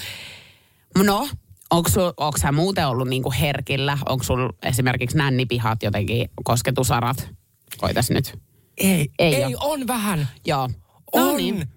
No, 0.99 1.29
onko 1.71 2.39
sä 2.41 2.53
muuten 2.53 2.87
ollut 2.87 3.09
niinku 3.09 3.33
herkillä? 3.41 3.99
Onko 4.09 4.25
sulla 4.25 4.53
esimerkiksi 4.63 5.17
nännipihat 5.17 5.83
jotenkin 5.83 6.31
kosketusarat? 6.45 7.29
Koitas 7.79 8.11
nyt. 8.11 8.39
Ei, 8.79 9.09
Ei 9.19 9.35
ei 9.35 9.55
on 9.61 9.87
vähän. 9.87 10.29
Joo. 10.47 10.69
On. 11.13 11.27
No 11.27 11.37
niin. 11.37 11.69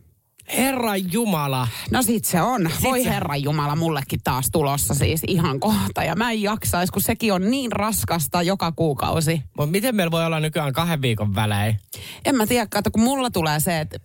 Herra 0.57 0.95
Jumala. 0.95 1.67
No 1.91 2.01
sit 2.01 2.25
se 2.25 2.41
on. 2.41 2.69
Voi 2.83 3.03
se- 3.03 3.09
herran 3.09 3.43
Jumala 3.43 3.75
mullekin 3.75 4.19
taas 4.23 4.49
tulossa 4.51 4.93
siis 4.93 5.21
ihan 5.27 5.59
kohta. 5.59 6.03
Ja 6.03 6.15
mä 6.15 6.31
en 6.31 6.41
jaksais, 6.41 6.91
kun 6.91 7.01
sekin 7.01 7.33
on 7.33 7.51
niin 7.51 7.71
raskasta 7.71 8.41
joka 8.41 8.71
kuukausi. 8.71 9.41
Mutta 9.57 9.71
miten 9.71 9.95
meillä 9.95 10.11
voi 10.11 10.25
olla 10.25 10.39
nykyään 10.39 10.73
kahden 10.73 11.01
viikon 11.01 11.35
välein? 11.35 11.79
En 12.25 12.35
mä 12.35 12.47
tiedä, 12.47 12.67
kato, 12.71 12.91
kun 12.91 13.03
mulla 13.03 13.29
tulee 13.29 13.59
se, 13.59 13.79
että 13.79 13.99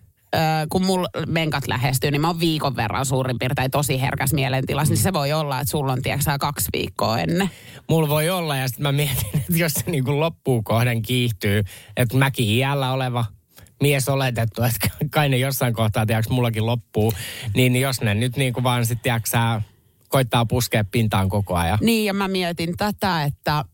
kun 0.69 0.85
mulla 0.85 1.07
menkat 1.27 1.67
lähestyy, 1.67 2.11
niin 2.11 2.21
mä 2.21 2.27
oon 2.27 2.39
viikon 2.39 2.75
verran 2.75 3.05
suurin 3.05 3.39
piirtein 3.39 3.71
tosi 3.71 4.01
herkäs 4.01 4.33
mielentilassa, 4.33 4.93
niin 4.93 5.03
se 5.03 5.13
voi 5.13 5.33
olla, 5.33 5.59
että 5.59 5.71
sulla 5.71 5.93
on, 5.93 6.01
tiedätkö 6.01 6.31
kaksi 6.39 6.69
viikkoa 6.73 7.19
ennen. 7.19 7.49
Mulla 7.89 8.09
voi 8.09 8.29
olla 8.29 8.57
ja 8.57 8.67
sitten 8.67 8.83
mä 8.83 8.91
mietin, 8.91 9.27
että 9.33 9.53
jos 9.57 9.73
se 9.73 9.83
niinku 9.91 10.19
loppuun 10.19 10.63
kohden 10.63 11.01
kiihtyy, 11.01 11.63
että 11.97 12.17
mäkin 12.17 12.45
iällä 12.49 12.91
oleva 12.91 13.25
mies 13.81 14.09
oletettu, 14.09 14.63
että 14.63 14.89
kai 15.11 15.29
ne 15.29 15.37
jossain 15.37 15.73
kohtaa, 15.73 16.05
tiedätkö, 16.05 16.33
mullakin 16.33 16.65
loppuu, 16.65 17.13
niin 17.55 17.75
jos 17.81 18.01
ne 18.01 18.13
nyt 18.13 18.37
niinku 18.37 18.63
vaan 18.63 18.85
sitten, 18.85 19.03
tiedätkö 19.03 19.29
koittaa 20.07 20.45
puskea 20.45 20.83
pintaan 20.83 21.29
koko 21.29 21.55
ajan. 21.55 21.77
Niin, 21.81 22.05
ja 22.05 22.13
mä 22.13 22.27
mietin 22.27 22.77
tätä, 22.77 23.23
että 23.23 23.65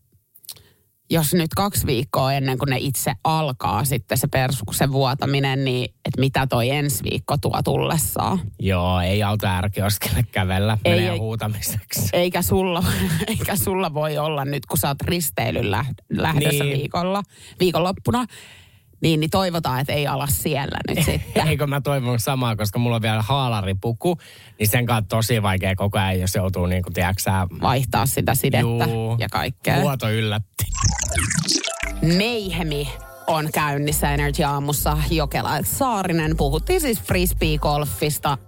jos 1.10 1.34
nyt 1.34 1.54
kaksi 1.56 1.86
viikkoa 1.86 2.32
ennen 2.32 2.58
kuin 2.58 2.68
ne 2.70 2.76
itse 2.80 3.12
alkaa 3.24 3.84
sitten 3.84 4.18
se 4.18 4.26
persuksen 4.28 4.92
vuotaminen, 4.92 5.64
niin 5.64 5.84
että 5.84 6.20
mitä 6.20 6.46
toi 6.46 6.70
ensi 6.70 7.04
viikko 7.10 7.36
tuo 7.38 7.60
tullessaan. 7.64 8.40
Joo, 8.58 9.00
ei 9.00 9.22
auta 9.22 9.56
ärkioskelle 9.58 10.22
kävellä, 10.32 10.78
Ei, 10.84 10.94
menee 10.94 11.10
ei. 11.12 11.18
huutamiseksi. 11.18 12.08
Eikä 12.12 12.42
sulla, 12.42 12.84
eikä 13.28 13.56
sulla 13.56 13.94
voi 13.94 14.18
olla 14.18 14.44
nyt, 14.44 14.66
kun 14.66 14.78
sä 14.78 14.88
oot 14.88 15.02
risteilyllä 15.02 15.84
lähdössä 16.10 16.64
Niin. 16.64 16.78
viikolla, 16.78 17.22
viikonloppuna, 17.60 18.26
niin, 19.00 19.20
niin 19.20 19.30
toivotaan, 19.30 19.80
että 19.80 19.92
ei 19.92 20.06
ala 20.06 20.26
siellä 20.26 20.78
nyt 20.88 21.04
sitten. 21.12 21.48
Eikö 21.48 21.66
mä 21.66 21.80
toivon 21.80 22.20
samaa, 22.20 22.56
koska 22.56 22.78
mulla 22.78 22.96
on 22.96 23.02
vielä 23.02 23.22
haalaripuku, 23.22 24.18
niin 24.58 24.68
sen 24.68 24.86
kanssa 24.86 25.08
tosi 25.08 25.42
vaikea 25.42 25.76
koko 25.76 25.98
ajan, 25.98 26.20
jos 26.20 26.34
joutuu 26.34 26.66
niinku, 26.66 26.90
tiedätkö 26.90 27.22
sä, 27.22 27.46
Vaihtaa 27.62 28.06
sitä 28.06 28.34
sidettä 28.34 28.84
Juu. 28.84 29.16
ja 29.18 29.28
kaikkea. 29.28 29.80
Vuoto 29.80 30.10
yllätti. 30.10 30.64
Meihemi 32.02 32.88
on 33.26 33.48
käynnissä 33.54 34.14
Energy 34.14 34.42
Aamussa 34.42 34.98
Jokela 35.10 35.50
Saarinen. 35.62 36.36
Puhuttiin 36.36 36.80
siis 36.80 37.00
frisbee-golfista. 37.02 38.38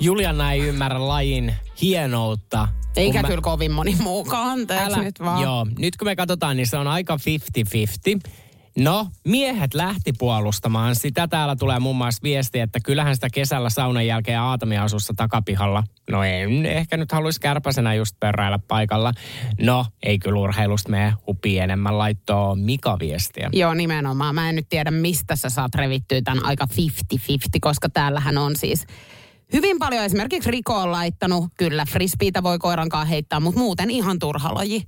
Juliana 0.00 0.52
ei 0.52 0.60
ymmärrä 0.60 1.08
lajin 1.08 1.54
hienoutta. 1.82 2.68
Eikä 2.96 3.22
mä- 3.22 3.28
kyllä 3.28 3.40
kovin 3.42 3.72
moni 3.72 3.96
muukaan, 4.02 4.48
anteeksi 4.50 5.00
nyt 5.00 5.20
vaan. 5.20 5.42
Joo, 5.42 5.66
nyt 5.78 5.96
kun 5.96 6.06
me 6.08 6.16
katsotaan, 6.16 6.56
niin 6.56 6.66
se 6.66 6.76
on 6.76 6.86
aika 6.86 7.16
50-50. 7.16 8.30
No, 8.78 9.06
miehet 9.28 9.74
lähti 9.74 10.12
puolustamaan 10.18 10.94
sitä. 10.94 11.28
Täällä 11.28 11.56
tulee 11.56 11.78
muun 11.78 11.96
muassa 11.96 12.22
viesti, 12.22 12.60
että 12.60 12.78
kyllähän 12.84 13.14
sitä 13.14 13.28
kesällä 13.34 13.70
saunan 13.70 14.06
jälkeen 14.06 14.40
aatamiasussa 14.40 15.14
takapihalla. 15.16 15.82
No 16.10 16.24
en 16.24 16.66
ehkä 16.66 16.96
nyt 16.96 17.12
haluaisi 17.12 17.40
kärpäsenä 17.40 17.94
just 17.94 18.16
pörräillä 18.20 18.58
paikalla. 18.68 19.12
No, 19.60 19.86
ei 20.02 20.18
kyllä 20.18 20.40
urheilusta 20.40 20.90
mene 20.90 21.14
hupi 21.26 21.58
enemmän 21.58 21.98
laittoa 21.98 22.54
Mika 22.54 22.98
viestiä. 22.98 23.50
Joo, 23.52 23.74
nimenomaan. 23.74 24.34
Mä 24.34 24.48
en 24.48 24.56
nyt 24.56 24.68
tiedä, 24.68 24.90
mistä 24.90 25.36
sä 25.36 25.50
saat 25.50 25.74
revittyä 25.74 26.22
tämän 26.24 26.44
aika 26.44 26.66
50-50, 27.14 27.16
koska 27.60 27.88
täällähän 27.88 28.38
on 28.38 28.56
siis 28.56 28.86
hyvin 29.52 29.78
paljon 29.78 30.04
esimerkiksi 30.04 30.50
Riko 30.50 30.74
on 30.74 30.92
laittanut, 30.92 31.44
kyllä 31.58 31.84
frisbeitä 31.84 32.42
voi 32.42 32.58
koirankaan 32.58 33.06
heittää, 33.06 33.40
mutta 33.40 33.60
muuten 33.60 33.90
ihan 33.90 34.18
turha 34.18 34.54
laji. 34.54 34.82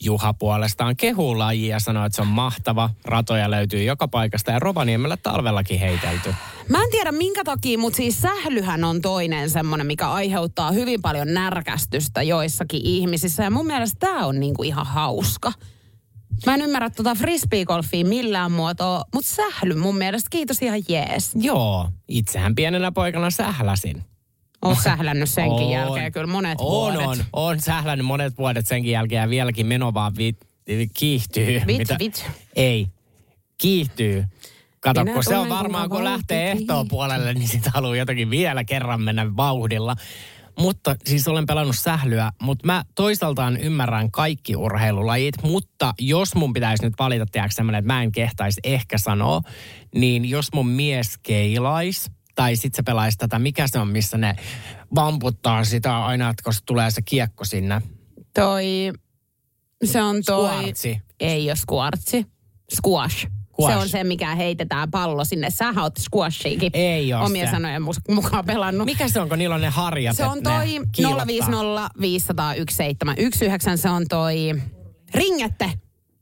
Juha 0.00 0.34
puolestaan 0.34 0.96
kehuu 0.96 1.38
lajia 1.38 1.76
ja 1.76 1.80
sanoo, 1.80 2.04
että 2.04 2.16
se 2.16 2.22
on 2.22 2.28
mahtava. 2.28 2.90
Ratoja 3.04 3.50
löytyy 3.50 3.82
joka 3.82 4.08
paikasta 4.08 4.50
ja 4.50 4.58
Rovaniemellä 4.58 5.16
talvellakin 5.16 5.80
heitelty. 5.80 6.34
Mä 6.68 6.82
en 6.82 6.90
tiedä 6.90 7.12
minkä 7.12 7.44
takia, 7.44 7.78
mutta 7.78 7.96
siis 7.96 8.20
sählyhän 8.20 8.84
on 8.84 9.02
toinen 9.02 9.50
semmoinen, 9.50 9.86
mikä 9.86 10.10
aiheuttaa 10.10 10.72
hyvin 10.72 11.02
paljon 11.02 11.34
närkästystä 11.34 12.22
joissakin 12.22 12.80
ihmisissä. 12.84 13.44
Ja 13.44 13.50
mun 13.50 13.66
mielestä 13.66 13.96
tämä 13.98 14.26
on 14.26 14.40
niinku 14.40 14.62
ihan 14.62 14.86
hauska. 14.86 15.52
Mä 16.46 16.54
en 16.54 16.60
ymmärrä 16.60 16.90
tota 16.90 17.14
frisbeegolfia 17.14 18.04
millään 18.04 18.52
muotoa, 18.52 19.04
mutta 19.14 19.30
sähly 19.30 19.74
mun 19.74 19.96
mielestä 19.96 20.30
kiitos 20.30 20.62
ihan 20.62 20.82
jees. 20.88 21.30
Joo, 21.34 21.88
itsehän 22.08 22.54
pienenä 22.54 22.92
poikana 22.92 23.30
sähläsin. 23.30 24.04
Oon 24.66 24.82
sählännyt 24.82 25.30
senkin 25.30 25.66
On. 25.66 25.72
jälkeen 25.72 26.12
kyllä 26.12 26.26
monet 26.26 26.60
on, 26.60 26.66
vuodet. 26.66 27.06
On, 27.06 27.18
on 27.32 27.60
sählännyt 27.60 28.06
monet 28.06 28.38
vuodet 28.38 28.66
senkin 28.66 28.92
jälkeen 28.92 29.22
ja 29.22 29.30
vieläkin 29.30 29.66
meno 29.66 29.94
vaan 29.94 30.16
vi, 30.16 30.36
kiihtyy. 30.94 31.60
Vit, 31.66 31.88
vit. 31.98 32.30
Ei, 32.56 32.86
kiihtyy. 33.58 34.24
Kato, 34.80 35.04
Minä 35.04 35.14
kun 35.14 35.24
se 35.24 35.36
on 35.36 35.48
varmaan, 35.48 35.90
kun 35.90 36.04
lähtee 36.04 36.50
ehtoon 36.50 36.88
puolelle, 36.88 37.34
niin 37.34 37.48
sitä 37.48 37.70
haluaa 37.74 37.96
jotenkin 37.96 38.30
vielä 38.30 38.64
kerran 38.64 39.02
mennä 39.02 39.36
vauhdilla. 39.36 39.96
Mutta 40.58 40.96
siis 41.04 41.28
olen 41.28 41.46
pelannut 41.46 41.76
sählyä, 41.78 42.32
mutta 42.42 42.66
mä 42.66 42.84
toisaaltaan 42.94 43.56
ymmärrän 43.56 44.10
kaikki 44.10 44.56
urheilulajit, 44.56 45.34
mutta 45.42 45.94
jos 45.98 46.34
mun 46.34 46.52
pitäisi 46.52 46.84
nyt 46.84 46.94
valita, 46.98 47.26
tiedätkö 47.26 47.62
että 47.62 47.82
mä 47.82 48.02
en 48.02 48.12
kehtaisi 48.12 48.60
ehkä 48.64 48.98
sanoa, 48.98 49.40
niin 49.94 50.24
jos 50.24 50.52
mun 50.54 50.68
mies 50.68 51.18
keilais, 51.18 52.10
tai 52.36 52.56
sitten 52.56 52.76
se 52.76 52.82
pelaisi 52.82 53.18
tätä, 53.18 53.38
mikä 53.38 53.66
se 53.66 53.78
on, 53.78 53.88
missä 53.88 54.18
ne 54.18 54.36
vamputtaa 54.94 55.64
sitä 55.64 56.04
aina, 56.04 56.30
että 56.30 56.42
kun 56.42 56.52
tulee 56.66 56.90
se 56.90 57.02
kiekko 57.02 57.44
sinne. 57.44 57.82
Toi, 58.34 58.92
se 59.84 60.02
on 60.02 60.16
toi... 60.26 60.48
Squartsi. 60.48 61.00
Ei 61.20 61.50
ole 61.50 61.56
squartsi. 61.56 62.26
Squash. 62.74 63.26
Squash. 63.56 63.72
Se 63.72 63.76
on 63.76 63.88
se, 63.88 64.04
mikä 64.04 64.34
heitetään 64.34 64.90
pallo 64.90 65.24
sinne. 65.24 65.50
Sähän 65.50 65.78
oot 65.78 65.96
squashiikin 65.96 66.70
Ei 66.74 67.12
oo 67.12 67.24
omien 67.24 67.46
se. 67.46 67.50
sanojen 67.50 67.82
mukaan 68.08 68.44
pelannut. 68.44 68.84
Mikä 68.84 69.08
se 69.08 69.20
on, 69.20 69.28
kun 69.28 69.38
niillä 69.38 69.54
on 69.54 69.60
ne 69.60 69.68
harjat? 69.68 70.16
Se 70.16 70.24
on 70.24 70.42
toi 70.42 70.66
kiillottaa? 70.92 71.26
050 71.26 71.90
500 72.00 72.54
1719. 72.54 73.82
Se 73.82 73.90
on 73.90 74.04
toi 74.08 74.54
ringette. 75.14 75.72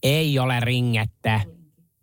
Ei 0.03 0.39
ole 0.39 0.61
ringette. 0.61 1.43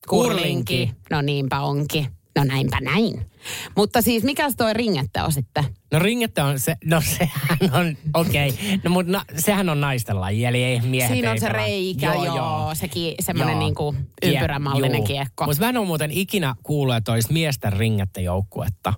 Kurlinki. 0.09 0.91
No 1.09 1.21
niinpä 1.21 1.59
onkin. 1.59 2.07
No 2.35 2.43
näinpä 2.43 2.77
näin. 2.81 3.30
Mutta 3.75 4.01
siis 4.01 4.23
mikä 4.23 4.51
toi 4.57 4.73
ringette 4.73 5.21
on 5.21 5.31
sitten? 5.31 5.63
No 5.91 5.99
ringette 5.99 6.41
on 6.41 6.59
se, 6.59 6.75
no 6.85 7.01
sehän 7.01 7.57
on, 7.73 7.97
okei. 8.13 8.49
Okay. 8.49 8.79
No 8.83 8.91
mutta 8.91 9.11
na, 9.11 9.25
sehän 9.37 9.69
on 9.69 9.81
naisten 9.81 10.21
laji, 10.21 10.45
eli 10.45 10.63
ei 10.63 10.81
miehet 10.81 11.11
Siinä 11.11 11.31
on 11.31 11.39
se 11.39 11.47
pelaa. 11.47 11.61
reikä, 11.61 12.13
joo, 12.13 12.25
joo. 12.25 12.69
sekin 12.75 13.15
semmoinen 13.21 13.59
niinku 13.59 13.95
ympyrämallinen 14.23 15.03
kiekko. 15.03 15.45
Mutta 15.45 15.63
mä 15.63 15.69
en 15.69 15.77
ole 15.77 15.87
muuten 15.87 16.11
ikinä 16.11 16.55
kuullut, 16.63 16.95
että 16.95 17.11
olisi 17.11 17.33
miesten 17.33 17.73
ringette 17.73 18.21
joukkuetta. 18.21 18.93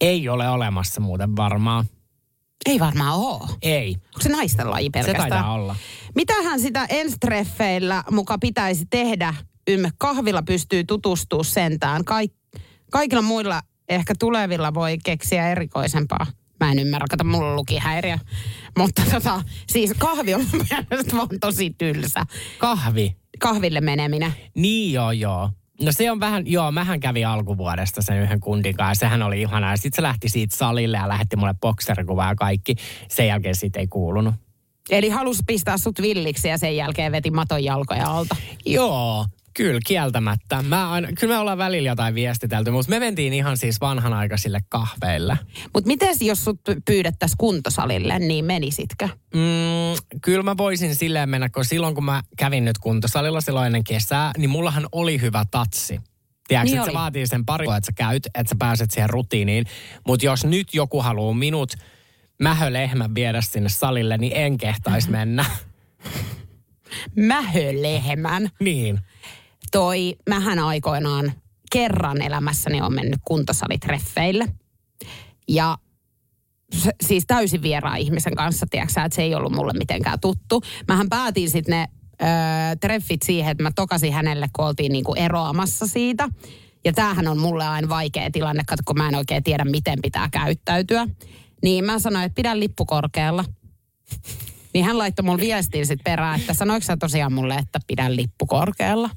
Ei 0.00 0.28
ole 0.28 0.48
olemassa 0.48 1.00
muuten 1.00 1.36
varmaan. 1.36 1.84
Ei 2.66 2.80
varmaan 2.80 3.14
oo. 3.14 3.48
Ei. 3.62 3.88
Onko 3.94 4.20
se 4.20 4.28
naisten 4.28 4.70
laji 4.70 4.86
Se 4.86 4.90
pelkästään? 4.90 5.28
taitaa 5.30 5.52
olla. 5.52 5.76
Mitähän 6.14 6.60
sitä 6.60 6.86
enstreffeillä 6.88 8.04
muka 8.10 8.38
pitäisi 8.38 8.86
tehdä? 8.90 9.34
Ymme 9.68 9.90
kahvilla 9.98 10.42
pystyy 10.42 10.84
tutustuu 10.84 11.44
sentään. 11.44 12.04
Kaik- 12.04 12.34
kaikilla 12.90 13.22
muilla 13.22 13.60
ehkä 13.88 14.14
tulevilla 14.18 14.74
voi 14.74 14.98
keksiä 15.04 15.50
erikoisempaa. 15.50 16.26
Mä 16.60 16.72
en 16.72 16.78
ymmärrä, 16.78 17.06
kato, 17.10 17.24
mulla 17.24 17.50
on 17.50 17.56
lukihäiriö. 17.56 18.18
Mutta 18.78 19.02
tota, 19.12 19.42
siis 19.68 19.94
kahvi 19.98 20.34
on 20.34 20.46
mun 20.52 20.66
mielestä 20.90 21.16
vaan 21.16 21.28
tosi 21.40 21.74
tylsä. 21.78 22.26
Kahvi. 22.58 23.16
Kahville 23.38 23.80
meneminen. 23.80 24.34
Niin 24.54 24.92
joo 24.92 25.12
joo. 25.12 25.50
No 25.82 25.92
se 25.92 26.10
on 26.10 26.20
vähän, 26.20 26.46
joo, 26.46 26.72
mähän 26.72 27.00
kävin 27.00 27.26
alkuvuodesta 27.26 28.02
sen 28.02 28.22
yhden 28.22 28.40
kundin 28.40 28.76
kanssa. 28.76 29.00
Sehän 29.00 29.22
oli 29.22 29.40
ihanaa. 29.40 29.70
Ja 29.70 29.76
sitten 29.76 29.96
se 29.96 30.02
lähti 30.02 30.28
siitä 30.28 30.56
salille 30.56 30.96
ja 30.96 31.08
lähetti 31.08 31.36
mulle 31.36 31.54
bokserikuvaa 31.60 32.28
ja 32.28 32.34
kaikki. 32.34 32.74
Sen 33.08 33.26
jälkeen 33.26 33.54
siitä 33.54 33.80
ei 33.80 33.86
kuulunut. 33.86 34.34
Eli 34.90 35.08
halusi 35.08 35.42
pistää 35.46 35.78
sut 35.78 36.02
villiksi 36.02 36.48
ja 36.48 36.58
sen 36.58 36.76
jälkeen 36.76 37.12
veti 37.12 37.30
maton 37.30 37.64
jalkoja 37.64 38.06
alta. 38.06 38.36
Joo, 38.66 39.26
kyllä 39.56 39.80
kieltämättä. 39.86 40.62
Mä 40.62 40.90
aina, 40.90 41.08
kyllä 41.20 41.34
me 41.34 41.38
ollaan 41.38 41.58
välillä 41.58 41.88
jotain 41.88 42.14
viestitelty, 42.14 42.70
mutta 42.70 42.90
me 42.90 42.98
mentiin 42.98 43.32
ihan 43.32 43.56
siis 43.56 43.80
vanhanaikaisille 43.80 44.60
kahveille. 44.68 45.38
Mutta 45.74 45.86
miten 45.86 46.14
jos 46.20 46.44
sut 46.44 46.60
pyydettäisiin 46.84 47.36
kuntosalille, 47.38 48.18
niin 48.18 48.44
menisitkö? 48.44 49.08
Mm, 49.34 50.20
kyllä 50.22 50.42
mä 50.42 50.56
voisin 50.56 50.94
silleen 50.94 51.28
mennä, 51.28 51.48
kun 51.48 51.64
silloin 51.64 51.94
kun 51.94 52.04
mä 52.04 52.22
kävin 52.36 52.64
nyt 52.64 52.78
kuntosalilla 52.78 53.40
silloin 53.40 53.66
ennen 53.66 53.84
kesää, 53.84 54.30
niin 54.38 54.50
mullahan 54.50 54.86
oli 54.92 55.20
hyvä 55.20 55.44
tatsi. 55.50 56.00
Tiedätkö, 56.48 56.70
Niin 56.70 56.78
että 56.78 56.90
se 56.90 56.94
vaatii 56.94 57.26
sen 57.26 57.44
pari, 57.46 57.66
että 57.66 57.86
sä 57.86 57.92
käyt, 57.92 58.26
että 58.26 58.50
sä 58.50 58.56
pääset 58.58 58.90
siihen 58.90 59.10
rutiiniin. 59.10 59.64
Mutta 60.06 60.26
jos 60.26 60.44
nyt 60.44 60.74
joku 60.74 61.02
haluaa 61.02 61.34
minut 61.34 61.72
mähölehmän 62.42 63.14
viedä 63.14 63.40
sinne 63.40 63.68
salille, 63.68 64.18
niin 64.18 64.32
en 64.36 64.58
kehtaisi 64.58 65.10
mennä. 65.10 65.44
Mähölehmän. 67.16 68.50
niin. 68.60 69.00
Toi, 69.72 70.16
mähän 70.28 70.58
aikoinaan 70.58 71.32
kerran 71.72 72.22
elämässäni 72.22 72.80
on 72.80 72.94
mennyt 72.94 73.20
kuntosalitreffeille. 73.24 74.46
Ja 75.48 75.78
siis 77.02 77.24
täysin 77.26 77.62
vieraan 77.62 77.98
ihmisen 77.98 78.34
kanssa, 78.34 78.66
tiedätkö, 78.70 79.00
että 79.00 79.16
se 79.16 79.22
ei 79.22 79.34
ollut 79.34 79.52
mulle 79.52 79.72
mitenkään 79.72 80.20
tuttu. 80.20 80.62
Mähän 80.88 81.08
päätin 81.08 81.50
sitten 81.50 81.72
ne 81.72 81.88
ö, 82.22 82.76
treffit 82.80 83.22
siihen, 83.22 83.50
että 83.50 83.62
mä 83.62 83.70
tokasin 83.74 84.12
hänelle, 84.12 84.48
kun 84.56 84.64
oltiin 84.64 84.92
niinku 84.92 85.14
eroamassa 85.14 85.86
siitä. 85.86 86.28
Ja 86.84 86.92
tämähän 86.92 87.28
on 87.28 87.38
mulle 87.38 87.66
aina 87.66 87.88
vaikea 87.88 88.30
tilanne, 88.30 88.62
kun 88.84 88.98
mä 88.98 89.08
en 89.08 89.14
oikein 89.14 89.44
tiedä, 89.44 89.64
miten 89.64 89.98
pitää 90.02 90.28
käyttäytyä. 90.32 91.06
Niin 91.62 91.84
mä 91.84 91.98
sanoin, 91.98 92.24
että 92.24 92.36
pidän 92.36 92.60
lippu 92.60 92.84
korkealla. 92.84 93.44
Niin 94.74 94.84
hän 94.84 94.98
laittoi 94.98 95.24
mulle 95.24 95.40
viestin 95.40 95.86
sitten 95.86 96.04
perään, 96.04 96.40
että 96.40 96.54
sanoiko 96.54 96.84
sä 96.84 96.96
tosiaan 96.96 97.32
mulle, 97.32 97.54
että 97.54 97.80
pidän 97.86 98.16
lippu 98.16 98.46
korkealla? 98.46 99.10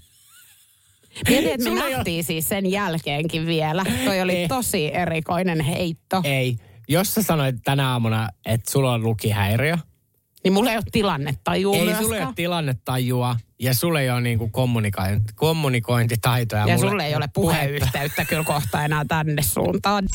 Mietin, 1.30 1.52
että 1.54 1.70
me 1.70 1.76
Sulla 1.80 1.90
nähtiin 1.90 2.24
siis 2.24 2.50
sen 2.50 2.72
jälkeenkin 2.72 3.46
vielä. 3.46 3.84
Toi 4.06 4.22
oli 4.22 4.36
Ei. 4.36 4.48
tosi 4.48 4.96
erikoinen 4.96 5.60
heitto. 5.62 6.22
Ei. 6.24 6.56
Jos 6.88 7.14
sä 7.14 7.24
sanoit 7.24 7.56
tänä 7.64 7.90
aamuna, 7.92 8.30
että 8.46 8.72
sulla 8.72 8.94
on 8.94 9.04
lukihäiriö, 9.04 9.78
Niin 10.44 10.54
mulla 10.54 10.72
ei 10.72 10.78
ole 10.78 10.84
tilannetta 10.92 11.56
juu 11.56 11.74
ei 11.74 11.80
myöskään. 11.82 12.04
sulla 12.04 12.18
ei 12.18 12.24
ole 12.26 12.34
tilannetajua 12.36 13.36
ja 13.60 13.74
sulla 13.74 14.02
ei 14.02 14.10
ole 14.10 14.22
niinku 14.22 14.50
kommunikointi, 14.50 15.34
kommunikointitaitoja. 15.36 16.68
ja 16.68 16.78
sulle 16.78 17.06
ei 17.06 17.16
ole 17.16 17.30
puheyhteyttä 17.34 18.26
kyllä 18.26 18.44
kohta 18.44 18.86
enää 18.86 19.06
tänne 19.08 19.42
suuntaan. 19.42 20.06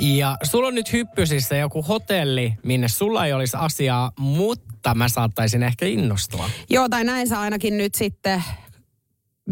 Ja 0.00 0.36
sulla 0.42 0.68
on 0.68 0.74
nyt 0.74 0.92
hyppysissä 0.92 1.56
joku 1.56 1.82
hotelli, 1.82 2.54
minne 2.64 2.88
sulla 2.88 3.26
ei 3.26 3.32
olisi 3.32 3.56
asiaa, 3.60 4.12
mutta 4.18 4.94
mä 4.94 5.08
saattaisin 5.08 5.62
ehkä 5.62 5.86
innostua. 5.86 6.50
Joo, 6.70 6.88
tai 6.88 7.04
näin 7.04 7.28
sä 7.28 7.40
ainakin 7.40 7.78
nyt 7.78 7.94
sitten 7.94 8.44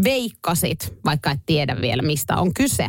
veikkasit, 0.04 0.94
vaikka 1.04 1.30
et 1.30 1.40
tiedä 1.46 1.80
vielä 1.80 2.02
mistä 2.02 2.36
on 2.36 2.54
kyse. 2.54 2.88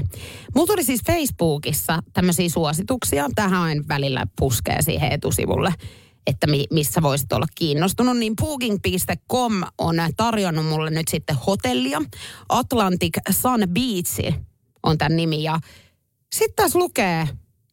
Mulla 0.56 0.68
tuli 0.68 0.84
siis 0.84 1.02
Facebookissa 1.08 2.00
tämmöisiä 2.14 2.50
suosituksia. 2.50 3.30
Tähän 3.36 3.62
aina 3.62 3.84
välillä 3.88 4.28
puskee 4.40 4.82
siihen 4.82 5.12
etusivulle, 5.12 5.74
että 6.28 6.48
mi- 6.48 6.68
missä 6.72 7.02
voisit 7.02 7.34
olla 7.34 7.48
kiinnostunut. 7.56 8.18
Niin 8.18 8.36
booking.com 8.36 9.54
on 9.78 9.96
tarjonnut 10.18 10.66
mulle 10.66 10.90
nyt 10.90 11.08
sitten 11.08 11.36
hotellia. 11.48 12.02
Atlantic 12.50 13.18
Sun 13.32 13.60
Beach 13.70 14.40
on 14.84 14.98
tämän 14.98 15.16
nimi. 15.16 15.44
Ja 15.44 15.60
sitten 16.36 16.56
tässä 16.56 16.80
lukee 16.80 17.28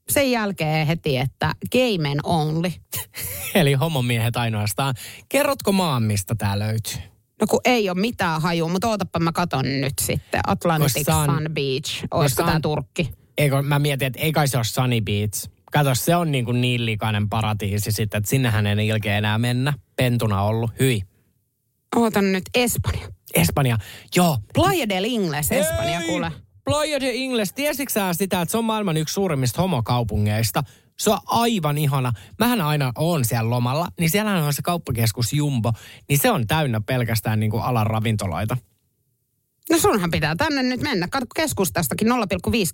sen 0.08 0.30
jälkeen 0.30 0.86
heti, 0.86 1.16
että 1.16 1.54
game 1.72 2.16
only. 2.22 2.72
Eli 3.54 3.72
homomiehet 3.72 4.36
ainoastaan. 4.36 4.94
Kerrotko 5.28 5.72
maan, 5.72 6.02
mistä 6.02 6.34
tää 6.38 6.58
löytyy? 6.58 7.13
No 7.40 7.46
kun 7.50 7.60
ei 7.64 7.90
ole 7.90 8.00
mitään 8.00 8.42
hajua, 8.42 8.68
mutta 8.68 8.88
ootapa 8.88 9.18
mä 9.18 9.32
katon 9.32 9.80
nyt 9.80 9.92
sitten. 10.00 10.40
Atlantic 10.46 11.08
on- 11.08 11.24
Sun 11.26 11.48
Beach. 11.54 12.04
Olisiko 12.10 12.18
koska 12.18 12.42
on- 12.42 12.48
tämä 12.48 12.60
Turkki? 12.60 13.10
Eikö, 13.38 13.62
mä 13.62 13.78
mietin, 13.78 14.06
että 14.06 14.20
ei 14.20 14.32
kai 14.32 14.48
se 14.48 14.56
ole 14.56 14.64
Sunny 14.64 15.00
Beach. 15.00 15.48
Kato, 15.72 15.94
se 15.94 16.16
on 16.16 16.32
niin, 16.32 16.44
kuin 16.44 16.60
niin 16.60 16.86
likainen 16.86 17.28
paratiisi 17.28 17.92
sitten, 17.92 18.18
että 18.18 18.30
sinnehän 18.30 18.66
ei 18.66 18.88
ilkeä 18.88 19.18
enää 19.18 19.38
mennä. 19.38 19.72
Pentuna 19.96 20.42
ollut. 20.42 20.70
Hyi. 20.80 21.02
Ootan 21.96 22.32
nyt 22.32 22.44
Espanja. 22.54 23.08
Espanja. 23.34 23.78
Joo. 24.16 24.38
Playa 24.54 24.88
del 24.88 25.04
Ingles, 25.04 25.52
Espanja, 25.52 26.00
Ei! 26.00 26.06
kuule. 26.06 26.32
Playa 26.64 27.00
de 27.00 27.12
Ingles. 27.14 27.52
Tiesitkö 27.52 27.92
sitä, 28.12 28.40
että 28.40 28.50
se 28.52 28.58
on 28.58 28.64
maailman 28.64 28.96
yksi 28.96 29.12
suurimmista 29.12 29.62
homokaupungeista? 29.62 30.62
Se 30.98 31.10
on 31.10 31.18
aivan 31.26 31.78
ihana. 31.78 32.12
Mähän 32.38 32.60
aina 32.60 32.92
oon 32.98 33.24
siellä 33.24 33.50
lomalla, 33.50 33.88
niin 34.00 34.10
siellähän 34.10 34.42
on 34.42 34.54
se 34.54 34.62
kauppakeskus 34.62 35.32
Jumbo, 35.32 35.72
niin 36.08 36.18
se 36.18 36.30
on 36.30 36.46
täynnä 36.46 36.80
pelkästään 36.80 37.40
niin 37.40 37.50
kuin 37.50 37.62
alan 37.62 37.86
ravintoloita. 37.86 38.56
No 39.70 39.78
sunhan 39.78 40.10
pitää 40.10 40.36
tänne 40.36 40.62
nyt 40.62 40.80
mennä. 40.80 41.08
Katso 41.10 41.26
keskustastakin 41.36 42.08
0,5 42.08 42.12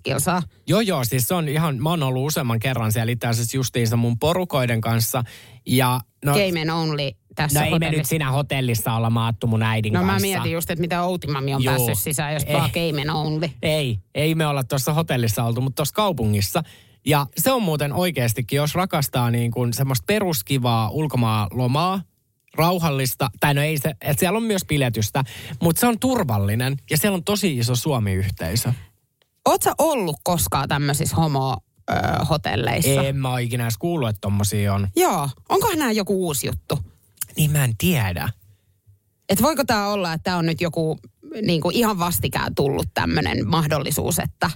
kilsaa. 0.03 0.41
Joo, 0.67 0.81
joo, 0.81 1.03
siis 1.03 1.27
se 1.27 1.33
on 1.33 1.49
ihan, 1.49 1.81
mä 1.81 1.89
oon 1.89 2.03
ollut 2.03 2.27
useamman 2.27 2.59
kerran 2.59 2.91
siellä 2.91 3.11
itse 3.11 3.27
asiassa 3.27 3.57
justiinsa 3.57 3.97
mun 3.97 4.19
porukoiden 4.19 4.81
kanssa. 4.81 5.23
Ja 5.65 5.99
no, 6.25 6.31
Game 6.33 6.61
and 6.61 6.69
only 6.69 7.11
tässä 7.35 7.59
no 7.59 7.65
ei 7.65 7.79
me 7.79 7.91
nyt 7.91 8.05
siinä 8.05 8.31
hotellissa 8.31 8.93
olla 8.93 9.09
maattu 9.09 9.47
mun 9.47 9.63
äidin 9.63 9.93
No 9.93 10.01
mä 10.03 10.11
kanssa. 10.11 10.27
mietin 10.27 10.51
just, 10.51 10.69
että 10.69 10.81
mitä 10.81 11.03
Outimami 11.03 11.53
on 11.53 11.63
Joo. 11.63 11.75
päässyt 11.75 11.99
sisään, 12.03 12.33
jos 12.33 12.43
Ei. 12.43 12.53
vaan 12.55 12.69
game 12.73 13.01
and 13.01 13.09
only. 13.09 13.49
Ei, 13.61 13.99
ei 14.15 14.35
me 14.35 14.47
olla 14.47 14.63
tuossa 14.63 14.93
hotellissa 14.93 15.43
oltu, 15.43 15.61
mutta 15.61 15.75
tuossa 15.75 15.93
kaupungissa. 15.95 16.63
Ja 17.05 17.27
se 17.37 17.51
on 17.51 17.63
muuten 17.63 17.93
oikeastikin, 17.93 18.57
jos 18.57 18.75
rakastaa 18.75 19.31
niin 19.31 19.51
kuin 19.51 19.73
semmoista 19.73 20.03
peruskivaa 20.07 20.89
ulkomaanlomaa, 20.89 22.01
rauhallista, 22.55 23.29
tai 23.39 23.53
no 23.53 23.61
ei 23.61 23.77
se, 23.77 23.89
että 23.89 24.19
siellä 24.19 24.37
on 24.37 24.43
myös 24.43 24.65
piletystä, 24.67 25.23
mutta 25.61 25.79
se 25.79 25.87
on 25.87 25.99
turvallinen 25.99 26.77
ja 26.89 26.97
siellä 26.97 27.15
on 27.15 27.23
tosi 27.23 27.57
iso 27.57 27.75
Suomi-yhteisö. 27.75 28.73
Oot 29.45 29.61
sä 29.61 29.73
ollut 29.77 30.15
koskaan 30.23 30.69
tämmöisissä 30.69 31.15
homo-hotelleissa? 31.15 33.03
En 33.03 33.15
mä 33.15 33.29
ole 33.29 33.41
ikinä 33.41 33.63
edes 33.63 33.77
kuullut, 33.77 34.09
että 34.09 34.21
tommosia 34.21 34.73
on. 34.73 34.87
Joo. 34.95 35.29
Onkohan 35.49 35.79
nämä 35.79 35.91
joku 35.91 36.25
uusi 36.25 36.47
juttu? 36.47 36.79
Niin 37.37 37.51
mä 37.51 37.63
en 37.63 37.77
tiedä. 37.77 38.29
Et 39.29 39.41
voiko 39.41 39.63
tämä 39.63 39.87
olla, 39.87 40.13
että 40.13 40.23
tämä 40.23 40.37
on 40.37 40.45
nyt 40.45 40.61
joku 40.61 40.99
niin 41.41 41.61
kuin 41.61 41.75
ihan 41.75 41.99
vastikään 41.99 42.55
tullut 42.55 42.87
tämmöinen 42.93 43.47
mahdollisuus, 43.47 44.19
että... 44.19 44.49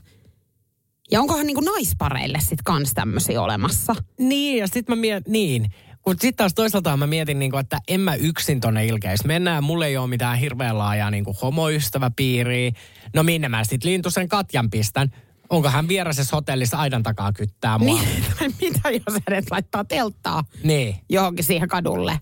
Ja 1.12 1.20
onkohan 1.22 1.46
niin 1.46 1.56
kuin 1.56 1.66
naispareille 1.66 2.38
sitten 2.40 2.64
kans 2.64 2.94
tämmöisiä 2.94 3.42
olemassa? 3.42 3.96
Niin, 4.20 4.58
ja 4.58 4.68
sitten 4.68 4.98
mä 4.98 5.02
mietin, 5.02 5.34
niin. 5.34 5.66
Mutta 6.06 6.22
sitten 6.22 6.38
taas 6.38 6.54
toisaalta 6.54 6.98
mä 6.98 7.08
mietin, 7.08 7.40
niinku, 7.40 7.58
että 7.58 7.78
en 7.88 8.02
mä 8.02 8.16
yksin 8.16 8.60
tonne 8.60 8.86
ilkeis 8.86 9.26
mennä. 9.26 9.52
ja 9.56 9.62
Mulla 9.62 9.86
ei 9.86 9.98
ole 9.98 10.08
mitään 10.08 10.38
hirveän 10.38 10.78
laajaa 10.78 11.12
niinku, 11.12 11.36
homoystäväpiiriä. 11.42 12.72
No 13.16 13.24
minne 13.24 13.50
mä 13.50 13.64
sitten 13.64 13.92
Lintusen 13.92 14.30
Katjan 14.30 14.70
pistän? 14.70 15.12
Onko 15.50 15.70
hän 15.70 15.88
vierasessa 15.88 16.36
hotellissa 16.36 16.78
aidan 16.78 17.04
takaa 17.04 17.34
kyttää 17.34 17.78
mua? 17.78 18.02
Niin, 18.02 18.26
tai 18.40 18.50
mitä 18.62 18.90
jos 18.90 19.22
hänet 19.30 19.52
laittaa 19.52 19.84
telttaa 19.84 20.44
niin. 20.64 20.96
johonkin 21.10 21.46
siihen 21.46 21.68
kadulle? 21.68 22.20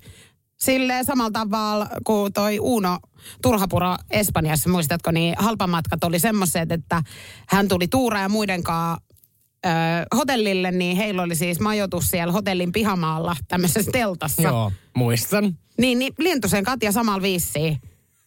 Silleen 0.64 1.06
samalla 1.06 1.32
tavalla 1.32 1.88
kuin 2.04 2.34
toi 2.34 2.60
Uno 2.60 3.00
Turhapuro 3.42 3.96
Espanjassa, 4.12 4.70
muistatko, 4.70 5.12
niin 5.12 5.36
halpamatkat 5.38 6.04
oli 6.04 6.20
semmoiset, 6.20 6.72
että 6.72 7.04
hän 7.48 7.68
tuli 7.68 7.88
Tuura 7.88 8.20
ja 8.20 8.30
muiden 8.30 8.64
kanssa 8.64 9.02
ö, 9.66 9.70
hotellille, 10.16 10.72
niin 10.72 10.98
heillä 10.98 11.22
oli 11.22 11.36
siis 11.36 11.60
majoitus 11.60 12.10
siellä 12.10 12.32
hotellin 12.32 12.72
pihamaalla 12.72 13.36
tämmöisessä 13.48 13.92
teltassa. 13.92 14.42
Joo, 14.42 14.72
muistan. 14.96 15.58
Niin, 15.78 16.00
niin 16.00 16.14
Lintusen 16.20 16.64
Katja 16.64 16.92
samalla 16.92 17.22
vissiin 17.22 17.82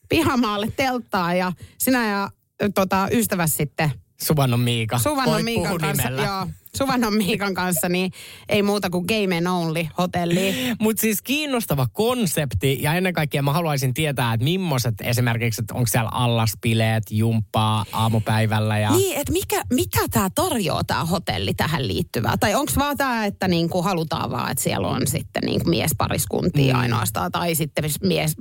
pihamaalle 0.09 0.72
telttaa 0.76 1.34
ja 1.34 1.53
sinä 1.78 2.11
ja 2.11 2.30
tota, 2.74 3.09
ystäväs 3.12 3.57
sitten 3.57 3.91
Suvannon 4.23 4.61
Miika. 4.61 4.99
Suvannon 4.99 5.45
Miikan 5.45 5.79
kanssa, 5.79 6.11
nimellä. 6.11 6.23
joo, 6.27 6.47
Suvannon 6.77 7.14
Miikan 7.17 7.55
kanssa, 7.55 7.89
niin 7.89 8.12
ei 8.49 8.62
muuta 8.62 8.91
kuin 8.91 9.05
game 9.09 9.37
and 9.39 9.47
only 9.47 9.87
hotelli. 9.99 10.55
Mutta 10.81 11.01
siis 11.01 11.23
kiinnostava 11.23 11.87
konsepti 11.93 12.79
ja 12.83 12.95
ennen 12.95 13.12
kaikkea 13.12 13.43
mä 13.43 13.53
haluaisin 13.53 13.95
tietää, 13.95 14.35
että 14.35 14.45
millaiset 14.45 14.95
esimerkiksi, 15.01 15.62
että 15.62 15.75
onko 15.75 15.87
siellä 15.87 16.11
allaspileet, 16.12 17.03
jumppaa 17.11 17.85
aamupäivällä 17.93 18.79
ja... 18.79 18.91
Niin, 18.91 19.21
että 19.21 19.33
mikä, 19.33 19.62
mitä 19.73 19.99
tämä 20.11 20.31
tarjoaa 20.35 20.85
tämä 20.85 21.05
hotelli 21.05 21.55
tähän 21.55 21.89
liittyvää? 21.89 22.37
Tai 22.37 22.55
onko 22.55 22.73
vaan 22.79 22.97
tämä, 22.97 23.27
että 23.27 23.49
niinku 23.49 23.83
halutaan 23.83 24.31
vaan, 24.31 24.51
että 24.51 24.64
siellä 24.64 24.89
on 24.89 25.07
sitten 25.07 25.43
niinku 25.43 25.71
miespariskuntia 25.71 26.75
mm. 26.75 26.81
ainoastaan 26.81 27.33
tai 27.33 27.55
sitten 27.55 27.91
mies 28.03 28.37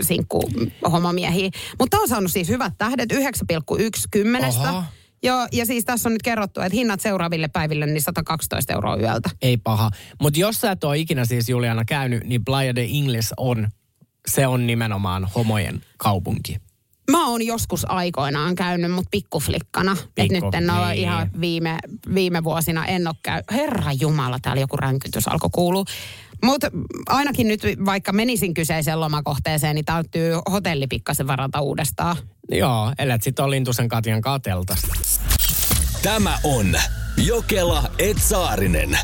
sinkku 0.00 0.50
homomiehiä. 0.92 1.50
Mutta 1.78 1.98
on 1.98 2.08
saanut 2.08 2.32
siis 2.32 2.48
hyvät 2.48 2.72
tähdet, 2.78 3.12
9,1 3.12 3.18
kymmenestä. 4.10 4.72
Oho. 4.72 4.82
Joo, 5.22 5.48
ja 5.52 5.66
siis 5.66 5.84
tässä 5.84 6.08
on 6.08 6.12
nyt 6.12 6.22
kerrottu, 6.22 6.60
että 6.60 6.76
hinnat 6.76 7.00
seuraaville 7.00 7.48
päiville 7.48 7.86
niin 7.86 8.02
112 8.02 8.72
euroa 8.72 8.96
yöltä. 8.96 9.30
Ei 9.42 9.56
paha. 9.56 9.90
Mutta 10.20 10.40
jos 10.40 10.60
sä 10.60 10.70
et 10.70 10.84
ole 10.84 10.98
ikinä 10.98 11.24
siis 11.24 11.48
Juliana 11.48 11.84
käynyt, 11.84 12.24
niin 12.24 12.44
Playa 12.44 12.74
de 12.74 12.84
Ingles 12.84 13.34
on, 13.36 13.68
se 14.28 14.46
on 14.46 14.66
nimenomaan 14.66 15.28
homojen 15.34 15.80
kaupunki. 15.96 16.56
Mä 17.10 17.28
oon 17.28 17.46
joskus 17.46 17.90
aikoinaan 17.90 18.54
käynyt, 18.54 18.92
mutta 18.92 19.08
pikkuflikkana. 19.10 19.96
Pikku- 20.14 20.34
nyt 20.44 20.54
en 20.54 20.70
ole 20.70 20.88
niin. 20.88 20.98
ihan 20.98 21.30
viime, 21.40 21.78
viime 22.14 22.44
vuosina 22.44 22.86
en 22.86 23.06
ole 23.06 23.14
käy. 23.22 23.42
Herra 23.50 23.92
Jumala, 23.92 24.38
täällä 24.42 24.60
joku 24.60 24.76
ränkytys 24.76 25.28
alkoi 25.28 25.50
kuulua. 25.52 25.84
Mutta 26.44 26.70
ainakin 27.08 27.48
nyt, 27.48 27.62
vaikka 27.84 28.12
menisin 28.12 28.54
kyseiseen 28.54 29.00
lomakohteeseen, 29.00 29.74
niin 29.74 29.84
täytyy 29.84 30.32
hotelli 30.50 30.86
pikkasen 30.86 31.26
varata 31.26 31.60
uudestaan. 31.60 32.16
Joo, 32.50 32.92
ellet 32.98 33.22
sit 33.22 33.38
ole 33.38 33.50
Lintusen 33.50 33.88
Katjan 33.88 34.20
kateltas. 34.20 34.82
Tämä 36.02 36.38
on 36.44 36.66
Jokela 37.16 37.90
Etsaarinen. 37.98 38.98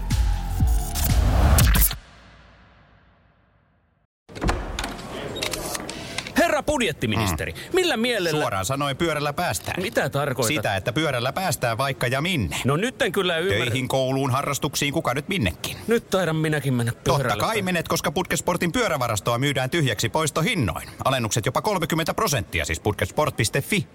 Herra 6.55 6.63
budjettiministeri, 6.63 7.55
millä 7.73 7.97
mielellä... 7.97 8.41
Suoraan 8.41 8.65
sanoen 8.65 8.97
pyörällä 8.97 9.33
päästään. 9.33 9.83
Mitä 9.83 10.09
tarkoitat? 10.09 10.57
Sitä, 10.57 10.77
että 10.77 10.93
pyörällä 10.93 11.33
päästään 11.33 11.79
vaikka 11.79 12.07
ja 12.07 12.21
minne. 12.21 12.57
No 12.65 12.77
nyt 12.77 13.03
en 13.03 13.13
kyllä 13.13 13.39
ymmärrä. 13.39 13.65
Töihin, 13.65 13.89
kouluun, 13.89 14.31
harrastuksiin, 14.31 14.93
kuka 14.93 15.15
nyt 15.15 15.29
minnekin. 15.29 15.77
Nyt 15.87 16.11
taidan 16.11 16.37
minäkin 16.37 16.75
mennä 16.75 16.93
pyörällä. 17.05 17.29
Totta 17.29 17.47
kai 17.47 17.63
menet, 17.63 17.89
koska 17.89 18.13
Putkesportin 18.13 18.73
pyörävarastoa 18.73 19.39
myydään 19.39 19.71
tyhjäksi 19.71 20.09
poistohinnoin. 20.09 20.89
Alennukset 21.05 21.47
jopa 21.47 21.63
30 21.63 22.15
prosenttia, 22.15 22.65
siis 22.65 22.81
putkesport.fi. 22.81 23.87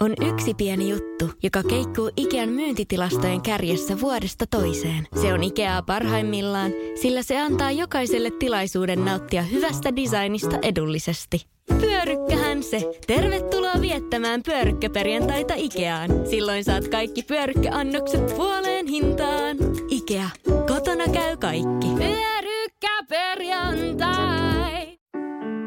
On 0.00 0.14
yksi 0.32 0.54
pieni 0.54 0.90
juttu, 0.90 1.30
joka 1.42 1.62
keikkuu 1.62 2.10
Ikean 2.16 2.48
myyntitilastojen 2.48 3.42
kärjessä 3.42 4.00
vuodesta 4.00 4.46
toiseen. 4.46 5.08
Se 5.22 5.32
on 5.32 5.42
Ikeaa 5.42 5.82
parhaimmillaan, 5.82 6.72
sillä 7.02 7.22
se 7.22 7.40
antaa 7.40 7.70
jokaiselle 7.70 8.30
tilaisuuden 8.30 9.04
nauttia 9.04 9.42
hyvästä 9.42 9.96
designista 9.96 10.58
edullisesti. 10.62 11.46
Pyörykkähän 11.68 12.62
se! 12.62 12.92
Tervetuloa 13.06 13.80
viettämään 13.80 14.42
pyörykkäperjantaita 14.42 15.54
Ikeaan. 15.56 16.10
Silloin 16.30 16.64
saat 16.64 16.88
kaikki 16.88 17.22
pyörykkäannokset 17.22 18.34
puoleen 18.36 18.86
hintaan. 18.86 19.56
Ikea, 19.88 20.28
kotona 20.66 21.04
käy 21.12 21.36
kaikki. 21.36 21.88
Pyörykkäperjantai! 21.98 24.98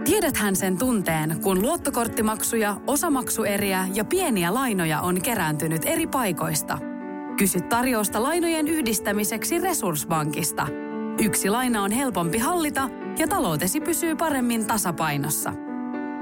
Tiedäthän 0.06 0.56
sen 0.56 0.78
tunteen, 0.78 1.40
kun 1.44 1.62
luottokorttimaksuja, 1.62 2.76
osamaksueriä 2.88 3.88
ja 3.94 4.06
pieniä 4.06 4.54
lainoja 4.54 5.02
on 5.02 5.22
kerääntynyt 5.22 5.82
eri 5.86 6.08
paikoista. 6.08 6.78
Kysy 7.38 7.62
tarjousta 7.62 8.24
lainojen 8.24 8.68
yhdistämiseksi 8.68 9.60
Resurssbankista. 9.60 10.68
Yksi 11.24 11.50
laina 11.50 11.84
on 11.84 11.92
helpompi 11.92 12.38
hallita 12.38 12.90
ja 13.18 13.28
taloutesi 13.28 13.82
pysyy 13.82 14.16
paremmin 14.16 14.66
tasapainossa. 14.66 15.54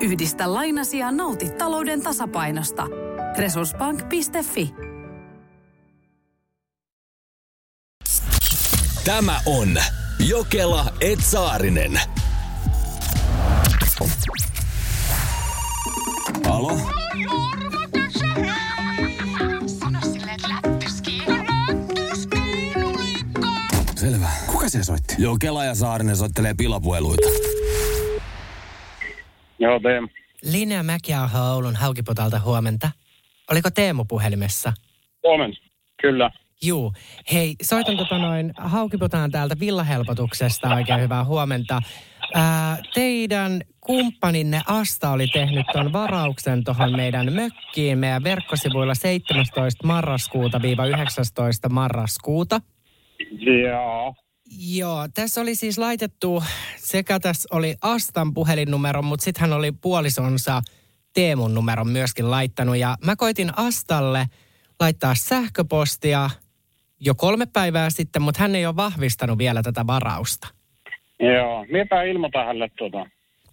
Yhdistä 0.03 0.53
lainasi 0.53 0.97
ja 0.97 1.11
nauti 1.11 1.49
talouden 1.49 2.01
tasapainosta. 2.01 2.87
Resurssbank.fi 3.37 4.73
Tämä 9.05 9.39
on 9.45 9.67
Jokela 10.27 10.85
Etsaarinen. 11.01 12.01
Alo? 16.49 16.79
Selvä. 23.95 24.29
Kuka 24.47 24.69
se 24.69 24.83
soitti? 24.83 25.15
Jokela 25.17 25.65
ja 25.65 25.75
Saarinen 25.75 26.17
soittelee 26.17 26.53
pilapueluita. 26.53 27.27
Joo, 29.63 29.79
Teemu. 29.79 30.07
Linnea 30.51 30.83
Mäkiaho 30.83 31.53
Oulun 31.53 31.75
Haukipotalta 31.75 32.39
huomenta. 32.39 32.91
Oliko 33.51 33.69
Teemu 33.71 34.05
puhelimessa? 34.05 34.73
Huomenta. 35.23 35.57
Kyllä. 36.01 36.31
Juu. 36.63 36.93
Hei, 37.33 37.55
soitan 37.61 37.97
tota 37.97 38.17
noin, 38.17 38.53
Haukipotaan 38.57 39.31
täältä 39.31 39.55
villahelpotuksesta. 39.59 40.75
Oikein 40.75 41.01
hyvää 41.01 41.23
huomenta. 41.25 41.81
Ää, 42.33 42.77
teidän 42.93 43.61
kumppaninne 43.81 44.61
Asta 44.67 45.09
oli 45.09 45.27
tehnyt 45.27 45.65
ton 45.73 45.93
varauksen 45.93 46.63
tuohon 46.63 46.95
meidän 46.95 47.33
mökkiin 47.33 47.97
meidän 47.97 48.23
verkkosivuilla 48.23 48.95
17. 48.95 49.87
marraskuuta 49.87 50.61
viiva 50.61 50.85
19. 50.85 51.69
marraskuuta. 51.69 52.61
Joo. 53.69 54.15
Joo, 54.59 55.07
tässä 55.13 55.41
oli 55.41 55.55
siis 55.55 55.77
laitettu, 55.77 56.43
sekä 56.77 57.19
tässä 57.19 57.49
oli 57.51 57.75
Astan 57.81 58.33
puhelinnumero, 58.33 59.01
mutta 59.01 59.23
sitten 59.23 59.41
hän 59.41 59.53
oli 59.53 59.71
puolisonsa 59.71 60.61
Teemun 61.13 61.53
numeron 61.53 61.89
myöskin 61.89 62.31
laittanut. 62.31 62.77
Ja 62.77 62.95
mä 63.05 63.15
koitin 63.15 63.51
Astalle 63.55 64.25
laittaa 64.79 65.15
sähköpostia 65.15 66.29
jo 66.99 67.15
kolme 67.15 67.45
päivää 67.45 67.89
sitten, 67.89 68.21
mutta 68.21 68.41
hän 68.41 68.55
ei 68.55 68.65
ole 68.65 68.75
vahvistanut 68.75 69.37
vielä 69.37 69.63
tätä 69.63 69.87
varausta. 69.87 70.47
Joo. 71.19 71.65
Mitä 71.71 72.03
ilmoita 72.03 72.39
hänelle 72.39 72.69
tuota? 72.77 73.05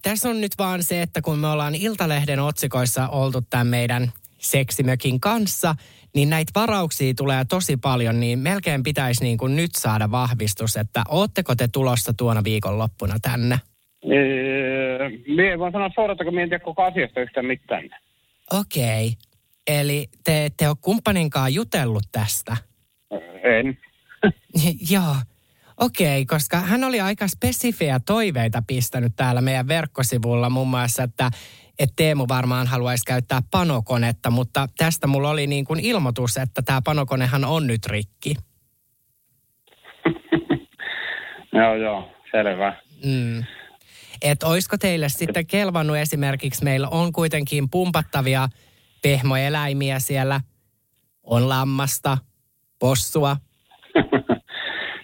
Tässä 0.03 0.28
on 0.28 0.40
nyt 0.40 0.53
vaan 0.59 0.82
se, 0.82 1.03
että 1.03 1.22
kun 1.22 1.38
me 1.38 1.46
ollaan 1.46 1.74
Iltalehden 1.74 2.40
otsikoissa 2.40 3.09
oltu 3.09 3.40
tämän 3.51 3.66
meidän 3.66 4.12
seksimökin 4.41 5.20
kanssa, 5.20 5.74
niin 6.14 6.30
näitä 6.30 6.53
varauksia 6.55 7.14
tulee 7.16 7.45
tosi 7.45 7.76
paljon, 7.76 8.20
niin 8.20 8.38
melkein 8.38 8.82
pitäisi 8.82 9.24
niin 9.24 9.38
kuin 9.38 9.57
nyt 9.57 9.70
saada 9.78 10.11
vahvistus, 10.11 10.76
että 10.76 11.03
ootteko 11.09 11.55
te 11.55 11.68
tulossa 11.72 12.12
tuona 12.12 12.45
viikonloppuna 12.45 13.14
tänne? 13.22 13.61
Ee, 14.05 15.09
mie 15.36 15.59
voin 15.59 15.72
sanoa 15.72 15.91
suoraan, 15.95 16.12
että 16.12 16.24
kun 16.24 16.38
en 16.38 16.49
tiedä 16.49 16.64
koko 16.64 16.82
asiasta 16.82 17.20
yhtään 17.20 17.47
mitään. 17.47 17.88
Okei. 18.53 19.12
Eli 19.66 20.07
te 20.24 20.45
ette 20.45 20.68
ole 20.68 20.76
kumppaninkaan 20.80 21.55
jutellut 21.55 22.03
tästä? 22.12 22.57
En. 23.43 23.78
Joo. 24.93 25.16
Okei, 25.80 26.26
koska 26.26 26.61
hän 26.61 26.84
oli 26.84 27.01
aika 27.01 27.28
spesifejä 27.28 28.01
toiveita 28.07 28.62
pistänyt 28.66 29.12
täällä 29.16 29.41
meidän 29.41 29.68
verkkosivulla 29.68 30.51
muun 30.51 30.68
muassa, 30.68 31.03
että, 31.03 31.30
että 31.81 31.93
Teemu 31.97 32.26
varmaan 32.28 32.66
haluaisi 32.66 33.05
käyttää 33.05 33.43
panokonetta, 33.51 34.31
mutta 34.31 34.68
tästä 34.76 35.07
mulla 35.07 35.31
oli 35.31 35.47
niin 35.47 35.64
kuin 35.64 35.81
ilmoitus, 35.81 36.37
että 36.37 36.62
tämä 36.62 36.83
panokonehan 36.85 37.45
on 37.45 37.66
nyt 37.66 37.87
rikki. 37.87 38.35
joo, 41.53 41.74
joo. 41.74 42.12
Selvä. 42.31 42.76
Mm. 43.05 43.45
Että 44.22 44.47
olisiko 44.47 44.78
teille 44.78 45.09
sitten 45.09 45.47
kelvannut 45.47 45.97
esimerkiksi, 45.97 46.64
meillä 46.64 46.89
on 46.89 47.12
kuitenkin 47.12 47.70
pumpattavia 47.70 48.49
pehmoeläimiä 49.03 49.99
siellä, 49.99 50.41
on 51.22 51.49
lammasta, 51.49 52.18
possua. 52.78 53.37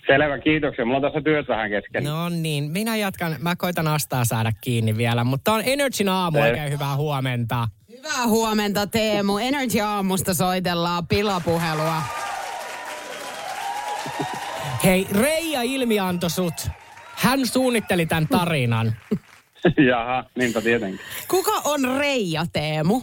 Selvä, 0.06 0.38
kiitoksia. 0.38 0.84
Mulla 0.84 0.96
on 0.96 1.02
tässä 1.02 1.20
työt 1.20 1.48
vähän 1.48 1.70
kesken. 1.70 2.04
No 2.04 2.28
niin, 2.28 2.64
minä 2.64 2.96
jatkan, 2.96 3.36
mä 3.38 3.56
koitan 3.56 3.88
astaa 3.88 4.24
saada 4.24 4.52
kiinni 4.60 4.96
vielä, 4.96 5.24
mutta 5.24 5.52
on 5.52 5.62
Energyn 5.66 6.08
aamu, 6.08 6.38
Ei. 6.38 6.50
oikein 6.50 6.72
hyvää 6.72 6.96
huomenta. 6.96 7.68
Hyvää 7.96 8.26
huomenta 8.26 8.86
Teemu. 8.86 9.38
Energy 9.38 9.80
Aamusta 9.80 10.34
soitellaan 10.34 11.06
pilapuhelua. 11.06 12.02
Hei, 14.84 15.06
Reija 15.20 15.62
ilmianto 15.62 16.28
sut. 16.28 16.68
Hän 17.14 17.46
suunnitteli 17.46 18.06
tämän 18.06 18.28
tarinan. 18.28 18.92
Jaha, 19.90 20.24
niinpä 20.38 20.60
tietenkin. 20.60 21.00
Kuka 21.28 21.52
on 21.64 21.80
Reija 21.98 22.44
Teemu? 22.52 23.02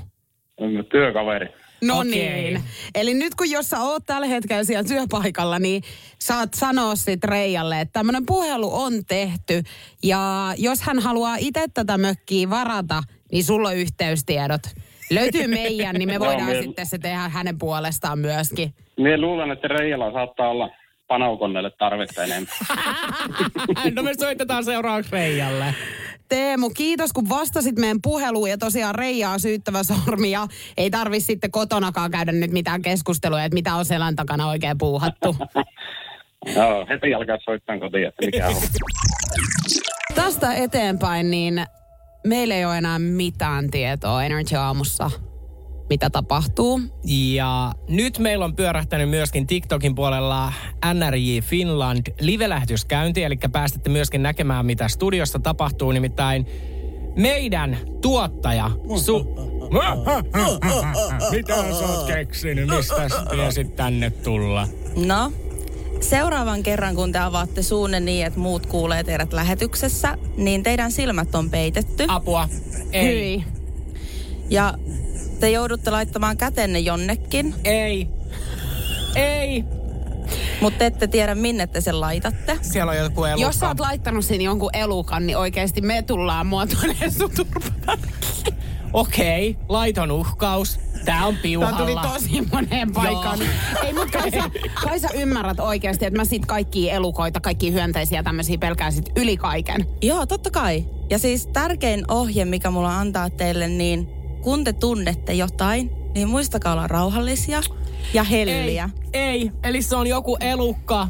Työkaveri. 0.91 1.62
No 1.87 1.99
Okei. 1.99 2.11
niin. 2.11 2.63
Eli 2.95 3.13
nyt 3.13 3.35
kun 3.35 3.49
jos 3.49 3.69
sä 3.69 3.79
oot 3.79 4.03
tällä 4.05 4.27
hetkellä 4.27 4.63
siellä 4.63 4.87
työpaikalla, 4.87 5.59
niin 5.59 5.83
saat 6.19 6.53
sanoa 6.53 6.95
sit 6.95 7.23
Reijalle, 7.23 7.81
että 7.81 7.93
tämmöinen 7.93 8.25
puhelu 8.25 8.75
on 8.75 8.93
tehty. 9.07 9.63
Ja 10.03 10.53
jos 10.57 10.81
hän 10.81 10.99
haluaa 10.99 11.35
itse 11.39 11.65
tätä 11.73 11.97
mökkiä 11.97 12.49
varata, 12.49 13.03
niin 13.31 13.43
sulla 13.43 13.69
on 13.69 13.75
yhteystiedot. 13.75 14.61
Löytyy 15.09 15.47
meidän, 15.47 15.95
niin 15.95 16.09
me 16.09 16.19
voidaan 16.27 16.49
me- 16.49 16.61
sitten 16.61 16.85
se 16.85 16.97
tehdä 16.97 17.29
hänen 17.29 17.57
puolestaan 17.57 18.19
myöskin. 18.19 18.73
Mie 18.97 19.17
luulen, 19.17 19.51
että 19.51 19.67
Reijalla 19.67 20.11
saattaa 20.11 20.49
olla 20.49 20.69
panaukoneelle 21.07 21.71
tarvetta 21.79 22.23
enemmän. 22.23 22.53
No 23.95 24.03
me 24.03 24.13
soitetaan 24.13 24.63
seuraavaksi 24.63 25.11
Reijalle. 25.11 25.75
Teemu, 26.29 26.69
kiitos 26.69 27.13
kun 27.13 27.29
vastasit 27.29 27.79
meidän 27.79 28.01
puheluun 28.01 28.49
ja 28.49 28.57
tosiaan 28.57 28.95
Reijaa 28.95 29.39
syyttävä 29.39 29.83
sormi 29.83 30.31
ja 30.31 30.47
ei 30.77 30.89
tarvi 30.89 31.19
sitten 31.19 31.51
kotonakaan 31.51 32.11
käydä 32.11 32.31
nyt 32.31 32.51
mitään 32.51 32.81
keskustelua, 32.81 33.43
että 33.43 33.53
mitä 33.53 33.75
on 33.75 33.85
selän 33.85 34.15
takana 34.15 34.47
oikein 34.47 34.77
puuhattu. 34.77 35.35
joo, 36.55 36.85
heti 36.89 37.13
alkaa 37.13 37.37
soittaa 37.43 37.79
kotiin, 37.79 38.07
että 38.07 38.25
mikä 38.25 38.47
on. 38.47 38.55
Tästä 40.15 40.53
eteenpäin 40.53 41.31
niin 41.31 41.65
meillä 42.27 42.55
ei 42.55 42.65
ole 42.65 42.77
enää 42.77 42.99
mitään 42.99 43.71
tietoa 43.71 44.23
Energy 44.23 44.55
Aamussa, 44.55 45.11
mitä 45.93 46.09
tapahtuu. 46.09 46.81
Ja 47.05 47.71
nyt 47.87 48.19
meillä 48.19 48.45
on 48.45 48.55
pyörähtänyt 48.55 49.09
myöskin 49.09 49.47
TikTokin 49.47 49.95
puolella 49.95 50.53
NRJ 50.93 51.39
Finland 51.41 52.13
live-lähetyskäynti, 52.19 53.23
eli 53.23 53.37
pääsette 53.51 53.89
myöskin 53.89 54.23
näkemään, 54.23 54.65
mitä 54.65 54.87
studiossa 54.87 55.39
tapahtuu. 55.39 55.91
Nimittäin 55.91 56.45
meidän 57.15 57.77
tuottaja... 58.01 58.71
Su- 58.87 59.53
mitä 61.31 61.55
sä 61.55 61.85
oot 61.87 62.07
keksinyt? 62.07 62.69
Mistä 62.69 63.09
tiesit 63.29 63.75
tänne 63.75 64.09
tulla? 64.09 64.67
No, 64.95 65.31
seuraavan 66.01 66.63
kerran 66.63 66.95
kun 66.95 67.11
te 67.11 67.19
avaatte 67.19 67.61
suunne 67.61 67.99
niin, 67.99 68.25
että 68.25 68.39
muut 68.39 68.65
kuulee 68.65 69.03
teidät 69.03 69.33
lähetyksessä, 69.33 70.17
niin 70.37 70.63
teidän 70.63 70.91
silmät 70.91 71.35
on 71.35 71.49
peitetty. 71.49 72.05
Apua. 72.07 72.49
Ei. 72.91 73.05
Hyi. 73.05 73.43
Ja 74.49 74.73
te 75.43 75.49
joudutte 75.49 75.91
laittamaan 75.91 76.37
kätenne 76.37 76.79
jonnekin. 76.79 77.55
Ei. 77.63 78.07
Ei. 79.15 79.63
Mutta 80.61 80.85
ette 80.85 81.07
tiedä, 81.07 81.35
minne 81.35 81.67
te 81.67 81.81
sen 81.81 82.01
laitatte. 82.01 82.57
Siellä 82.61 82.91
on 82.91 82.97
joku 82.97 83.23
elukka. 83.23 83.47
Jos 83.47 83.59
sä 83.59 83.67
oot 83.67 83.79
laittanut 83.79 84.25
sinne 84.25 84.43
jonkun 84.43 84.69
elukan, 84.73 85.25
niin 85.27 85.37
oikeasti 85.37 85.81
me 85.81 86.01
tullaan 86.01 86.47
sun 87.17 87.31
turvatarkkiin. 87.35 88.55
Okei, 88.93 89.57
laiton 89.69 90.11
uhkaus. 90.11 90.79
Tää 91.05 91.25
on 91.25 91.33
Tää 91.33 91.41
piuhalla. 91.43 91.77
tuli 91.77 91.95
tosi 92.13 92.41
moneen 92.51 92.93
paikkaan. 92.93 93.39
Ei, 93.83 93.93
mutta 93.93 94.17
kai 94.19 94.31
sä, 94.31 94.43
kai 94.83 94.99
sä 94.99 95.09
ymmärrät 95.13 95.59
oikeasti, 95.59 96.05
että 96.05 96.19
mä 96.19 96.25
sit 96.25 96.45
kaikki 96.45 96.89
elukoita, 96.89 97.39
kaikki 97.39 97.73
hyönteisiä 97.73 98.23
tämmöisiä 98.23 98.57
pelkään 98.57 98.93
sit 98.93 99.09
yli 99.15 99.37
kaiken. 99.37 99.85
Joo, 100.01 100.25
totta 100.25 100.51
kai. 100.51 100.85
Ja 101.09 101.19
siis 101.19 101.47
tärkein 101.47 102.05
ohje, 102.07 102.45
mikä 102.45 102.71
mulla 102.71 102.99
antaa 102.99 103.29
teille, 103.29 103.67
niin 103.67 104.22
kun 104.43 104.63
te 104.63 104.73
tunnette 104.73 105.33
jotain, 105.33 105.91
niin 106.13 106.29
muistakaa 106.29 106.73
olla 106.73 106.87
rauhallisia 106.87 107.61
ja 108.13 108.23
helliä. 108.23 108.89
Ei, 109.13 109.21
ei, 109.23 109.51
eli 109.63 109.81
se 109.81 109.95
on 109.95 110.07
joku 110.07 110.37
elukka. 110.39 111.07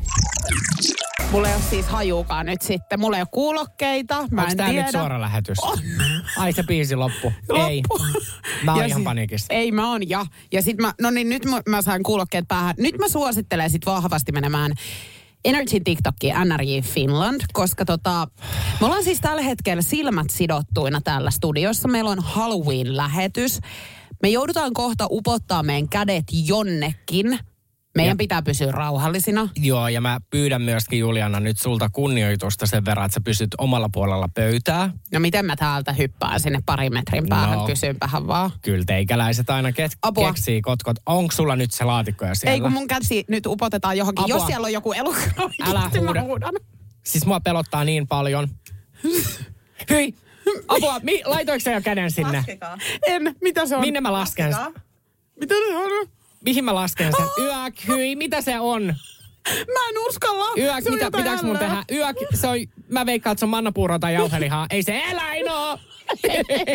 Mulla 1.31 1.47
ei 1.47 1.53
ole 1.55 1.63
siis 1.69 1.85
hajuukaan 1.87 2.45
nyt 2.45 2.61
sitten. 2.61 2.99
Mulla 2.99 3.17
ei 3.17 3.21
ole 3.21 3.27
kuulokkeita. 3.31 4.27
Mä 4.31 4.41
Onko 4.41 4.51
en 4.51 4.57
tää 4.57 4.69
tiedä. 4.69 4.83
nyt 4.83 4.91
suora 4.91 5.21
lähetys? 5.21 5.57
Ai 6.37 6.53
se 6.53 6.63
biisi 6.63 6.95
loppu. 6.95 7.33
Loppu. 7.49 7.65
Ei. 7.67 7.81
Mä 8.63 8.71
oon 8.71 8.79
Ja 8.81 8.85
ihan 8.87 8.99
sit- 8.99 9.03
paniikissa. 9.05 9.53
Ei 9.53 9.71
mä 9.71 9.89
oon 9.91 10.09
ja. 10.09 10.25
Ja 10.51 10.61
sit 10.61 10.77
mä, 10.77 10.93
no 11.01 11.09
niin 11.09 11.29
nyt 11.29 11.45
mä, 11.45 11.61
mä 11.69 11.81
sain 11.81 12.03
kuulokkeet 12.03 12.47
päähän. 12.47 12.75
Nyt 12.79 12.97
mä 12.99 13.07
suosittelen 13.09 13.69
sit 13.69 13.85
vahvasti 13.85 14.31
menemään 14.31 14.71
Energy 15.45 15.79
TikTokki 15.79 16.31
NRJ 16.45 16.79
Finland, 16.81 17.41
koska 17.53 17.85
tota, 17.85 18.27
me 18.79 18.85
ollaan 18.85 19.03
siis 19.03 19.21
tällä 19.21 19.41
hetkellä 19.41 19.81
silmät 19.81 20.29
sidottuina 20.29 21.01
täällä 21.01 21.31
studiossa. 21.31 21.87
Meillä 21.87 22.09
on 22.09 22.19
Halloween-lähetys. 22.23 23.59
Me 24.21 24.29
joudutaan 24.29 24.73
kohta 24.73 25.07
upottaa 25.09 25.63
meidän 25.63 25.89
kädet 25.89 26.23
jonnekin. 26.45 27.39
Meidän 27.95 28.11
Ja- 28.11 28.15
pitää 28.15 28.41
pysyä 28.41 28.71
rauhallisina. 28.71 29.49
Joo, 29.55 29.87
ja 29.87 30.01
mä 30.01 30.19
pyydän 30.29 30.61
myöskin 30.61 30.99
Juliana 30.99 31.39
nyt 31.39 31.59
sulta 31.59 31.89
kunnioitusta 31.89 32.65
sen 32.67 32.85
verran, 32.85 33.05
että 33.05 33.13
sä 33.13 33.21
pysyt 33.21 33.49
omalla 33.57 33.89
puolella 33.93 34.29
pöytää. 34.35 34.89
No 35.13 35.19
miten 35.19 35.45
mä 35.45 35.55
täältä 35.55 35.93
hyppään 35.93 36.39
sinne 36.39 36.59
parin 36.65 36.93
metrin 36.93 37.29
päähän, 37.29 37.57
No. 37.57 37.65
kysynpähän 37.65 38.27
vaan. 38.27 38.51
Kyllä 38.61 38.83
teikäläiset 38.87 39.49
aina 39.49 39.69
ket- 39.69 39.97
Apua. 40.01 40.27
keksii 40.27 40.61
kotkot. 40.61 40.95
Onko 41.05 41.31
sulla 41.31 41.55
nyt 41.55 41.71
se 41.71 41.83
laatikko 41.83 42.25
jo 42.25 42.35
siellä? 42.35 42.53
Ei 42.53 42.61
kun 42.61 42.71
mun 42.73 42.87
käsi 42.87 43.25
nyt 43.29 43.45
upotetaan 43.45 43.97
johonkin. 43.97 44.23
Apua. 44.23 44.35
Jos 44.35 44.45
siellä 44.45 44.65
on 44.65 44.73
joku 44.73 44.93
elukka, 44.93 45.21
Älä 45.39 45.49
oikeesti 45.69 45.99
mä 45.99 46.05
huuda. 46.07 46.21
huudan. 46.21 46.53
Siis 47.03 47.25
mua 47.25 47.39
pelottaa 47.39 47.83
niin 47.83 48.07
paljon. 48.07 48.47
Hyi! 49.89 50.13
Apua, 50.67 50.99
mi- 51.03 51.21
laitoiko 51.25 51.59
sä 51.59 51.71
jo 51.71 51.81
käden 51.81 52.11
sinne? 52.11 52.37
Laskekaa. 52.37 52.77
En, 53.07 53.35
mitä 53.41 53.65
se 53.65 53.75
on? 53.75 53.81
Minne 53.81 54.01
mä 54.01 54.13
lasken? 54.13 54.51
Laskekaa. 54.51 54.81
Mitä 55.39 55.55
se 55.55 55.77
on? 55.77 56.07
Mihin 56.45 56.65
mä 56.65 56.75
lasken 56.75 57.13
sen? 57.17 57.45
Yök, 57.45 57.75
hyi, 57.87 58.15
mitä 58.15 58.41
se 58.41 58.59
on? 58.59 58.83
Mä 59.47 59.89
en 59.89 59.95
uskalla. 60.09 60.45
Yök, 60.57 60.85
mitä, 60.89 61.11
pitääks 61.17 61.43
mun 61.43 61.57
tehdä? 61.57 61.83
Yök, 61.91 62.17
se 62.33 62.47
on, 62.47 62.55
mä 62.89 63.05
veikkaan, 63.05 63.31
että 63.31 63.39
se 63.39 63.45
on 63.45 63.49
mannapuuro 63.49 63.99
tai 63.99 64.13
jauhelihaa. 64.13 64.67
Ei 64.69 64.83
se 64.83 65.03
eläin 65.11 65.51
oo! 65.51 65.79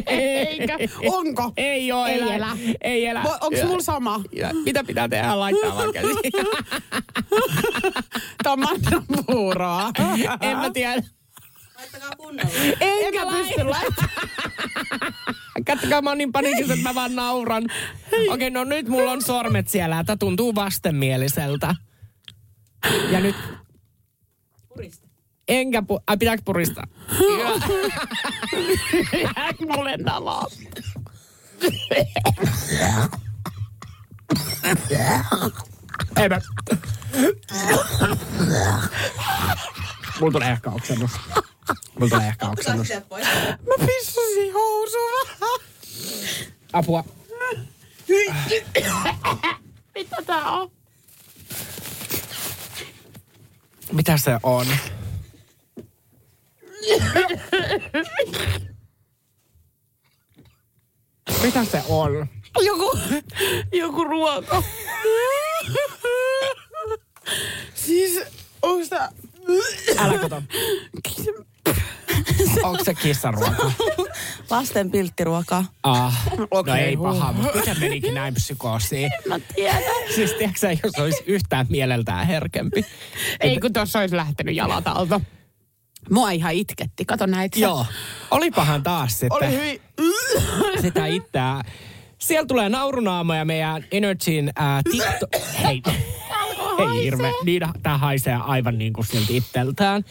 Eikä. 0.06 0.78
Onko? 1.12 1.52
Ei 1.56 1.92
oo 1.92 2.06
Ei 2.06 2.20
elä. 2.20 2.56
Ei 2.80 3.06
elä. 3.06 3.22
Vo- 3.22 3.38
Onks 3.40 3.62
mulla 3.64 3.82
sama? 3.82 4.20
Ja 4.32 4.50
Mitä 4.64 4.84
pitää 4.84 5.08
tehdä? 5.08 5.38
Laittaa 5.38 5.76
vaan 5.76 5.92
käsi. 5.92 6.08
Tää 8.42 8.52
on 8.52 8.60
mannapuuroa. 8.60 9.90
en 10.40 10.56
mä 10.56 10.70
tiedä. 10.70 11.02
Laittakaa 11.78 12.10
kunnolla. 12.16 12.50
Enkä 12.80 13.24
mä 13.24 13.30
pysty 13.30 13.64
laittamaan. 13.64 14.28
Kattokaa, 15.66 16.02
mä 16.02 16.10
oon 16.10 16.18
niin 16.18 16.32
panikissa, 16.32 16.72
että 16.72 16.88
mä 16.88 16.94
vaan 16.94 17.14
nauran. 17.14 17.64
Okei, 18.28 18.50
no 18.50 18.64
nyt 18.64 18.88
mulla 18.88 19.10
on 19.10 19.22
sormet 19.22 19.68
siellä. 19.68 20.04
Tää 20.04 20.16
tuntuu 20.16 20.54
vastenmieliseltä. 20.54 21.74
Ja 23.10 23.20
nyt... 23.20 23.36
Enkä 25.48 25.82
pu... 25.82 26.00
Ai, 26.06 26.16
pitääkö 26.16 26.42
puristaa? 26.44 26.84
Mulle 29.76 29.96
nalaa. 29.96 30.46
Ei 36.16 36.28
mä... 36.28 36.40
Mulla 40.20 40.32
tulee 40.32 40.50
ehkä 40.50 40.70
oksennus. 40.70 41.10
Mulla 41.98 42.10
tulee 42.10 42.28
ehkä 42.28 42.48
oksennus. 42.48 42.88
Mä 43.66 43.86
pissasin 43.86 44.52
housuun. 44.52 45.28
Apua. 46.72 47.04
Mitä 49.94 50.16
tää 50.26 50.50
on? 50.50 50.70
Mitä 53.92 54.16
se 54.18 54.38
on? 54.42 54.66
Mitä 61.42 61.64
se 61.64 61.82
on? 61.88 62.28
Joku, 62.60 62.98
joku 63.72 64.04
ruoka. 64.04 64.62
siis, 67.74 68.20
onks 68.62 68.88
tää... 68.88 69.12
Älä 69.98 70.18
kato. 70.18 70.42
Onko 72.62 72.84
se 72.84 72.94
kissaruoka? 72.94 73.72
Lasten 74.50 74.90
pilttiruokaa. 74.90 75.64
Ah, 75.82 76.26
no 76.38 76.46
Okei, 76.50 76.74
ei 76.74 76.94
huh. 76.94 77.06
paha, 77.06 77.32
mutta 77.32 77.58
miten 77.58 77.80
menikin 77.80 78.14
näin 78.14 78.34
psykoosiin? 78.34 79.10
Mä 79.28 79.38
tiedän. 79.38 79.82
Siis 80.14 80.32
tiedätkö 80.32 80.58
sä, 80.58 80.72
jos 80.72 80.94
olisi 80.98 81.22
yhtään 81.26 81.66
mieleltään 81.68 82.26
herkempi? 82.26 82.86
Ei 83.40 83.60
kun 83.60 83.72
tossa 83.72 83.98
olisi 83.98 84.16
lähtenyt 84.16 84.54
jalat 84.54 84.88
alta. 84.88 85.20
Mua 86.10 86.30
ihan 86.30 86.54
itketti, 86.54 87.04
kato 87.04 87.26
näitä. 87.26 87.58
Joo. 87.58 87.86
Olipahan 88.30 88.82
taas 88.82 89.10
sitten 89.18 89.48
Oli 89.48 89.56
hyvin... 89.56 89.80
sitä 90.82 91.06
itseä. 91.06 91.62
Siellä 92.18 92.46
tulee 92.46 92.68
naurunaamoja 92.68 93.44
meidän 93.44 93.84
Energyn 93.92 94.50
ää, 94.56 94.82
TikTok... 94.90 95.30
Hei. 95.64 95.82
Ei 96.78 97.04
hirve. 97.04 97.32
Niin, 97.44 97.62
tää 97.82 97.98
haisee 97.98 98.34
aivan 98.34 98.78
niin 98.78 98.92
kuin 98.92 99.06
siltä 99.06 99.32
itseltään. 99.32 100.04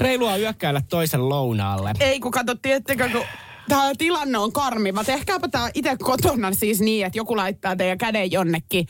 Reilua 0.00 0.36
yökkäillä 0.36 0.82
toisen 0.88 1.28
lounaalle. 1.28 1.92
Ei 2.00 2.20
kun 2.20 2.30
kato, 2.30 2.54
tiettekö, 2.54 3.08
kun 3.08 3.24
tämä 3.68 3.92
tilanne 3.98 4.38
on 4.38 4.52
karmiva. 4.52 5.04
Tehkääpä 5.04 5.48
tämä 5.48 5.70
itse 5.74 5.96
kotona 5.96 6.52
siis 6.52 6.80
niin, 6.80 7.06
että 7.06 7.18
joku 7.18 7.36
laittaa 7.36 7.76
teidän 7.76 7.98
käden 7.98 8.32
jonnekin, 8.32 8.86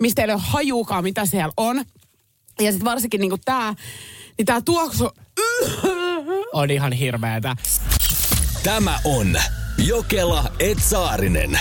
mistä 0.00 0.22
ei 0.22 0.32
ole 0.32 0.40
hajuukaan, 0.44 1.04
mitä 1.04 1.26
siellä 1.26 1.52
on. 1.56 1.84
Ja 2.60 2.72
sitten 2.72 2.84
varsinkin 2.84 3.20
niinku 3.20 3.38
tämä, 3.44 3.74
niin 4.38 4.46
tämä 4.46 4.60
tuoksu... 4.60 5.10
On 6.52 6.70
ihan 6.70 6.92
hirveetä. 6.92 7.56
Tämä 8.62 8.98
on 9.04 9.36
Jokela 9.78 10.44
Etsaarinen. 10.58 11.58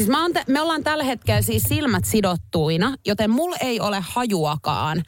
Siis 0.00 0.10
mä 0.10 0.22
oon 0.22 0.32
te, 0.32 0.44
me 0.48 0.60
ollaan 0.60 0.84
tällä 0.84 1.04
hetkellä 1.04 1.42
siis 1.42 1.62
silmät 1.62 2.04
sidottuina, 2.04 2.94
joten 3.06 3.30
mulla 3.30 3.56
ei 3.60 3.80
ole 3.80 3.98
hajuakaan 4.00 5.02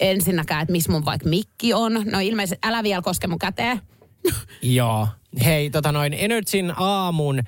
ensinnäkään, 0.00 0.62
että 0.62 0.72
missä 0.72 0.92
mun 0.92 1.04
vaikka 1.04 1.28
mikki 1.28 1.74
on. 1.74 1.92
No 2.12 2.20
ilmeisesti, 2.20 2.68
älä 2.68 2.82
vielä 2.82 3.02
koske 3.02 3.26
mun 3.26 3.38
käteen. 3.38 3.80
Joo. 4.62 5.08
Hei, 5.44 5.70
tota 5.70 5.92
noin 5.92 6.14
Energyn 6.18 6.74
aamun 6.76 7.42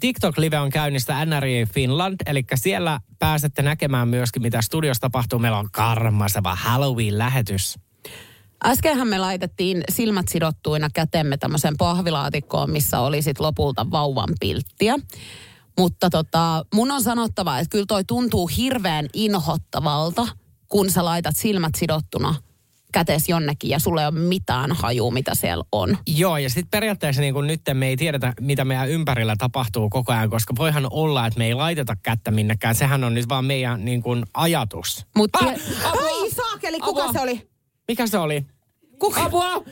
TikTok-live 0.00 0.58
on 0.58 0.70
käynnistä 0.70 1.24
NRJ 1.24 1.64
Finland, 1.74 2.16
eli 2.26 2.44
siellä 2.54 3.00
pääsette 3.18 3.62
näkemään 3.62 4.08
myöskin, 4.08 4.42
mitä 4.42 4.62
studiossa 4.62 5.00
tapahtuu. 5.00 5.38
Meillä 5.38 5.58
on 5.58 5.70
karmaseva 5.72 6.54
Halloween-lähetys. 6.54 7.78
Äskenhän 8.64 9.08
me 9.08 9.18
laitettiin 9.18 9.82
silmät 9.88 10.28
sidottuina 10.28 10.88
kätemme 10.94 11.36
tämmöiseen 11.36 11.76
pahvilaatikkoon, 11.76 12.70
missä 12.70 13.00
oli 13.00 13.22
sit 13.22 13.40
lopulta 13.40 13.90
vauvan 13.90 14.30
pilttiä. 14.40 14.98
Mutta 15.78 16.10
tota, 16.10 16.64
mun 16.74 16.90
on 16.90 17.02
sanottava, 17.02 17.58
että 17.58 17.70
kyllä 17.70 17.86
toi 17.88 18.04
tuntuu 18.04 18.46
hirveän 18.46 19.06
inhottavalta, 19.14 20.26
kun 20.68 20.90
sä 20.90 21.04
laitat 21.04 21.36
silmät 21.36 21.74
sidottuna 21.76 22.34
kätes 22.92 23.28
jonnekin 23.28 23.70
ja 23.70 23.78
sulla 23.78 24.00
ei 24.02 24.08
ole 24.08 24.18
mitään 24.18 24.72
hajua, 24.72 25.10
mitä 25.10 25.34
siellä 25.34 25.64
on. 25.72 25.98
Joo, 26.06 26.36
ja 26.36 26.50
sitten 26.50 26.70
periaatteessa 26.70 27.22
niin 27.22 27.34
kun 27.34 27.46
nyt 27.46 27.60
me 27.74 27.86
ei 27.88 27.96
tiedetä, 27.96 28.32
mitä 28.40 28.64
meidän 28.64 28.88
ympärillä 28.88 29.34
tapahtuu 29.38 29.90
koko 29.90 30.12
ajan, 30.12 30.30
koska 30.30 30.54
voihan 30.58 30.86
olla, 30.90 31.26
että 31.26 31.38
me 31.38 31.46
ei 31.46 31.54
laiteta 31.54 31.96
kättä 32.02 32.30
minnekään. 32.30 32.74
Sehän 32.74 33.04
on 33.04 33.14
nyt 33.14 33.28
vaan 33.28 33.44
meidän 33.44 33.84
niin 33.84 34.02
kun, 34.02 34.26
ajatus. 34.34 35.06
Mutta 35.16 35.38
Ah, 35.38 35.46
ah! 35.84 35.92
Ai 35.92 36.30
saakeli, 36.30 36.80
kuka 36.80 37.02
Apua! 37.02 37.12
se 37.12 37.20
oli? 37.20 37.48
Mikä 37.88 38.06
se 38.06 38.18
oli? 38.18 38.46
Kuka? 38.98 39.22
Apua! 39.24 39.50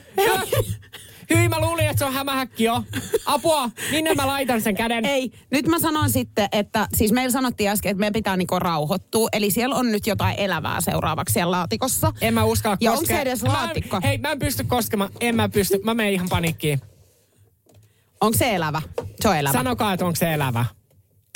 Hyi, 1.35 1.49
mä 1.49 1.59
luulin, 1.59 1.85
että 1.85 1.99
se 1.99 2.05
on 2.05 2.13
hämähäkki 2.13 2.63
jo. 2.63 2.83
Apua! 3.25 3.69
Minne 3.91 4.13
mä 4.13 4.27
laitan 4.27 4.61
sen 4.61 4.75
käden? 4.75 5.05
Ei, 5.05 5.31
nyt 5.51 5.67
mä 5.67 5.79
sanon 5.79 6.09
sitten, 6.09 6.49
että 6.51 6.87
siis 6.95 7.11
meillä 7.11 7.31
sanottiin 7.31 7.69
äsken, 7.69 7.89
että 7.89 7.99
meidän 7.99 8.13
pitää 8.13 8.37
niinku 8.37 8.59
rauhoittua. 8.59 9.29
Eli 9.33 9.51
siellä 9.51 9.75
on 9.75 9.91
nyt 9.91 10.07
jotain 10.07 10.35
elävää 10.39 10.81
seuraavaksi 10.81 11.33
siellä 11.33 11.51
laatikossa. 11.51 12.13
En 12.21 12.33
mä 12.33 12.43
uskalla 12.43 12.77
Ja 12.81 12.91
onko 12.91 13.01
koskea. 13.01 13.15
se 13.17 13.21
edes 13.21 13.41
Mä 13.43 13.47
en- 13.47 13.53
laatikko? 13.53 13.99
hei, 14.03 14.17
mä 14.17 14.31
en 14.31 14.39
pysty 14.39 14.63
koskemaan. 14.63 15.09
En 15.19 15.35
mä 15.35 15.49
pysty. 15.49 15.79
Mä 15.83 15.93
menen 15.93 16.13
ihan 16.13 16.29
panikkiin. 16.29 16.81
Onko 18.21 18.37
se 18.37 18.55
elävä? 18.55 18.81
Se 19.21 19.29
on 19.29 19.37
elävä. 19.37 19.53
Sanokaa, 19.53 19.93
että 19.93 20.05
onko 20.05 20.15
se 20.15 20.33
elävä. 20.33 20.65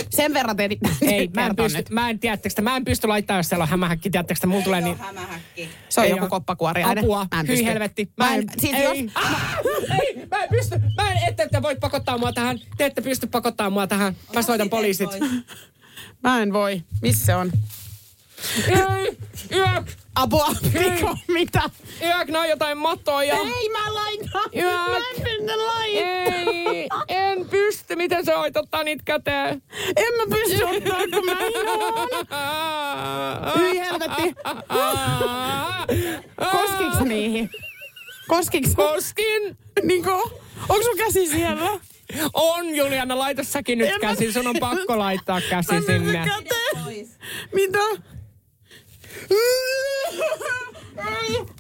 Sen 0.10 0.34
verran 0.34 0.58
te... 0.58 0.70
Ei, 1.02 1.30
mä 1.36 1.46
en, 1.46 1.56
pysty, 1.56 1.78
nyt. 1.78 1.90
mä 1.90 2.10
en, 2.10 2.20
tiedättekö, 2.20 2.62
mulla 2.62 2.76
en 2.76 2.86
pysty 2.86 3.08
laittaa, 3.08 3.38
jos 3.38 3.50
siellä 3.50 3.64
on 3.64 3.70
hämähäkki, 3.70 4.10
tiedättekö, 4.10 4.48
mulla 4.48 4.64
tulee 4.64 4.82
niin... 4.82 4.98
Se 5.90 6.02
on 6.02 6.06
Ei 6.06 6.12
joku 6.12 6.28
koppakuoriainen. 6.28 7.04
Apua, 7.04 7.28
Mä 7.34 7.40
en 7.40 7.48
hyi 7.48 7.56
pysty. 7.56 7.66
helvetti. 7.66 8.10
Mä 8.18 8.36
en, 8.36 8.46
siis 8.58 8.74
ei, 8.76 8.84
jos, 8.84 8.98
Ah, 9.16 9.58
ei, 10.02 10.26
mä 10.32 10.44
en 10.44 10.50
pysty. 10.50 10.76
Mä 10.98 11.12
en, 11.12 11.18
ette 11.28 11.48
te 11.52 11.62
voi 11.62 11.76
pakottaa 11.76 12.18
mua 12.18 12.34
tähän. 12.34 12.60
Te 12.78 12.86
ette 12.86 13.02
pysty 13.02 13.28
pakottaa 13.28 13.70
mua 13.70 13.88
tähän. 13.88 14.16
Mä 14.36 14.42
soitan 14.42 14.70
poliisit. 14.70 15.10
mä 16.24 16.42
en 16.42 16.54
voi. 16.54 16.84
Missä 17.02 17.26
se 17.26 17.36
on? 17.36 17.52
Ei, 18.68 19.18
yök, 19.52 19.88
Apua, 20.16 20.48
Miko, 20.74 21.18
mitä? 21.28 21.62
yök, 22.02 22.28
nää 22.30 22.42
on 22.42 22.50
jotain 22.50 22.78
matoja. 22.78 23.34
Ei 23.36 23.70
mä 23.70 23.94
laitan. 23.94 24.42
Yök. 24.56 24.74
Mä 24.90 24.98
en 24.98 25.24
pysty 25.24 25.58
laittaa. 25.58 27.04
Ei, 27.10 27.18
en 27.18 27.50
pysty. 27.50 27.96
Miten 28.24 28.36
sä 28.36 28.40
voit 28.40 28.58
ottaa 28.58 28.84
niitä 28.84 29.04
käteen? 29.06 29.62
En 29.96 30.14
mä 30.18 30.36
pysty 30.36 30.64
ottaa, 30.64 31.00
kun 31.14 31.26
mä. 31.26 31.36
Hyi 33.58 33.80
helvetti. 33.80 34.34
Koskiks 36.52 37.00
niihin? 37.04 37.50
Koskiks? 38.28 38.76
Koskin. 38.76 39.58
Niko, 39.84 40.40
onko 40.70 40.84
sun 40.84 40.98
käsi 40.98 41.28
siellä? 41.28 41.80
On, 42.34 42.76
Juliana, 42.76 43.18
laita 43.18 43.44
säkin 43.44 43.78
nyt 43.78 43.88
En 43.88 43.94
mä- 43.94 44.00
käsi. 44.00 44.34
Sun 44.34 44.48
on 44.48 44.56
pakko 44.60 44.98
laittaa 45.00 45.42
käsi 45.50 45.82
sinne. 45.86 46.26
Mitä? 47.54 47.80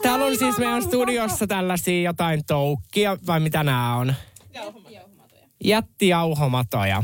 Täällä 0.01 0.25
on 0.25 0.37
siis 0.37 0.57
meidän 0.57 0.83
studiossa 0.83 1.47
tällaisia 1.47 2.01
jotain 2.01 2.45
toukkia, 2.45 3.17
vai 3.27 3.39
mitä 3.39 3.63
nämä 3.63 3.95
on? 3.95 4.13
Jättijauhomatoja. 5.63 7.03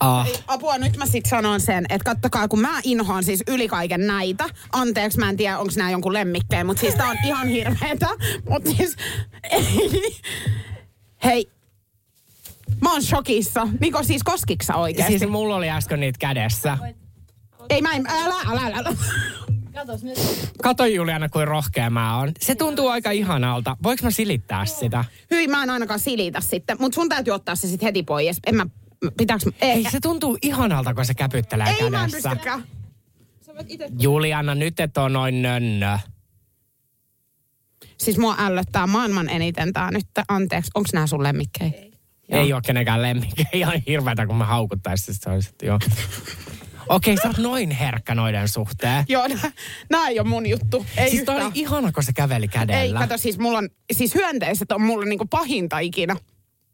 Ah. 0.00 0.28
Apua, 0.46 0.78
nyt 0.78 0.96
mä 0.96 1.06
sit 1.06 1.26
sanon 1.26 1.60
sen, 1.60 1.86
että 1.88 2.04
kattokaa, 2.04 2.48
kun 2.48 2.60
mä 2.60 2.80
inhoan 2.84 3.24
siis 3.24 3.42
yli 3.46 3.68
kaiken 3.68 4.06
näitä. 4.06 4.44
Anteeksi, 4.72 5.18
mä 5.18 5.28
en 5.28 5.36
tiedä, 5.36 5.58
onko 5.58 5.72
nämä 5.76 5.90
jonkun 5.90 6.12
lemmikkejä, 6.12 6.64
mutta 6.64 6.80
siis 6.80 6.94
tää 6.94 7.08
on 7.08 7.16
ihan 7.24 7.48
hirveetä. 7.48 8.08
Mutta 8.48 8.70
siis, 8.70 8.96
ei. 9.50 10.20
Hei, 11.24 11.48
mä 12.80 12.92
oon 12.92 13.02
shokissa. 13.02 13.68
Niko, 13.80 14.02
siis 14.02 14.22
koskiksa 14.22 14.74
oikeesti? 14.74 15.18
Siis 15.18 15.30
mulla 15.30 15.56
oli 15.56 15.70
äsken 15.70 16.00
niitä 16.00 16.18
kädessä. 16.18 16.78
Ei 17.70 17.82
mä 17.82 17.92
en, 17.92 18.06
älä, 18.08 18.34
älä, 18.50 18.60
älä. 18.60 18.96
Älä. 19.76 19.98
Kato 20.62 20.86
Juliana, 20.86 21.28
kuin 21.28 21.48
rohkea 21.48 21.90
mä 21.90 22.18
oon. 22.18 22.32
Se 22.40 22.54
tuntuu 22.54 22.88
aika 22.88 23.10
ihanalta. 23.10 23.76
Voinko 23.82 24.04
mä 24.04 24.10
silittää 24.10 24.64
sitä? 24.64 25.04
Hyi, 25.30 25.48
mä 25.48 25.62
en 25.62 25.70
ainakaan 25.70 26.00
silitä 26.00 26.40
sitten, 26.40 26.76
mutta 26.80 26.94
sun 26.94 27.08
täytyy 27.08 27.34
ottaa 27.34 27.54
se 27.56 27.68
sitten 27.68 27.86
heti 27.86 28.02
pois. 28.02 28.40
En 28.46 28.54
mä, 28.56 28.66
pitääks, 29.16 29.44
ei, 29.60 29.70
Ei, 29.70 29.84
se 29.90 30.00
tuntuu 30.00 30.38
ihanalta, 30.42 30.94
kun 30.94 31.04
se 31.06 31.14
käpyttelee 31.14 31.66
ei 31.66 31.90
mä 31.90 32.04
en 32.04 32.10
kädessä. 32.10 32.30
pystykään. 32.30 32.64
Juliana, 34.00 34.54
nyt 34.54 34.80
et 34.80 34.96
on 34.98 35.12
noin 35.12 35.42
nönnö. 35.42 35.98
Siis 37.98 38.18
mua 38.18 38.36
ällöttää 38.38 38.86
maailman 38.86 39.28
eniten 39.28 39.72
tää 39.72 39.90
nyt. 39.90 40.06
Anteeksi, 40.28 40.70
onks 40.74 40.92
nää 40.92 41.06
sun 41.06 41.22
lemmikkejä? 41.22 41.72
Joo. 42.28 42.40
Ei 42.40 42.52
ole 42.52 42.62
kenenkään 42.66 43.02
lemmikki. 43.02 43.44
Ihan 43.52 43.82
hirveätä, 43.86 44.26
kun 44.26 44.36
mä 44.36 44.44
haukuttaisin 44.44 45.14
sitä. 45.14 45.30
Olisit, 45.32 45.62
joo. 45.62 45.78
Okei, 46.88 47.16
sä 47.16 47.28
oot 47.28 47.38
noin 47.38 47.70
herkkä 47.70 48.14
noiden 48.14 48.48
suhteen. 48.48 49.04
Joo, 49.08 49.26
nää, 49.90 50.08
ei 50.08 50.20
ole 50.20 50.28
mun 50.28 50.46
juttu. 50.46 50.86
Ei 50.96 51.10
siis 51.10 51.24
toi 51.24 51.34
yhtään. 51.34 51.52
oli 51.52 51.60
ihana, 51.60 51.92
kun 51.92 52.02
se 52.02 52.12
käveli 52.12 52.48
kädellä. 52.48 52.80
Ei, 52.80 52.92
kato, 52.92 53.18
siis 53.18 53.38
mulla 53.38 53.58
on, 53.58 53.68
siis 53.92 54.14
hyönteiset 54.14 54.72
on 54.72 54.82
mulle 54.82 55.06
niinku 55.06 55.26
pahinta 55.26 55.78
ikinä. 55.78 56.16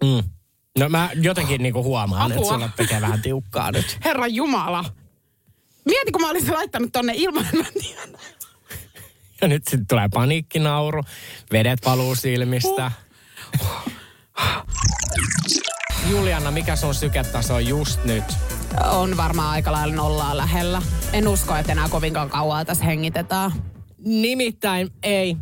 Mm. 0.03 0.31
No 0.79 0.89
mä 0.89 1.11
jotenkin 1.15 1.63
niinku 1.63 1.83
huomaan, 1.83 2.33
että 2.33 2.45
sulla 2.49 2.71
tekee 2.77 3.01
vähän 3.01 3.23
tiukkaa 3.23 3.73
nyt. 3.73 3.99
Herra 4.05 4.27
Jumala. 4.27 4.85
Mieti, 5.85 6.13
kun 6.13 6.21
mä 6.21 6.31
olisin 6.31 6.55
laittanut 6.55 6.93
tonne 6.93 7.13
ilman. 7.17 7.47
Ja 9.41 9.49
nyt 9.49 9.65
sitten 9.69 9.87
tulee 9.87 10.09
paniikkinauru, 10.13 11.03
vedet 11.53 11.87
valuu 11.87 12.15
silmistä. 12.15 12.93
Juliana, 16.11 16.51
mikä 16.51 16.77
sun 16.77 16.95
syketaso 16.95 17.55
on 17.55 17.67
just 17.67 18.05
nyt? 18.05 18.25
On 18.93 19.17
varmaan 19.17 19.51
aika 19.51 19.73
lailla 19.73 19.95
nollaa 19.95 20.37
lähellä. 20.37 20.83
En 21.13 21.29
usko, 21.29 21.57
että 21.57 21.73
enää 21.73 21.89
kovinkaan 21.89 22.31
kauaa 22.31 22.65
tässä 22.65 22.85
hengitetään. 22.85 23.51
Nimittäin 23.99 24.89
ei. 25.03 25.37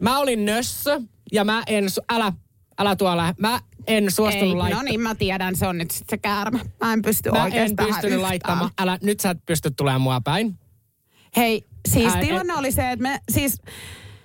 Mä 0.00 0.18
olin 0.18 0.44
nössö 0.44 1.00
ja 1.32 1.44
mä 1.44 1.62
en, 1.66 1.84
su- 1.84 2.04
älä, 2.12 2.32
älä 2.78 2.96
tuolla, 2.96 3.34
mä 3.38 3.60
en 3.86 4.10
suostunut 4.10 4.48
Ei, 4.50 4.54
laittamaan. 4.56 4.86
no 4.86 4.90
niin, 4.90 5.00
mä 5.00 5.14
tiedän, 5.14 5.56
se 5.56 5.66
on 5.66 5.78
nyt 5.78 5.90
sitten 5.90 6.10
se 6.10 6.18
käärme. 6.18 6.60
Mä 6.84 6.92
en 6.92 7.02
pysty 7.02 7.30
Mä 7.30 7.46
en 7.46 7.76
pystynyt 7.76 8.04
yhtään. 8.04 8.22
laittamaan. 8.22 8.70
Älä, 8.80 8.98
nyt 9.02 9.20
sä 9.20 9.30
et 9.30 9.46
pysty 9.46 9.70
tulemaan 9.70 10.00
mua 10.00 10.20
päin. 10.20 10.58
Hei, 11.36 11.66
siis 11.88 12.14
Ää, 12.14 12.20
tilanne 12.20 12.54
oli 12.54 12.72
se, 12.72 12.90
että 12.90 13.02
me, 13.02 13.20
siis, 13.30 13.60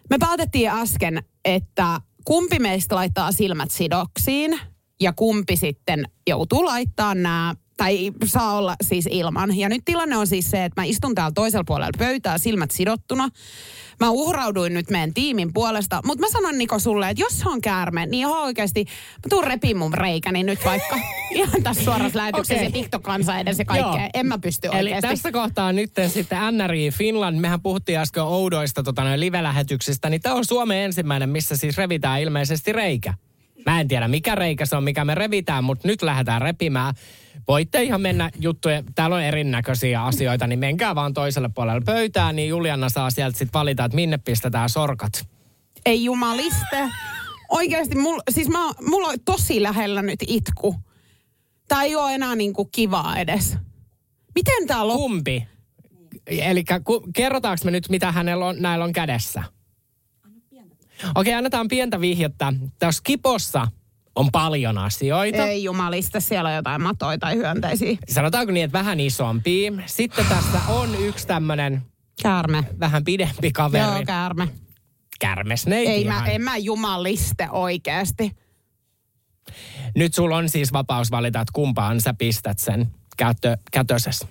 me 0.09 0.17
päätettiin 0.19 0.69
äsken, 0.69 1.23
että 1.45 2.01
kumpi 2.25 2.59
meistä 2.59 2.95
laittaa 2.95 3.31
silmät 3.31 3.71
sidoksiin 3.71 4.59
ja 5.01 5.13
kumpi 5.13 5.55
sitten 5.55 6.05
joutuu 6.27 6.65
laittaa 6.65 7.15
nämä 7.15 7.55
tai 7.77 8.11
saa 8.25 8.57
olla 8.57 8.75
siis 8.81 9.07
ilman. 9.11 9.57
Ja 9.57 9.69
nyt 9.69 9.81
tilanne 9.85 10.17
on 10.17 10.27
siis 10.27 10.51
se, 10.51 10.65
että 10.65 10.81
mä 10.81 10.85
istun 10.85 11.15
täällä 11.15 11.31
toisella 11.35 11.63
puolella 11.67 11.97
pöytää 11.97 12.37
silmät 12.37 12.71
sidottuna. 12.71 13.29
Mä 13.99 14.09
uhrauduin 14.09 14.73
nyt 14.73 14.89
meidän 14.89 15.13
tiimin 15.13 15.53
puolesta, 15.53 16.01
mutta 16.05 16.21
mä 16.21 16.31
sanon 16.31 16.57
Niko 16.57 16.79
sulle, 16.79 17.09
että 17.09 17.23
jos 17.23 17.39
se 17.39 17.49
on 17.49 17.61
käärme, 17.61 18.05
niin 18.05 18.13
ihan 18.13 18.41
oikeasti 18.41 18.83
mä 18.83 19.29
tuun 19.29 19.43
repiin 19.43 19.77
mun 19.77 19.93
reikäni 19.93 20.43
nyt 20.43 20.65
vaikka 20.65 20.99
ihan 21.31 21.63
tässä 21.63 21.83
suorassa 21.83 22.19
lähetyksessä 22.19 22.55
Okei. 22.55 22.65
ja 22.65 22.71
TikTok-kansa 22.71 23.39
edessä 23.39 23.61
ja 23.61 23.65
kaikkea. 23.65 24.01
Joo. 24.01 24.09
En 24.13 24.25
mä 24.25 24.37
pysty 24.37 24.67
Eli 24.67 24.77
oikeasti. 24.77 25.07
tässä 25.07 25.31
kohtaa 25.31 25.73
nyt 25.73 25.91
sitten 26.07 26.37
NRI 26.51 26.91
Finland, 26.91 27.39
mehän 27.39 27.61
puhuttiin 27.61 27.99
äsken 27.99 28.23
oudoista 28.23 28.83
tota, 28.83 29.03
noin 29.03 29.19
live-lähetyksistä, 29.19 30.09
niin 30.09 30.21
tämä 30.21 30.35
on 30.35 30.45
Suomen 30.45 30.77
ensimmäinen, 30.77 31.29
missä 31.29 31.57
siis 31.57 31.77
revitään 31.77 32.21
ilmeisesti 32.21 32.73
reikä. 32.73 33.13
Mä 33.65 33.79
en 33.79 33.87
tiedä 33.87 34.07
mikä 34.07 34.35
reikä 34.35 34.65
se 34.65 34.75
on, 34.75 34.83
mikä 34.83 35.05
me 35.05 35.15
revitään, 35.15 35.63
mutta 35.63 35.87
nyt 35.87 36.01
lähdetään 36.01 36.41
repimään. 36.41 36.93
Voitte 37.47 37.83
ihan 37.83 38.01
mennä 38.01 38.29
juttuja, 38.39 38.83
täällä 38.95 39.15
on 39.15 39.23
erinäköisiä 39.23 40.03
asioita, 40.03 40.47
niin 40.47 40.59
menkää 40.59 40.95
vaan 40.95 41.13
toiselle 41.13 41.49
puolelle 41.55 41.81
pöytään, 41.85 42.35
niin 42.35 42.49
Juliana 42.49 42.89
saa 42.89 43.09
sieltä 43.09 43.37
sitten 43.37 43.59
valita, 43.59 43.85
että 43.85 43.95
minne 43.95 44.17
pistetään 44.17 44.69
sorkat. 44.69 45.27
Ei 45.85 46.03
jumaliste. 46.03 46.89
Oikeasti, 47.49 47.95
mulla, 47.95 48.23
siis 48.29 48.49
mä, 48.49 48.71
mulla 48.87 49.07
on 49.07 49.19
tosi 49.25 49.63
lähellä 49.63 50.01
nyt 50.01 50.19
itku. 50.27 50.75
Tää 51.67 51.83
ei 51.83 51.95
ole 51.95 52.15
enää 52.15 52.35
niinku 52.35 52.65
kivaa 52.65 53.17
edes. 53.17 53.57
Miten 54.35 54.67
tää 54.67 54.87
loppuu? 54.87 55.07
Kumpi? 55.07 55.47
Eli 56.27 56.63
kerrotaanko 57.13 57.65
me 57.65 57.71
nyt, 57.71 57.89
mitä 57.89 58.11
hänellä 58.11 58.45
on, 58.45 58.55
näillä 58.59 58.85
on 58.85 58.93
kädessä? 58.93 59.43
Okei, 61.15 61.33
annetaan 61.33 61.67
pientä 61.67 62.01
vihjettä. 62.01 62.53
Tässä 62.79 63.01
kipossa 63.05 63.67
on 64.17 64.31
paljon 64.31 64.77
asioita. 64.77 65.45
Ei 65.45 65.63
jumalista, 65.63 66.19
siellä 66.19 66.49
on 66.49 66.55
jotain 66.55 66.81
matoja 66.81 67.17
tai 67.17 67.35
hyönteisiä. 67.35 67.97
Sanotaanko 68.09 68.51
niin, 68.53 68.63
että 68.63 68.77
vähän 68.77 68.99
isompi. 68.99 69.73
Sitten 69.85 70.25
tässä 70.25 70.59
on 70.67 70.95
yksi 70.99 71.27
tämmönen 71.27 71.81
Käärme. 72.21 72.63
vähän 72.79 73.03
pidempi 73.03 73.51
kaveri. 73.51 73.83
Joo, 73.83 74.03
käärme. 74.05 74.47
Kärmesneiti 75.19 75.91
Ei 75.91 76.05
mä, 76.05 76.15
ihan. 76.15 76.29
en 76.29 76.41
mä 76.41 76.57
jumaliste 76.57 77.49
oikeasti. 77.51 78.31
Nyt 79.95 80.13
sulla 80.13 80.37
on 80.37 80.49
siis 80.49 80.73
vapaus 80.73 81.11
valita, 81.11 81.41
että 81.41 81.51
kumpaan 81.53 82.01
sä 82.01 82.13
pistät 82.13 82.59
sen 82.59 82.87
kätö, 83.17 83.57
kätöses. 83.71 84.27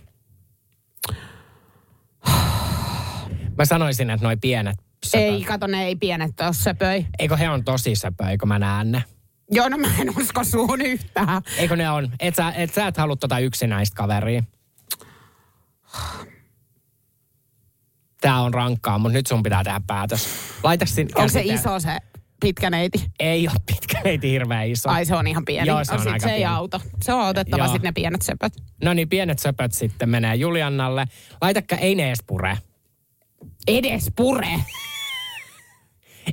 Mä 3.58 3.64
sanoisin, 3.64 4.10
että 4.10 4.26
noi 4.26 4.36
pienet 4.36 4.76
söpöt. 5.06 5.26
Ei, 5.26 5.44
kato, 5.44 5.66
ne 5.66 5.84
ei 5.84 5.96
pienet 5.96 6.40
ole 6.40 6.52
söpöi. 6.52 7.06
Eikö 7.18 7.36
he 7.36 7.50
on 7.50 7.64
tosi 7.64 7.96
söpöjä, 7.96 8.30
eikö 8.30 8.46
mä 8.46 8.58
näen 8.58 8.92
ne? 8.92 9.04
Joo, 9.50 9.68
no 9.68 9.78
mä 9.78 9.88
en 9.98 10.10
usko 10.18 10.44
suun 10.44 10.80
yhtään. 10.80 11.42
Eikö 11.58 11.76
ne 11.76 11.90
on? 11.90 12.12
Et 12.20 12.34
sä 12.34 12.52
et, 12.56 12.74
sä 12.74 12.86
et 12.86 12.96
halua 12.96 13.16
tota 13.16 13.38
yksinäistä 13.38 13.96
kaveria. 13.96 14.42
Tää 18.20 18.40
on 18.40 18.54
rankkaa, 18.54 18.98
mutta 18.98 19.18
nyt 19.18 19.26
sun 19.26 19.42
pitää 19.42 19.64
tehdä 19.64 19.80
päätös. 19.86 20.28
Laita 20.62 20.86
sin, 20.86 21.08
Onko 21.14 21.28
se 21.28 21.40
iso 21.44 21.80
se 21.80 21.98
pitkä 22.40 22.70
neiti? 22.70 23.10
Ei 23.20 23.48
ole 23.48 23.56
pitkä, 23.66 24.00
neiti 24.04 24.30
hirveän 24.30 24.68
iso. 24.68 24.90
Ai 24.90 25.06
se 25.06 25.14
on 25.14 25.26
ihan 25.26 25.44
pieni. 25.44 25.68
Joo, 25.68 25.84
se 25.84 25.92
on 25.94 25.98
sit 25.98 26.12
aika 26.12 26.26
se 26.26 26.32
ei 26.32 26.38
pieni. 26.38 26.54
auta. 26.54 26.80
Se 27.02 27.12
on 27.12 27.28
otettava 27.28 27.64
sitten 27.66 27.82
ne 27.82 27.92
pienet 27.92 28.22
söpöt. 28.22 28.52
No 28.84 28.94
niin, 28.94 29.08
pienet 29.08 29.38
söpöt 29.38 29.72
sitten 29.72 30.08
menee 30.08 30.34
Juliannalle. 30.34 31.06
Laitakka, 31.40 31.76
ei 31.76 31.94
ne 31.94 32.06
edes 32.06 32.22
pure. 32.26 32.58
Edes 33.66 34.12
pure. 34.16 34.48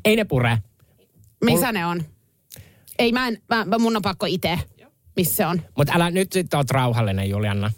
Ei 0.05 0.15
ne 0.15 0.23
pure. 0.23 0.57
Missä 1.43 1.71
ne 1.71 1.85
on? 1.85 2.05
Ei, 2.99 3.11
mä 3.11 3.27
en, 3.27 3.37
mä, 3.49 3.65
mä- 3.65 3.77
mun 3.79 3.95
on 3.95 4.01
pakko 4.01 4.25
itse. 4.25 4.59
Missä 5.15 5.35
se 5.35 5.45
on? 5.45 5.61
Mutta 5.77 5.93
älä 5.95 6.11
nyt 6.11 6.31
sitten 6.31 6.57
oot 6.57 6.69
rauhallinen, 6.71 7.29
Julianna. 7.29 7.71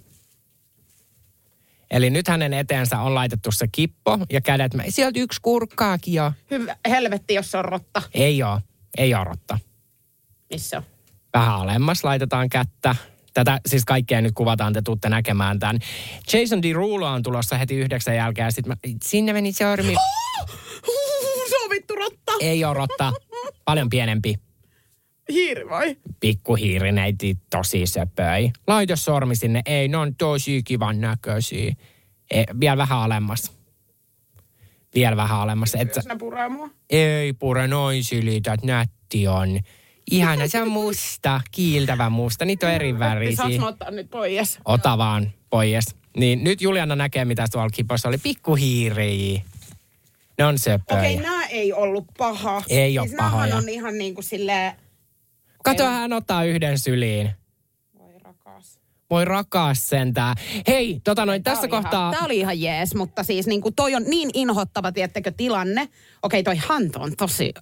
Eli 1.91 2.09
nyt 2.09 2.27
hänen 2.27 2.53
eteensä 2.53 2.99
on 2.99 3.15
laitettu 3.15 3.51
se 3.51 3.67
kippo 3.71 4.19
ja 4.31 4.41
kädet. 4.41 4.73
Mä, 4.73 4.83
sieltä 4.89 5.19
yksi 5.19 5.39
kurkkaakin 5.41 6.13
jo. 6.13 6.31
Hyvä, 6.51 6.75
helvetti, 6.89 7.33
jos 7.33 7.51
se 7.51 7.57
on 7.57 7.65
rotta. 7.65 8.01
Ei 8.13 8.43
oo, 8.43 8.61
ei 8.97 9.13
oo 9.13 9.23
rotta. 9.23 9.59
Missä 10.49 10.77
on? 10.77 10.83
Vähän 11.33 11.55
alemmas 11.55 12.03
laitetaan 12.03 12.49
kättä. 12.49 12.95
Tätä 13.33 13.59
siis 13.65 13.85
kaikkea 13.85 14.21
nyt 14.21 14.33
kuvataan, 14.35 14.73
te 14.73 14.81
tuutte 14.81 15.09
näkemään 15.09 15.59
tämän. 15.59 15.79
Jason 16.33 16.61
Derulo 16.61 17.07
on 17.07 17.23
tulossa 17.23 17.57
heti 17.57 17.75
yhdeksän 17.75 18.15
jälkeen. 18.15 18.51
Sit 18.51 18.65
mä, 18.67 18.75
sinne 19.03 19.33
meni 19.33 19.53
sormi. 19.53 19.95
Se 21.49 21.57
on 21.63 21.69
vittu 21.69 21.95
rotta. 21.95 22.31
Ei 22.39 22.65
ole 22.65 22.73
rotta. 22.73 23.13
Paljon 23.65 23.89
pienempi. 23.89 24.44
Hiiri 25.31 25.69
vai? 25.69 25.97
Pikkuhiirineiti 26.19 27.37
tosi 27.51 27.85
söpöi. 27.85 28.51
Laita 28.67 28.95
sormi 28.95 29.35
sinne. 29.35 29.61
Ei, 29.65 29.87
ne 29.87 29.97
on 29.97 30.15
tosi 30.15 30.63
kivan 30.63 31.01
näköisiä. 31.01 31.73
E, 32.31 32.43
vielä 32.59 32.77
vähän 32.77 32.99
alemmas. 32.99 33.51
Vielä 34.95 35.17
vähän 35.17 35.39
alemmas. 35.39 35.75
Et, 35.75 35.93
sä- 35.93 36.01
Ne 36.05 36.15
puree 36.15 36.49
mua. 36.49 36.69
ei 36.89 37.33
pure 37.33 37.67
noin 37.67 38.03
silitä, 38.03 38.57
nätti 38.63 39.27
on. 39.27 39.59
Ihana, 40.11 40.47
se 40.47 40.61
on 40.61 40.67
musta, 40.69 41.41
kiiltävä 41.51 42.09
musta. 42.09 42.45
Niitä 42.45 42.67
on 42.67 42.73
eri 42.73 42.89
Saanko 42.89 43.05
värisiä. 43.05 43.59
mä 43.59 43.67
ottaa 43.67 43.91
nyt 43.91 44.09
pois? 44.09 44.59
Ota 44.65 44.97
vaan, 44.97 45.31
pois. 45.49 45.85
Niin 46.17 46.43
nyt 46.43 46.61
Juliana 46.61 46.95
näkee, 46.95 47.25
mitä 47.25 47.45
tuolla 47.51 47.69
kipossa 47.69 48.09
oli. 48.09 48.17
Pikkuhiiriä. 48.17 49.41
Ne 50.37 50.45
on 50.45 50.59
söpöjä. 50.59 50.99
Okei, 50.99 51.13
okay, 51.15 51.23
nämä 51.29 51.45
ei 51.45 51.73
ollut 51.73 52.05
paha. 52.17 52.63
Ei 52.69 52.91
siis 53.01 53.11
näähän 53.11 53.31
pahoja. 53.31 53.55
on 53.55 53.69
ihan 53.69 53.97
niin 53.97 54.13
kuin 54.15 54.23
silleen... 54.25 54.73
Kato, 55.65 55.85
hän 55.85 56.13
ottaa 56.13 56.43
yhden 56.43 56.79
syliin. 56.79 57.31
Voi 57.99 58.13
rakas. 58.19 58.79
Voi 59.09 59.25
rakas 59.25 59.89
sentää. 59.89 60.33
Hei, 60.67 61.01
tota 61.03 61.25
noin, 61.25 61.43
tässä 61.43 61.67
kohtaa... 61.67 62.11
Tämä 62.11 62.25
oli 62.25 62.37
ihan 62.37 62.61
jees, 62.61 62.95
mutta 62.95 63.23
siis 63.23 63.47
niin 63.47 63.61
kuin 63.61 63.75
toi 63.75 63.95
on 63.95 64.03
niin 64.03 64.29
inhottava, 64.33 64.91
tiettekö, 64.91 65.31
tilanne. 65.37 65.89
Okei, 66.23 66.43
toi 66.43 66.57
hanto 66.57 66.99
on 66.99 67.15
tosi 67.17 67.53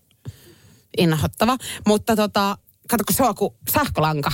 inhottava, 0.97 1.57
mutta 1.87 2.15
tota, 2.15 2.57
kato, 2.89 3.03
kun 3.07 3.15
se 3.15 3.23
on 3.23 3.35
kuin 3.35 3.53
sähkölanka 3.73 4.31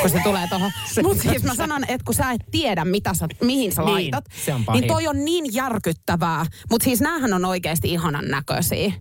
kun 0.00 0.10
se 0.10 0.20
tulee 0.24 0.48
tuohon. 0.48 0.70
Mutta 1.02 1.22
siis 1.22 1.42
mä 1.42 1.54
sanon, 1.54 1.84
että 1.84 2.04
kun 2.04 2.14
sä 2.14 2.30
et 2.30 2.40
tiedä, 2.50 2.84
mitä 2.84 3.14
sä, 3.14 3.28
mihin 3.40 3.72
sä 3.72 3.82
Niin, 3.82 3.92
laitat, 3.92 4.24
se 4.44 4.54
on 4.54 4.64
pahin. 4.64 4.80
niin 4.80 4.88
toi 4.88 5.06
on 5.06 5.24
niin 5.24 5.54
järkyttävää. 5.54 6.46
Mutta 6.70 6.84
siis 6.84 7.00
näähän 7.00 7.32
on 7.32 7.44
oikeasti 7.44 7.92
ihanan 7.92 8.28
näköisiä. 8.28 8.92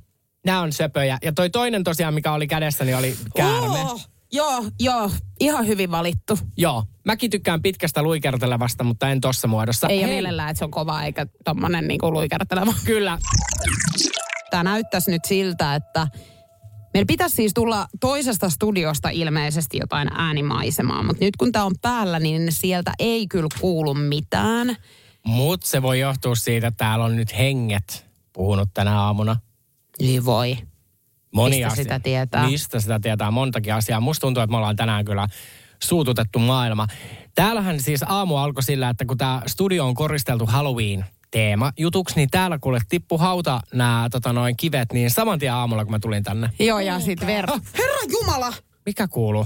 Nämä 0.50 0.62
on 0.62 0.74
söpöjä. 0.74 1.18
Ja 1.22 1.32
toi 1.32 1.50
toinen 1.50 1.84
tosiaan, 1.84 2.14
mikä 2.14 2.32
oli 2.32 2.48
kädessäni, 2.48 2.94
oli 2.94 3.16
käärme. 3.36 3.80
Oh, 3.80 4.10
joo, 4.32 4.64
joo, 4.80 5.12
ihan 5.40 5.68
hyvin 5.68 5.92
valittu. 5.92 6.40
Joo. 6.58 6.84
Mäkin 7.06 7.30
tykkään 7.30 7.62
pitkästä 7.62 8.04
luikertelevasta, 8.04 8.84
mutta 8.84 9.10
en 9.10 9.22
tossa 9.22 9.48
muodossa. 9.48 9.88
Ei 9.88 10.00
ole 10.00 10.08
mielellään, 10.08 10.50
että 10.50 10.60
se 10.60 10.66
on 10.66 10.72
kova 10.72 11.04
eikä 11.04 11.26
tommonen 11.46 11.88
niinku 11.88 12.12
luikerteleva. 12.12 12.74
Kyllä. 12.86 13.18
Tämä 14.50 14.64
näyttäisi 14.64 15.12
nyt 15.12 15.26
siltä, 15.26 15.76
että 15.76 16.08
meillä 16.94 17.08
pitäisi 17.08 17.36
siis 17.36 17.54
tulla 17.54 17.88
toisesta 18.00 18.50
studiosta 18.50 19.10
ilmeisesti 19.10 19.78
jotain 19.78 20.08
äänimaisemaa, 20.14 21.04
mutta 21.04 21.26
nyt 21.26 21.38
kun 21.38 21.52
tämä 21.52 21.66
on 21.66 21.76
päällä, 21.82 22.20
niin 22.20 22.52
sieltä 22.52 22.94
ei 23.00 23.28
kyllä 23.28 23.50
kuulu 23.62 23.94
mitään. 23.94 24.76
Mut 25.26 25.64
se 25.64 25.82
voi 25.82 26.00
johtua 26.00 26.36
siitä, 26.36 26.68
että 26.68 26.78
täällä 26.86 27.06
on 27.06 27.16
nyt 27.16 27.38
henget 27.38 28.06
puhunut 28.34 28.70
tänä 28.74 29.02
aamuna. 29.02 29.36
Niin 30.02 30.26
voi. 30.26 30.58
Moni 31.34 31.56
Mistä 31.56 31.68
asia. 31.68 31.84
sitä 31.84 32.00
tietää? 32.00 32.46
Mistä 32.48 32.80
sitä 32.80 33.00
tietää? 33.00 33.32
Montakin 33.32 33.74
asiaa. 33.74 34.00
Musta 34.00 34.22
tuntuu, 34.22 34.44
että 34.44 34.52
me 34.52 34.58
ollaan 34.58 34.76
tänään 34.76 35.06
kyllä 35.06 35.28
suututettu 35.84 36.40
maailma. 36.40 36.88
Täällähän 37.36 37.80
siis 37.82 38.04
aamu 38.08 38.38
alkoi 38.38 38.64
sillä, 38.64 38.90
että 38.90 39.06
kun 39.06 39.18
tämä 39.18 39.42
studio 39.48 39.86
on 39.86 39.94
koristeltu 39.94 40.46
Halloween 40.46 41.06
teema 41.32 41.72
jutuksi, 41.78 42.16
niin 42.16 42.30
täällä 42.30 42.60
kuule 42.60 42.80
tippu 42.90 43.18
hauta 43.18 43.62
nämä 43.74 44.08
tota, 44.12 44.34
noin 44.34 44.58
kivet, 44.58 44.94
niin 44.94 45.12
saman 45.12 45.40
tien 45.40 45.54
aamulla, 45.54 45.86
kun 45.86 45.92
mä 45.92 46.00
tulin 46.00 46.24
tänne. 46.24 46.50
Joo, 46.60 46.80
ja 46.80 47.00
sitten 47.00 47.28
ver... 47.28 47.48
Herra 47.78 48.00
Jumala! 48.12 48.54
Mikä 48.86 49.08
kuuluu? 49.08 49.46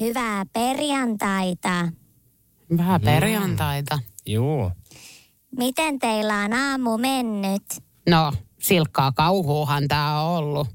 Hyvää 0.00 0.46
perjantaita. 0.52 1.88
Vähän 2.76 3.00
perjantaita. 3.00 3.98
Juu. 4.26 4.70
Miten 5.58 5.98
teillä 5.98 6.38
on 6.38 6.52
aamu 6.52 6.98
mennyt? 6.98 7.62
No, 8.10 8.32
silkkaa 8.62 9.12
kauhuuhan 9.12 9.88
tämä 9.88 10.20
on 10.20 10.36
ollut. 10.38 10.68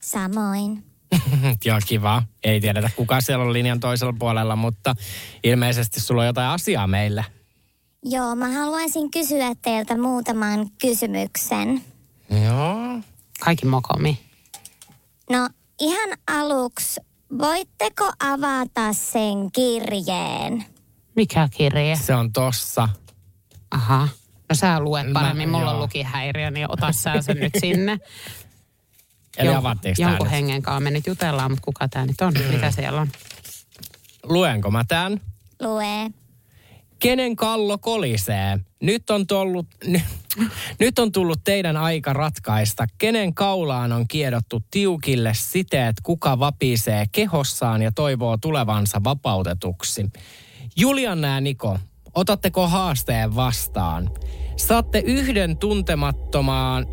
Samoin. 0.00 0.84
Joo, 1.64 1.78
kiva. 1.86 2.22
Ei 2.44 2.60
tiedetä, 2.60 2.90
kuka 2.96 3.20
siellä 3.20 3.44
on 3.44 3.52
linjan 3.52 3.80
toisella 3.80 4.14
puolella, 4.18 4.56
mutta 4.56 4.94
ilmeisesti 5.44 6.00
sulla 6.00 6.22
on 6.22 6.26
jotain 6.26 6.48
asiaa 6.48 6.86
meille. 6.86 7.24
Joo, 8.04 8.34
mä 8.34 8.48
haluaisin 8.48 9.10
kysyä 9.10 9.54
teiltä 9.62 9.98
muutaman 9.98 10.70
kysymyksen. 10.80 11.84
Joo. 12.44 13.00
Kaikki 13.40 13.66
mokomi. 13.66 14.18
No, 15.30 15.48
ihan 15.80 16.08
aluksi, 16.26 17.00
voitteko 17.38 18.12
avata 18.20 18.92
sen 18.92 19.52
kirjeen? 19.52 20.64
Mikä 21.16 21.48
kirje? 21.56 21.96
Se 21.96 22.14
on 22.14 22.32
tossa. 22.32 22.88
Aha. 23.70 24.08
No 24.48 24.54
sä 24.56 24.80
luet 24.80 25.06
Mä- 25.06 25.20
paremmin, 25.20 25.48
mulla 25.48 25.70
on 25.70 25.74
joo. 25.76 25.82
lukihäiriö, 25.82 26.50
niin 26.50 26.70
ota 26.70 26.92
sä 26.92 27.12
sen 27.20 27.36
nyt 27.40 27.52
sinne. 27.60 27.98
Eli 29.38 29.48
Jon- 29.50 29.56
avattiinko 29.56 30.02
Jonkun 30.02 30.26
nyt? 30.26 30.30
hengen 30.32 30.62
kanssa 30.62 30.80
me 30.80 30.90
nyt 30.90 31.06
jutellaan, 31.06 31.50
mutta 31.50 31.64
kuka 31.64 31.88
tää 31.88 32.06
nyt 32.06 32.20
on? 32.20 32.32
Mitä 32.50 32.70
siellä 32.70 33.00
on? 33.00 33.08
Luenko 34.22 34.70
mä 34.70 34.84
tämän? 34.88 35.20
Lue. 35.62 36.10
Kenen 36.98 37.36
kallo 37.36 37.78
kolisee? 37.78 38.58
Nyt 38.82 39.10
on, 39.10 39.26
tullut, 39.26 39.66
ny, 39.86 40.00
nyt 40.80 40.98
on 40.98 41.12
tullut 41.12 41.40
teidän 41.44 41.76
aika 41.76 42.12
ratkaista, 42.12 42.86
kenen 42.98 43.34
kaulaan 43.34 43.92
on 43.92 44.08
kiedottu 44.08 44.62
tiukille 44.70 45.32
siteet, 45.34 45.96
kuka 46.02 46.38
vapisee 46.38 47.06
kehossaan 47.12 47.82
ja 47.82 47.92
toivoo 47.92 48.36
tulevansa 48.36 49.04
vapautetuksi. 49.04 50.06
Julianna 50.76 51.28
ja 51.28 51.40
Niko, 51.40 51.78
otatteko 52.16 52.68
haasteen 52.68 53.36
vastaan? 53.36 54.10
Saatte 54.56 55.02
yhden 55.06 55.56
tuntemattomaan, 55.56 56.86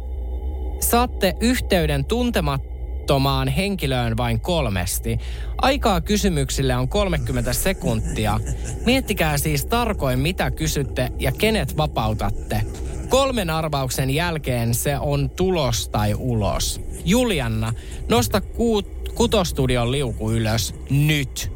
saatte 0.80 1.34
yhteyden 1.40 2.06
tuntemattomaan 2.06 3.48
henkilöön 3.48 4.18
vain 4.18 4.40
kolmesti. 4.40 5.18
Aikaa 5.58 6.02
kysymyksille 6.02 6.76
on 6.76 6.90
30 6.90 7.54
sekuntia. 7.54 8.40
Miettikää 8.86 9.38
siis 9.38 9.66
tarkoin, 9.66 10.20
mitä 10.20 10.52
kysytte 10.52 11.12
ja 11.20 11.32
kenet 11.32 11.78
vapautatte. 11.78 12.62
Kolmen 13.10 13.50
arvauksen 13.50 14.10
jälkeen 14.10 14.74
se 14.74 14.98
on 15.00 15.30
tulos 15.30 15.90
tai 15.90 16.14
ulos. 16.18 16.82
Julianna, 17.06 17.74
nosta 18.10 18.42
kuut, 18.42 18.88
kutostudion 19.16 19.92
liuku 19.92 20.32
ylös 20.32 20.76
nyt. 20.90 21.52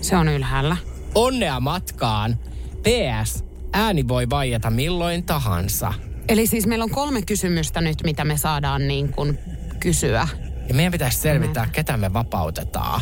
Se 0.00 0.16
on 0.16 0.28
ylhäällä. 0.28 0.76
Onnea 1.14 1.60
matkaan. 1.60 2.38
PS, 2.82 3.44
ääni 3.72 4.08
voi 4.08 4.30
vaieta 4.30 4.70
milloin 4.70 5.24
tahansa. 5.24 5.94
Eli 6.28 6.46
siis 6.46 6.66
meillä 6.66 6.82
on 6.82 6.90
kolme 6.90 7.22
kysymystä 7.22 7.80
nyt, 7.80 8.02
mitä 8.04 8.24
me 8.24 8.36
saadaan 8.36 8.88
niin 8.88 9.12
kuin 9.12 9.38
kysyä. 9.80 10.28
Ja 10.68 10.74
meidän 10.74 10.92
pitäisi 10.92 11.18
selvittää, 11.18 11.68
ketä 11.72 11.96
me 11.96 12.12
vapautetaan. 12.12 13.00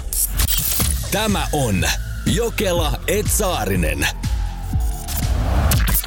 Tämä 1.10 1.46
on 1.52 1.84
Jokela 2.26 2.92
Etsaarinen. 3.08 4.08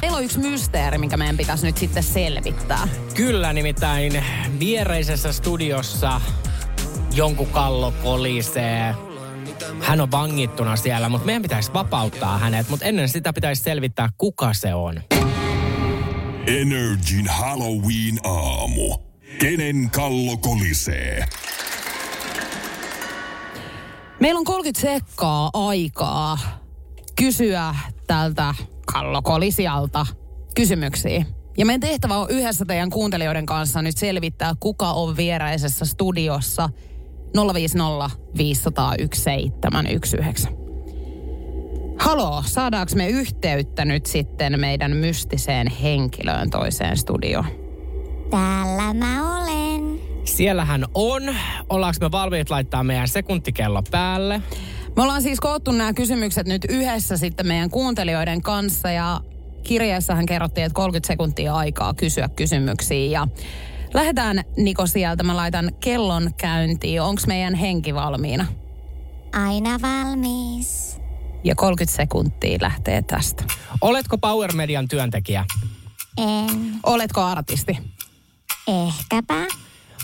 Meillä 0.02 0.16
on 0.16 0.24
yksi 0.24 0.38
mysteeri, 0.38 0.98
minkä 0.98 1.16
meidän 1.16 1.36
pitäisi 1.36 1.66
nyt 1.66 1.76
sitten 1.76 2.02
selvittää. 2.02 2.88
Kyllä, 3.14 3.52
nimittäin 3.52 4.24
viereisessä 4.58 5.32
studiossa 5.32 6.20
jonkun 7.14 7.46
kallo 7.46 7.92
kolisee. 8.02 8.94
Hän 9.80 10.00
on 10.00 10.10
vangittuna 10.10 10.76
siellä, 10.76 11.08
mutta 11.08 11.26
meidän 11.26 11.42
pitäisi 11.42 11.72
vapauttaa 11.72 12.38
hänet. 12.38 12.68
Mutta 12.68 12.86
ennen 12.86 13.08
sitä 13.08 13.32
pitäisi 13.32 13.62
selvittää, 13.62 14.08
kuka 14.18 14.54
se 14.54 14.74
on. 14.74 15.00
Energin 16.46 17.28
Halloween 17.28 18.18
aamu. 18.24 18.98
Kenen 19.38 19.90
kallo 19.90 20.36
kolisee? 20.36 21.24
Meillä 24.20 24.38
on 24.38 24.44
30 24.44 24.80
sekkaa 24.80 25.50
aikaa 25.52 26.38
kysyä 27.16 27.74
tältä 28.06 28.54
kallokolisialta 28.92 30.06
kysymyksiä. 30.54 31.24
Ja 31.58 31.66
meidän 31.66 31.80
tehtävä 31.80 32.16
on 32.16 32.30
yhdessä 32.30 32.64
teidän 32.64 32.90
kuuntelijoiden 32.90 33.46
kanssa 33.46 33.82
nyt 33.82 33.96
selvittää, 33.96 34.54
kuka 34.60 34.92
on 34.92 35.16
vieraisessa 35.16 35.84
studiossa 35.84 36.68
050 37.54 38.10
501 38.36 39.20
719. 39.22 40.48
Haloo, 41.98 42.42
saadaanko 42.46 42.92
me 42.96 43.08
yhteyttä 43.08 43.84
nyt 43.84 44.06
sitten 44.06 44.60
meidän 44.60 44.96
mystiseen 44.96 45.66
henkilöön 45.66 46.50
toiseen 46.50 46.96
studioon? 46.96 47.46
Täällä 48.30 48.94
mä 48.94 49.36
olen. 49.36 50.00
Siellähän 50.24 50.84
on. 50.94 51.22
Ollaanko 51.68 51.98
me 52.00 52.10
valmiit 52.10 52.50
laittaa 52.50 52.84
meidän 52.84 53.08
sekuntikello 53.08 53.82
päälle? 53.90 54.42
Me 54.96 55.02
ollaan 55.02 55.22
siis 55.22 55.40
koottu 55.40 55.72
nämä 55.72 55.92
kysymykset 55.92 56.46
nyt 56.46 56.66
yhdessä 56.68 57.16
sitten 57.16 57.46
meidän 57.46 57.70
kuuntelijoiden 57.70 58.42
kanssa 58.42 58.90
ja 58.90 59.20
kirjeessähän 59.62 60.26
kerrottiin, 60.26 60.64
että 60.64 60.74
30 60.74 61.06
sekuntia 61.06 61.54
aikaa 61.54 61.94
kysyä 61.94 62.28
kysymyksiä 62.28 63.10
ja 63.10 63.28
lähdetään 63.94 64.44
Niko 64.56 64.86
sieltä. 64.86 65.22
Mä 65.22 65.36
laitan 65.36 65.72
kellon 65.80 66.34
käyntiin. 66.36 67.02
Onko 67.02 67.22
meidän 67.26 67.54
henki 67.54 67.94
valmiina? 67.94 68.46
Aina 69.32 69.78
valmis. 69.82 71.00
Ja 71.44 71.54
30 71.54 71.96
sekuntia 71.96 72.58
lähtee 72.60 73.02
tästä. 73.02 73.44
Oletko 73.80 74.18
Power 74.18 74.52
Median 74.52 74.88
työntekijä? 74.88 75.44
En. 76.18 76.72
Oletko 76.82 77.20
artisti? 77.20 77.78
Ehkäpä. 78.68 79.46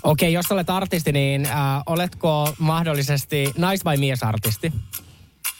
Okei, 0.03 0.33
jos 0.33 0.53
olet 0.53 0.71
artisti, 0.71 1.13
niin 1.13 1.47
äh, 1.47 1.53
oletko 1.87 2.53
mahdollisesti 2.59 3.53
nais- 3.57 3.85
vai 3.85 3.97
miesartisti? 3.97 4.73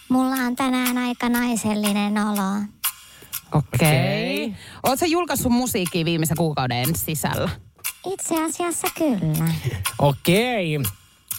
Mulla 0.09 0.35
on 0.35 0.57
tänään 0.57 0.99
aika 0.99 1.29
naisellinen 1.29 2.19
olo. 2.19 2.63
Okei. 3.53 4.45
Okay. 4.45 4.61
Oletko 4.83 5.07
julkaissut 5.07 5.53
musiikkia 5.53 6.05
viimeisen 6.05 6.37
kuukauden 6.37 6.97
sisällä? 6.97 7.66
Itse 8.13 8.45
asiassa 8.45 8.89
kyllä. 8.99 9.53
Okei. 9.99 10.77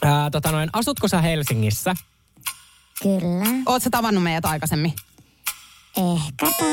Äh, 0.06 0.12
tota 0.32 0.52
noin, 0.52 0.70
asutko 0.74 1.08
sä 1.08 1.22
Helsingissä? 1.22 1.96
Kyllä. 3.04 3.46
Oletko 3.66 3.90
tavannut 3.92 4.24
meidät 4.24 4.46
aikaisemmin? 4.46 4.94
Ehkäpä. 5.98 6.66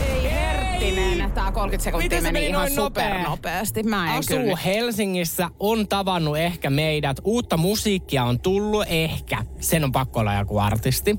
Ei 0.00 0.22
Herttinen. 0.32 1.32
Tää 1.32 1.52
30 1.52 1.84
sekuntia 1.84 2.04
Miten 2.04 2.22
se 2.22 2.32
meni 2.32 2.38
meni 2.38 2.48
ihan 2.48 2.70
supernopeasti. 2.70 3.82
Mä 3.82 4.12
en 4.12 4.18
Asuu 4.18 4.36
kyllä. 4.36 4.56
Helsingissä, 4.56 5.50
on 5.60 5.88
tavannut 5.88 6.36
ehkä 6.38 6.70
meidät. 6.70 7.16
Uutta 7.24 7.56
musiikkia 7.56 8.24
on 8.24 8.40
tullut 8.40 8.84
ehkä. 8.88 9.44
Sen 9.60 9.84
on 9.84 9.92
pakko 9.92 10.20
olla 10.20 10.34
joku 10.34 10.58
artisti. 10.58 11.18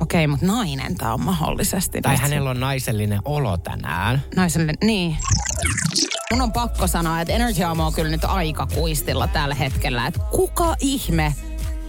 Okei, 0.00 0.26
mutta 0.26 0.46
nainen 0.46 0.96
tää 0.96 1.14
on 1.14 1.20
mahdollisesti. 1.20 2.00
Tai 2.02 2.12
Nyt 2.12 2.22
hänellä 2.22 2.50
on 2.50 2.60
naisellinen 2.60 3.20
olo 3.24 3.56
tänään. 3.56 4.22
Naiselle, 4.36 4.72
niin. 4.84 5.16
Mun 6.32 6.42
on 6.42 6.52
pakko 6.52 6.86
sanoa, 6.86 7.20
että 7.20 7.34
Energy 7.34 7.62
Aamu 7.62 7.82
on 7.82 7.92
kyllä 7.92 8.10
nyt 8.10 8.24
aika 8.24 8.66
kuistilla 8.74 9.28
tällä 9.28 9.54
hetkellä. 9.54 10.06
Että 10.06 10.20
kuka 10.30 10.76
ihme 10.80 11.34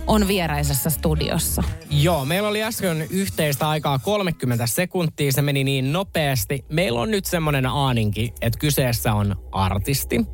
on 0.08 0.28
vieraisessa 0.28 0.90
studiossa? 0.90 1.64
Joo, 1.90 2.26
meillä 2.26 2.50
oli 2.50 2.64
äsken 2.64 3.02
yhteistä 3.10 3.70
aikaa 3.70 4.00
30 4.00 4.68
sekuntia. 4.68 5.32
Se 5.32 5.42
meni 5.42 5.64
niin 5.64 5.94
nopeasti. 5.94 6.66
Meillä 6.70 7.02
on 7.02 7.12
nyt 7.12 7.26
semmoinen 7.26 7.66
aaninki, 7.66 8.34
että 8.42 8.60
kyseessä 8.60 9.14
on 9.14 9.36
artisti. 9.52 10.26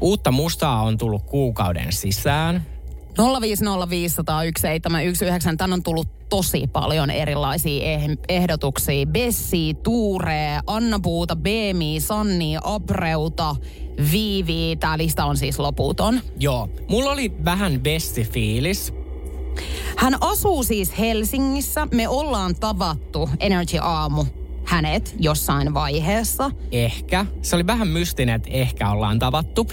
Uutta 0.00 0.30
musaa 0.30 0.82
on 0.82 0.98
tullut 0.98 1.22
kuukauden 1.22 1.92
sisään. 1.92 2.66
050501719. 3.20 3.24
Tän 5.56 5.72
on 5.72 5.82
tullut 5.82 6.28
tosi 6.28 6.66
paljon 6.66 7.10
erilaisia 7.10 7.98
eh- 7.98 8.18
ehdotuksia. 8.28 9.06
Bessi, 9.06 9.74
Tuure, 9.82 10.60
Anna 10.66 11.00
Puuta, 11.02 11.36
Beemi, 11.36 12.00
Sanni, 12.00 12.56
Abreuta, 12.62 13.56
Viivi. 14.12 14.76
Tää 14.80 14.98
lista 14.98 15.24
on 15.24 15.36
siis 15.36 15.58
loputon. 15.58 16.20
Joo, 16.38 16.68
mulla 16.88 17.10
oli 17.10 17.32
vähän 17.44 17.80
besti 17.80 18.24
fiilis. 18.24 18.92
Hän 19.96 20.16
asuu 20.20 20.62
siis 20.62 20.98
Helsingissä. 20.98 21.88
Me 21.92 22.08
ollaan 22.08 22.54
tavattu 22.54 23.30
Energy 23.40 23.78
Aamu 23.82 24.24
hänet 24.70 25.14
jossain 25.18 25.74
vaiheessa. 25.74 26.50
Ehkä. 26.72 27.26
Se 27.42 27.56
oli 27.56 27.66
vähän 27.66 27.88
mystinen, 27.88 28.34
että 28.34 28.48
ehkä 28.52 28.90
ollaan 28.90 29.18
tavattu. 29.18 29.66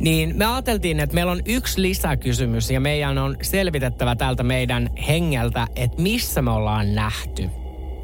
Niin 0.00 0.36
me 0.36 0.44
ajateltiin, 0.44 1.00
että 1.00 1.14
meillä 1.14 1.32
on 1.32 1.42
yksi 1.44 1.82
lisäkysymys 1.82 2.70
ja 2.70 2.80
meidän 2.80 3.18
on 3.18 3.36
selvitettävä 3.42 4.16
tältä 4.16 4.42
meidän 4.42 4.90
hengeltä, 5.08 5.66
että 5.76 6.02
missä 6.02 6.42
me 6.42 6.50
ollaan 6.50 6.94
nähty. 6.94 7.50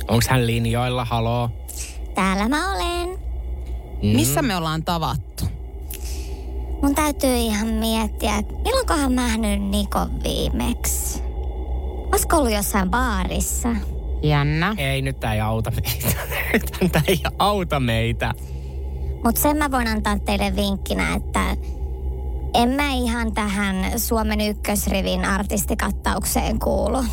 Onko 0.09 0.24
hän 0.28 0.46
linjoilla, 0.46 1.05
haloo? 1.05 1.51
Täällä 2.14 2.49
mä 2.49 2.74
olen. 2.74 3.09
Mm. 4.03 4.09
Missä 4.09 4.42
me 4.42 4.57
ollaan 4.57 4.84
tavattu? 4.84 5.44
Mun 6.82 6.94
täytyy 6.94 7.36
ihan 7.36 7.68
miettiä, 7.68 8.36
että 8.36 8.55
milloinkohan 8.55 9.12
mä 9.12 9.22
nähnyt 9.22 9.62
Nikon 9.62 10.22
viimeksi? 10.22 11.22
Olisiko 12.12 12.36
ollut 12.36 12.53
jossain 12.53 12.90
baarissa? 12.90 13.68
Jännä. 14.22 14.74
Ei, 14.78 15.02
nyt 15.02 15.20
tää 15.20 15.34
ei 15.34 15.40
auta 15.40 15.70
meitä. 15.70 16.18
Nyt 16.80 16.92
tää 16.92 17.02
ei 17.06 17.20
auta 17.38 17.80
meitä. 17.80 18.34
Mutta 19.24 19.40
sen 19.40 19.56
mä 19.56 19.70
voin 19.70 19.88
antaa 19.88 20.18
teille 20.18 20.56
vinkkinä, 20.56 21.14
että 21.14 21.56
en 22.54 22.68
mä 22.68 22.92
ihan 22.92 23.34
tähän 23.34 24.00
Suomen 24.00 24.40
ykkösrivin 24.40 25.24
artistikattaukseen 25.24 26.58
kuulu. 26.58 27.04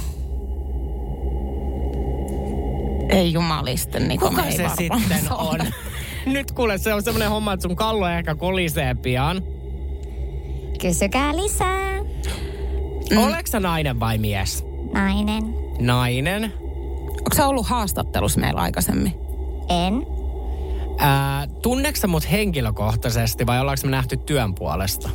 Ei 3.10 3.34
jumaliste, 3.34 4.00
niin 4.00 4.20
Kuka 4.20 4.32
me 4.32 4.48
ei 4.48 4.52
se 4.58 4.68
sitten 4.78 5.32
on? 5.32 5.60
Nyt 6.26 6.52
kuule, 6.52 6.78
se 6.78 6.94
on 6.94 7.04
semmoinen 7.04 7.30
homma, 7.30 7.54
että 7.54 7.68
sun 7.68 7.76
kallo 7.76 8.08
ehkä 8.08 8.36
kolisee 8.36 8.96
pian. 8.96 9.44
Kysykää 10.82 11.36
lisää. 11.36 12.00
Mm. 13.12 13.18
Oleks 13.18 13.54
nainen 13.54 14.00
vai 14.00 14.18
mies? 14.18 14.66
Nainen. 14.94 15.44
Nainen. 15.80 16.65
Onko 17.26 17.36
sä 17.36 17.48
ollut 17.48 17.68
haastattelussa 17.68 18.40
meillä 18.40 18.62
aikaisemmin? 18.62 19.14
En. 19.70 20.06
Ää, 20.98 21.48
tunneksä 21.48 22.08
mut 22.08 22.32
henkilökohtaisesti 22.32 23.46
vai 23.46 23.60
ollaanko 23.60 23.82
me 23.86 23.92
nähty 23.92 24.18
työn 24.18 24.56
puolesta? 24.56 25.10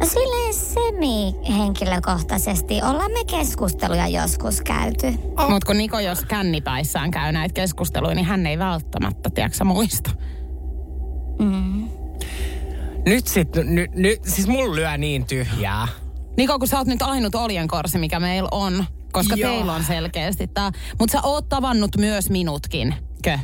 No 0.00 0.06
silleen 0.06 0.54
semi-henkilökohtaisesti 0.54 2.74
ollaan 2.74 3.12
me 3.12 3.24
keskusteluja 3.24 4.08
joskus 4.08 4.60
käyty. 4.60 5.06
Oh. 5.38 5.50
Mutta 5.50 5.66
kun 5.66 5.78
Niko 5.78 6.00
jos 6.00 6.24
kännipäissään 6.24 7.10
käy 7.10 7.32
näitä 7.32 7.52
keskusteluja, 7.52 8.14
niin 8.14 8.26
hän 8.26 8.46
ei 8.46 8.58
välttämättä, 8.58 9.30
tiedätkö 9.30 9.64
muista. 9.64 10.10
Mm. 11.38 11.88
Nyt 13.06 13.26
sit, 13.26 13.56
nyt, 13.56 13.94
nyt, 13.94 14.24
siis 14.24 14.48
mulla 14.48 14.76
lyö 14.76 14.96
niin 14.96 15.26
tyhjää. 15.26 15.88
Niko, 16.36 16.58
kun 16.58 16.68
sä 16.68 16.78
oot 16.78 16.86
nyt 16.86 17.02
ainut 17.02 17.34
oljenkorsi, 17.34 17.98
mikä 17.98 18.20
meillä 18.20 18.48
on, 18.52 18.84
koska 19.16 19.34
Joo. 19.36 19.50
teillä 19.50 19.72
on 19.72 19.84
selkeästi 19.84 20.46
tää. 20.46 20.72
Mutta 20.98 21.12
sä 21.12 21.22
oot 21.22 21.48
tavannut 21.48 21.96
myös 21.96 22.30
minutkin, 22.30 22.94
kö? 23.22 23.38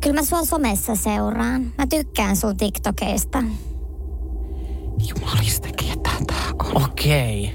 Kyllä 0.00 0.14
mä 0.14 0.24
sua 0.24 0.44
somessa 0.44 0.96
seuraan. 0.96 1.72
Mä 1.78 1.86
tykkään 1.86 2.36
sun 2.36 2.56
TikTokeista. 2.56 3.42
Jumalista, 5.08 5.68
ketä 5.76 6.10
tää 6.26 6.46
on? 6.64 6.84
Okei. 6.84 7.54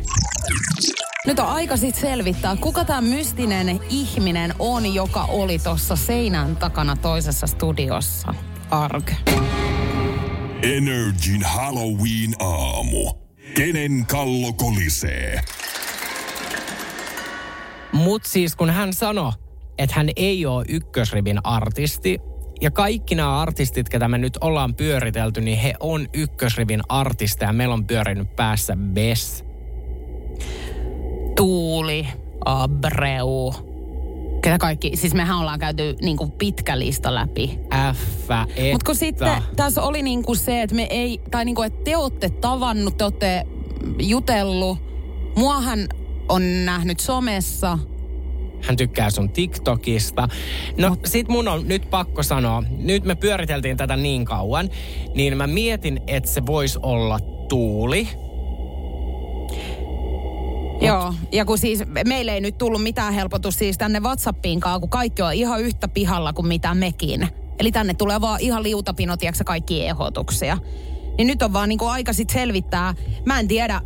Nyt 1.27 1.39
on 1.39 1.47
aika 1.47 1.77
sit 1.77 1.95
selvittää, 1.95 2.55
kuka 2.55 2.85
tämä 2.85 3.01
mystinen 3.01 3.79
ihminen 3.89 4.53
on, 4.59 4.93
joka 4.93 5.23
oli 5.23 5.59
tuossa 5.59 5.95
seinän 5.95 6.55
takana 6.55 6.95
toisessa 6.95 7.47
studiossa. 7.47 8.33
Arg. 8.71 9.11
Energin 10.63 11.43
Halloween 11.43 12.35
aamu. 12.39 13.13
Kenen 13.53 14.05
kallo 14.05 14.53
kolisee? 14.53 15.41
Mut 17.95 18.25
siis 18.25 18.55
kun 18.55 18.69
hän 18.69 18.93
sanoi, 18.93 19.31
että 19.77 19.95
hän 19.95 20.09
ei 20.15 20.45
ole 20.45 20.65
ykkösrivin 20.69 21.39
artisti, 21.43 22.19
ja 22.61 22.71
kaikki 22.71 23.15
nämä 23.15 23.41
artistit, 23.41 23.89
ketä 23.89 24.07
me 24.07 24.17
nyt 24.17 24.37
ollaan 24.41 24.75
pyöritelty, 24.75 25.41
niin 25.41 25.57
he 25.57 25.73
on 25.79 26.07
ykkösrivin 26.13 26.81
artisteja. 26.89 27.53
Meillä 27.53 27.73
on 27.73 27.87
pyörinyt 27.87 28.35
päässä 28.35 28.77
Bess. 28.93 29.45
Tuuli, 31.35 32.07
Abreu. 32.45 33.53
Ketä 34.41 34.57
kaikki, 34.57 34.91
siis 34.95 35.13
mehän 35.13 35.37
ollaan 35.37 35.59
käyty 35.59 35.95
niinku 36.01 36.27
pitkä 36.27 36.79
lista 36.79 37.15
läpi. 37.15 37.59
F. 37.93 38.29
Mutta 38.71 38.85
kun 38.85 38.95
sitten 38.95 39.43
tässä 39.55 39.81
oli 39.81 40.01
niinku 40.01 40.35
se, 40.35 40.61
että 40.61 40.75
me 40.75 40.87
ei, 40.89 41.21
tai 41.31 41.45
niinku, 41.45 41.61
että 41.61 41.83
te 41.83 41.97
olette 41.97 42.29
tavannut, 42.29 42.97
te 42.97 43.03
olette 43.03 43.47
jutellut. 43.99 44.77
Muahan 45.35 45.79
on 46.29 46.65
nähnyt 46.65 46.99
somessa. 46.99 47.79
Hän 48.61 48.77
tykkää 48.77 49.09
sun 49.09 49.29
TikTokista. 49.29 50.27
No 50.77 50.97
sit 51.05 51.27
mun 51.27 51.47
on 51.47 51.67
nyt 51.67 51.89
pakko 51.89 52.23
sanoa, 52.23 52.63
nyt 52.77 53.03
me 53.03 53.15
pyöriteltiin 53.15 53.77
tätä 53.77 53.95
niin 53.95 54.25
kauan, 54.25 54.69
niin 55.15 55.37
mä 55.37 55.47
mietin, 55.47 56.01
että 56.07 56.29
se 56.29 56.45
voisi 56.45 56.79
olla 56.81 57.19
Tuuli. 57.49 58.07
Joo, 60.81 61.13
ja 61.31 61.45
kun 61.45 61.57
siis 61.57 61.83
meille 62.07 62.33
ei 62.33 62.41
nyt 62.41 62.57
tullut 62.57 62.83
mitään 62.83 63.13
helpotus 63.13 63.55
siis 63.55 63.77
tänne 63.77 63.99
Whatsappiinkaan, 63.99 64.79
kun 64.79 64.89
kaikki 64.89 65.21
on 65.21 65.33
ihan 65.33 65.61
yhtä 65.61 65.87
pihalla 65.87 66.33
kuin 66.33 66.47
mitä 66.47 66.73
mekin. 66.73 67.27
Eli 67.59 67.71
tänne 67.71 67.93
tulee 67.93 68.21
vaan 68.21 68.41
ihan 68.41 68.63
liutapinot, 68.63 69.19
tiedätkö, 69.19 69.43
kaikki 69.43 69.85
ehdotuksia. 69.85 70.57
Niin 71.17 71.27
nyt 71.27 71.41
on 71.41 71.53
vaan 71.53 71.69
niinku 71.69 71.85
aika 71.85 72.13
sit 72.13 72.29
selvittää. 72.29 72.93
Mä 73.25 73.39
en 73.39 73.47
tiedä, 73.47 73.81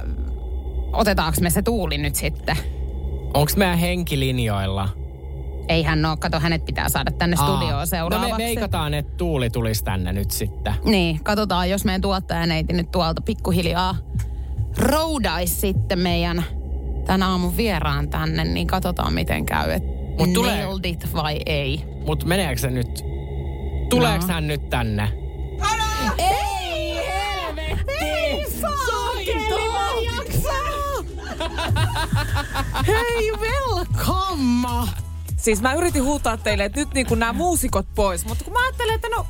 otetaanko 0.93 1.37
me 1.41 1.49
se 1.49 1.61
tuuli 1.61 1.97
nyt 1.97 2.15
sitten. 2.15 2.57
Onks 3.33 3.55
meidän 3.57 3.77
henkilinjoilla? 3.77 4.89
Ei 5.69 5.83
hän 5.83 6.05
oo, 6.05 6.17
kato 6.17 6.39
hänet 6.39 6.65
pitää 6.65 6.89
saada 6.89 7.11
tänne 7.11 7.35
studioon 7.35 7.79
No 7.79 7.85
seuraavaksi. 7.85 8.31
me 8.33 8.37
veikataan, 8.37 8.93
että 8.93 9.13
Tuuli 9.17 9.49
tulisi 9.49 9.83
tänne 9.83 10.13
nyt 10.13 10.31
sitten. 10.31 10.73
Niin, 10.85 11.23
katsotaan, 11.23 11.69
jos 11.69 11.85
meidän 11.85 12.01
tuottajaneiti 12.01 12.73
nyt 12.73 12.91
tuolta 12.91 13.21
pikkuhiljaa 13.21 13.95
roudaisi 14.77 15.55
sitten 15.55 15.99
meidän 15.99 16.43
tämän 17.05 17.23
aamun 17.23 17.57
vieraan 17.57 18.09
tänne, 18.09 18.43
niin 18.43 18.67
katsotaan 18.67 19.13
miten 19.13 19.45
käy, 19.45 19.71
että 19.71 19.89
Mut 20.19 20.33
tulee- 20.33 20.63
nailed 20.65 20.85
it 20.85 21.13
vai 21.13 21.39
ei. 21.45 21.83
Mut 22.05 22.23
meneekö 22.25 22.61
se 22.61 22.69
nyt? 22.69 23.05
Tuleeko 23.89 24.27
No. 24.27 24.33
hän 24.33 24.47
nyt 24.47 24.69
tänne? 24.69 25.09
Ei 26.17 26.95
helvetti! 26.95 27.93
Ei 28.01 28.39
jaksa! 28.41 29.78
Hei, 32.87 33.31
welcome! 33.31 34.67
Siis 35.37 35.61
mä 35.61 35.73
yritin 35.73 36.03
huutaa 36.03 36.37
teille, 36.37 36.65
että 36.65 36.79
nyt 36.79 36.93
niin 36.93 37.05
kuin 37.05 37.19
nämä 37.19 37.33
muusikot 37.33 37.85
pois, 37.95 38.25
mutta 38.25 38.43
kun 38.43 38.53
mä 38.53 38.59
ajattelin, 38.63 38.95
että 38.95 39.07
no 39.09 39.25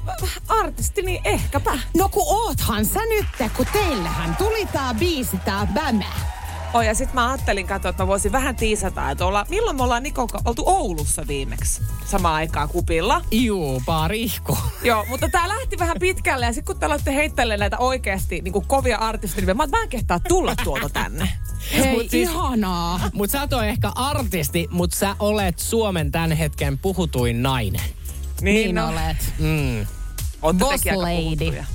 artisti, 0.48 1.02
niin 1.02 1.22
ehkäpä. 1.24 1.80
No 1.98 2.10
kun 2.10 2.24
oothan 2.28 2.86
sä 2.86 3.00
nyt, 3.10 3.26
kun 3.58 3.66
teillähän 3.74 4.36
tuli 4.36 4.66
tää 4.66 4.94
biisi, 4.94 5.38
tää 5.38 5.68
bämä. 5.74 6.39
Oh, 6.74 6.82
ja 6.82 6.96
sitten 6.96 7.16
mä 7.16 7.32
ajattelin 7.32 7.68
katsoa, 7.68 7.90
että 7.90 8.04
mä 8.04 8.08
voisin 8.08 8.32
vähän 8.32 8.56
tiisata, 8.56 9.12
että 9.12 9.26
olla, 9.26 9.46
milloin 9.50 9.76
me 9.78 9.84
ollaan 9.84 10.04
Nikon 10.04 10.28
oltu 10.46 10.64
Oulussa 10.66 11.28
viimeksi 11.28 11.82
samaan 12.06 12.36
aikaan 12.36 12.70
kupilla. 12.70 13.22
Juu, 13.32 13.82
pari 13.86 14.22
ihko. 14.22 14.58
Joo, 14.84 15.06
mutta 15.10 15.30
tää 15.30 15.48
lähti 15.48 15.80
vähän 15.80 15.98
pitkälle 16.00 16.46
ja 16.46 16.54
sitten 16.54 16.74
kun 16.74 16.80
te 16.80 16.86
aloitte 16.86 17.16
heittelee 17.16 17.58
näitä 17.58 17.78
oikeasti 17.78 18.42
niin 18.42 18.54
kuin 18.54 18.66
kovia 18.68 18.98
artisteja, 18.98 19.46
niin 19.48 19.58
mä, 19.58 19.68
mä 19.68 19.82
en 19.84 19.90
kehtaa 19.90 20.20
tulla 20.20 20.56
tuolta 20.64 20.90
tänne. 20.90 21.30
Hei, 21.74 21.92
Mut 21.92 22.10
siis- 22.10 22.30
ihanaa. 22.30 23.00
Mut 23.14 23.30
sä 23.30 23.44
et 23.44 23.54
ole 23.54 23.70
ehkä 23.70 23.92
artisti, 23.96 24.68
mut 24.72 24.94
sä 24.94 25.16
olet 25.20 25.60
Suomen 25.60 26.12
tämän 26.12 26.32
hetken 26.32 26.78
puhutuin 26.78 27.44
nainen. 27.44 27.82
Niin, 28.42 28.76
no. 28.76 28.88
olet. 28.88 29.34
Mm. 29.40 29.88
Ootte 30.42 30.60
Boss 30.66 30.86
lady. 30.86 31.16
puhuttuja. 31.24 31.66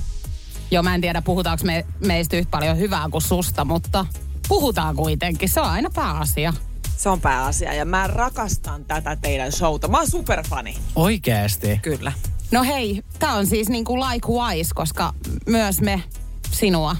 Joo, 0.71 0.83
mä 0.83 0.95
en 0.95 1.01
tiedä 1.01 1.21
puhutaanko 1.21 1.63
me, 1.65 1.85
meistä 2.05 2.37
yhtä 2.37 2.51
paljon 2.51 2.77
hyvää 2.77 3.07
kuin 3.11 3.21
susta, 3.21 3.65
mutta 3.65 4.05
puhutaan 4.47 4.95
kuitenkin. 4.95 5.49
Se 5.49 5.61
on 5.61 5.69
aina 5.69 5.89
pääasia. 5.95 6.53
Se 6.97 7.09
on 7.09 7.21
pääasia 7.21 7.73
ja 7.73 7.85
mä 7.85 8.07
rakastan 8.07 8.85
tätä 8.85 9.15
teidän 9.15 9.51
showta. 9.51 9.87
Mä 9.87 9.97
oon 9.97 10.09
superfani. 10.09 10.77
Oikeesti. 10.95 11.79
Kyllä. 11.81 12.11
No 12.51 12.63
hei, 12.63 13.03
tää 13.19 13.33
on 13.33 13.47
siis 13.47 13.69
niinku 13.69 13.99
likewise, 13.99 14.71
koska 14.75 15.13
myös 15.47 15.81
me 15.81 16.03
sinua. 16.51 16.95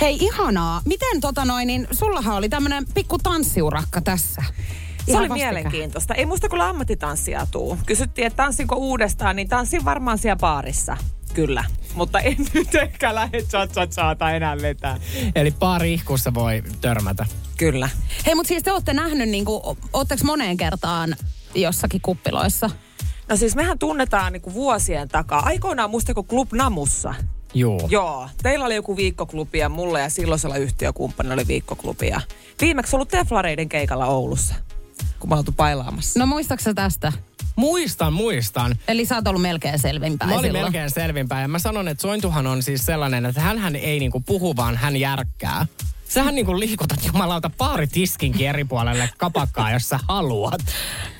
Hei, 0.00 0.16
ihanaa. 0.20 0.82
Miten 0.84 1.20
tota 1.20 1.44
noin, 1.44 1.66
niin 1.66 1.88
sullahan 1.90 2.36
oli 2.36 2.48
tämmönen 2.48 2.84
pikku 2.94 3.18
tanssiurakka 3.18 4.00
tässä. 4.00 4.42
Se 4.46 5.12
Ihan 5.12 5.20
oli 5.20 5.28
vastikään. 5.28 5.54
mielenkiintoista. 5.54 6.14
Ei 6.14 6.26
muista 6.26 6.48
kyllä 6.48 6.68
ammattitanssia 6.68 7.46
tuu. 7.50 7.78
Kysyttiin, 7.86 8.26
että 8.26 8.36
tanssinko 8.36 8.76
uudestaan, 8.76 9.36
niin 9.36 9.48
tanssin 9.48 9.84
varmaan 9.84 10.18
siellä 10.18 10.36
baarissa. 10.40 10.96
Kyllä. 11.34 11.64
Mutta 11.94 12.20
en 12.20 12.36
nyt 12.54 12.74
ehkä 12.74 13.14
lähde 13.14 13.42
cha 13.42 14.30
enää 14.36 14.56
vetää. 14.62 14.98
Eli 15.34 15.50
pari 15.50 15.94
ihkussa 15.94 16.34
voi 16.34 16.62
törmätä. 16.80 17.26
Kyllä. 17.56 17.88
Hei, 18.26 18.34
mutta 18.34 18.48
siis 18.48 18.62
te 18.62 18.72
olette 18.72 18.92
nähnyt, 18.92 19.28
niinku, 19.28 19.76
ootteko 19.92 20.24
moneen 20.24 20.56
kertaan 20.56 21.16
jossakin 21.54 22.00
kuppiloissa? 22.00 22.70
No 23.28 23.36
siis 23.36 23.56
mehän 23.56 23.78
tunnetaan 23.78 24.32
niinku 24.32 24.54
vuosien 24.54 25.08
takaa. 25.08 25.42
Aikoinaan 25.44 25.90
muistako 25.90 26.22
Club 26.22 26.52
Namussa? 26.52 27.14
Juu. 27.54 27.88
Joo. 27.88 28.28
Teillä 28.42 28.64
oli 28.64 28.74
joku 28.74 28.96
viikkoklubi 28.96 29.58
ja 29.58 29.68
mulla 29.68 29.98
ja 29.98 30.10
silloisella 30.10 30.56
yhtiökumppanilla 30.56 31.34
oli 31.34 31.46
viikkoklubi. 31.46 32.08
Ja 32.08 32.20
viimeksi 32.60 32.96
ollut 32.96 33.08
Teflareiden 33.08 33.68
keikalla 33.68 34.06
Oulussa, 34.06 34.54
kun 35.18 35.30
mä 35.30 35.36
oltu 35.36 35.52
pailaamassa. 35.52 36.20
No 36.20 36.26
muistaaksä 36.26 36.74
tästä? 36.74 37.12
Muistan, 37.56 38.12
muistaan. 38.12 38.74
Eli 38.88 39.04
sä 39.04 39.14
oot 39.14 39.28
ollut 39.28 39.42
melkein 39.42 39.78
selvinpäin 39.78 40.28
Mä 40.30 40.34
olin 40.38 40.46
silloin. 40.46 40.64
melkein 40.64 40.90
selvinpäin 40.90 41.42
ja 41.42 41.48
mä 41.48 41.58
sanon, 41.58 41.88
että 41.88 42.02
Sointuhan 42.02 42.46
on 42.46 42.62
siis 42.62 42.86
sellainen, 42.86 43.26
että 43.26 43.40
hän 43.40 43.76
ei 43.76 43.98
niinku 43.98 44.20
puhu, 44.20 44.56
vaan 44.56 44.76
hän 44.76 44.96
järkkää. 44.96 45.66
Sähän 46.08 46.34
niinku 46.34 46.58
liikutat 46.60 47.06
jumalauta 47.06 47.50
paaritiskinkin 47.58 48.48
eri 48.48 48.64
puolelle 48.64 49.10
kapakkaa, 49.18 49.70
jos 49.72 49.88
sä 49.88 50.00
haluat. 50.08 50.60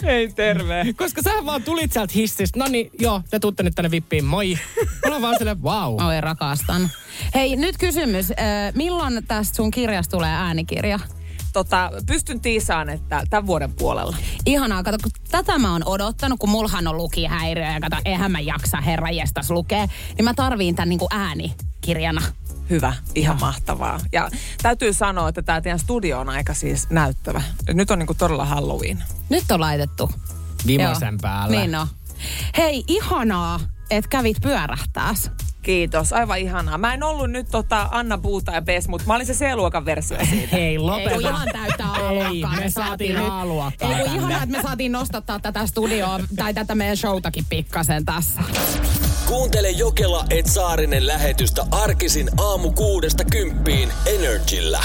Ei 0.03 0.29
terve. 0.33 0.87
Koska 0.97 1.23
sä 1.23 1.31
vaan 1.47 1.63
tulit 1.63 1.93
sieltä 1.93 2.13
hissistä. 2.17 2.59
No 2.59 2.67
niin, 2.69 2.91
joo, 2.99 3.23
te 3.31 3.39
tuutte 3.39 3.63
nyt 3.63 3.75
tänne 3.75 3.91
vippiin, 3.91 4.25
moi. 4.25 4.59
Mä 4.85 5.11
olen 5.11 5.23
vaan 5.23 5.35
silleen, 5.39 5.63
wow. 5.63 6.03
Oi, 6.03 6.21
rakastan. 6.21 6.91
Hei, 7.35 7.57
nyt 7.57 7.79
kysymys. 7.79 8.31
Äh, 8.31 8.37
milloin 8.75 9.27
tästä 9.29 9.57
sun 9.57 9.71
kirjasta 9.71 10.11
tulee 10.17 10.31
äänikirja? 10.31 10.99
Tota, 11.53 11.91
pystyn 12.07 12.41
tiisaan, 12.41 12.89
että 12.89 13.23
tämän 13.31 13.47
vuoden 13.47 13.73
puolella. 13.73 14.17
Ihanaa, 14.47 14.83
kato, 14.83 14.99
kun 15.03 15.13
tätä 15.31 15.59
mä 15.59 15.73
oon 15.73 15.83
odottanut, 15.87 16.39
kun 16.39 16.51
mulhan 16.51 16.87
on 16.89 16.97
lukihäiriö 16.97 17.65
ja 17.65 17.81
kato, 17.81 17.97
eihän 18.05 18.33
mä 18.33 18.41
jaksa 18.41 18.81
herra 18.81 19.11
jestas 19.11 19.51
lukee, 19.51 19.87
niin 20.17 20.25
mä 20.25 20.35
tarviin 20.35 20.77
tän 20.77 20.89
niinku 20.89 21.09
äänikirjana. 21.11 22.23
Hyvä, 22.71 22.95
ihan 23.15 23.41
mahtavaa. 23.41 24.01
Ja 24.13 24.31
täytyy 24.63 24.93
sanoa, 24.93 25.29
että 25.29 25.43
tämä 25.43 25.61
teidän 25.61 25.79
studio 25.79 26.21
on 26.21 26.29
aika 26.29 26.55
siis 26.55 26.91
näyttävä. 26.91 27.43
Nyt 27.75 27.91
on 27.91 27.99
niinku 27.99 28.15
todella 28.15 28.45
Halloween. 28.45 29.05
Nyt 29.29 29.51
on 29.51 29.61
laitettu. 29.61 30.11
Vimosen 30.67 31.15
Joo. 31.15 31.19
päällä. 31.23 31.57
Niin 31.57 31.75
on. 31.75 31.87
Hei, 32.57 32.85
ihanaa, 32.89 33.61
että 33.91 34.09
kävit 34.09 34.37
pyörähtääs. 34.43 35.31
Kiitos, 35.63 36.13
aivan 36.13 36.39
ihanaa. 36.39 36.79
Mä 36.79 36.95
en 36.95 37.03
ollut 37.03 37.31
nyt 37.31 37.47
tota 37.51 37.89
Anna 37.91 38.19
Puuta 38.19 38.53
ja 38.53 38.63
Bes, 38.63 38.89
mutta 38.89 39.07
mä 39.07 39.15
olin 39.15 39.27
se 39.27 39.33
C-luokan 39.33 39.85
versio 39.85 40.19
siitä. 40.31 40.57
Ei, 40.57 40.79
lopeta. 40.79 41.11
Ei 41.11 41.15
kun 41.15 41.23
ihan 41.23 41.49
täyttä 41.53 41.85
A-luokkaa. 41.87 42.55
Ei, 42.57 42.61
me 42.65 42.71
saatiin 42.71 43.15
nyt. 43.15 43.25
A-luokkaa 43.31 43.99
Ei 43.99 44.05
kun 44.05 44.15
ihanaa, 44.15 44.43
että 44.43 44.57
me 44.57 44.63
saatiin 44.63 44.93
nostattaa 44.93 45.41
tätä 45.41 45.67
studioa 45.67 46.21
tai 46.37 46.55
tätä 46.55 46.75
meidän 46.75 46.97
showtakin 46.97 47.45
pikkasen 47.49 48.05
tässä. 48.05 48.41
Kuuntele 49.27 49.71
Jokela 49.71 50.25
et 50.31 50.47
Saarinen 50.47 51.07
lähetystä 51.07 51.67
arkisin 51.71 52.29
aamu 52.41 52.73
kuudesta 52.73 53.25
kymppiin 53.25 53.93
Energillä. 54.07 54.85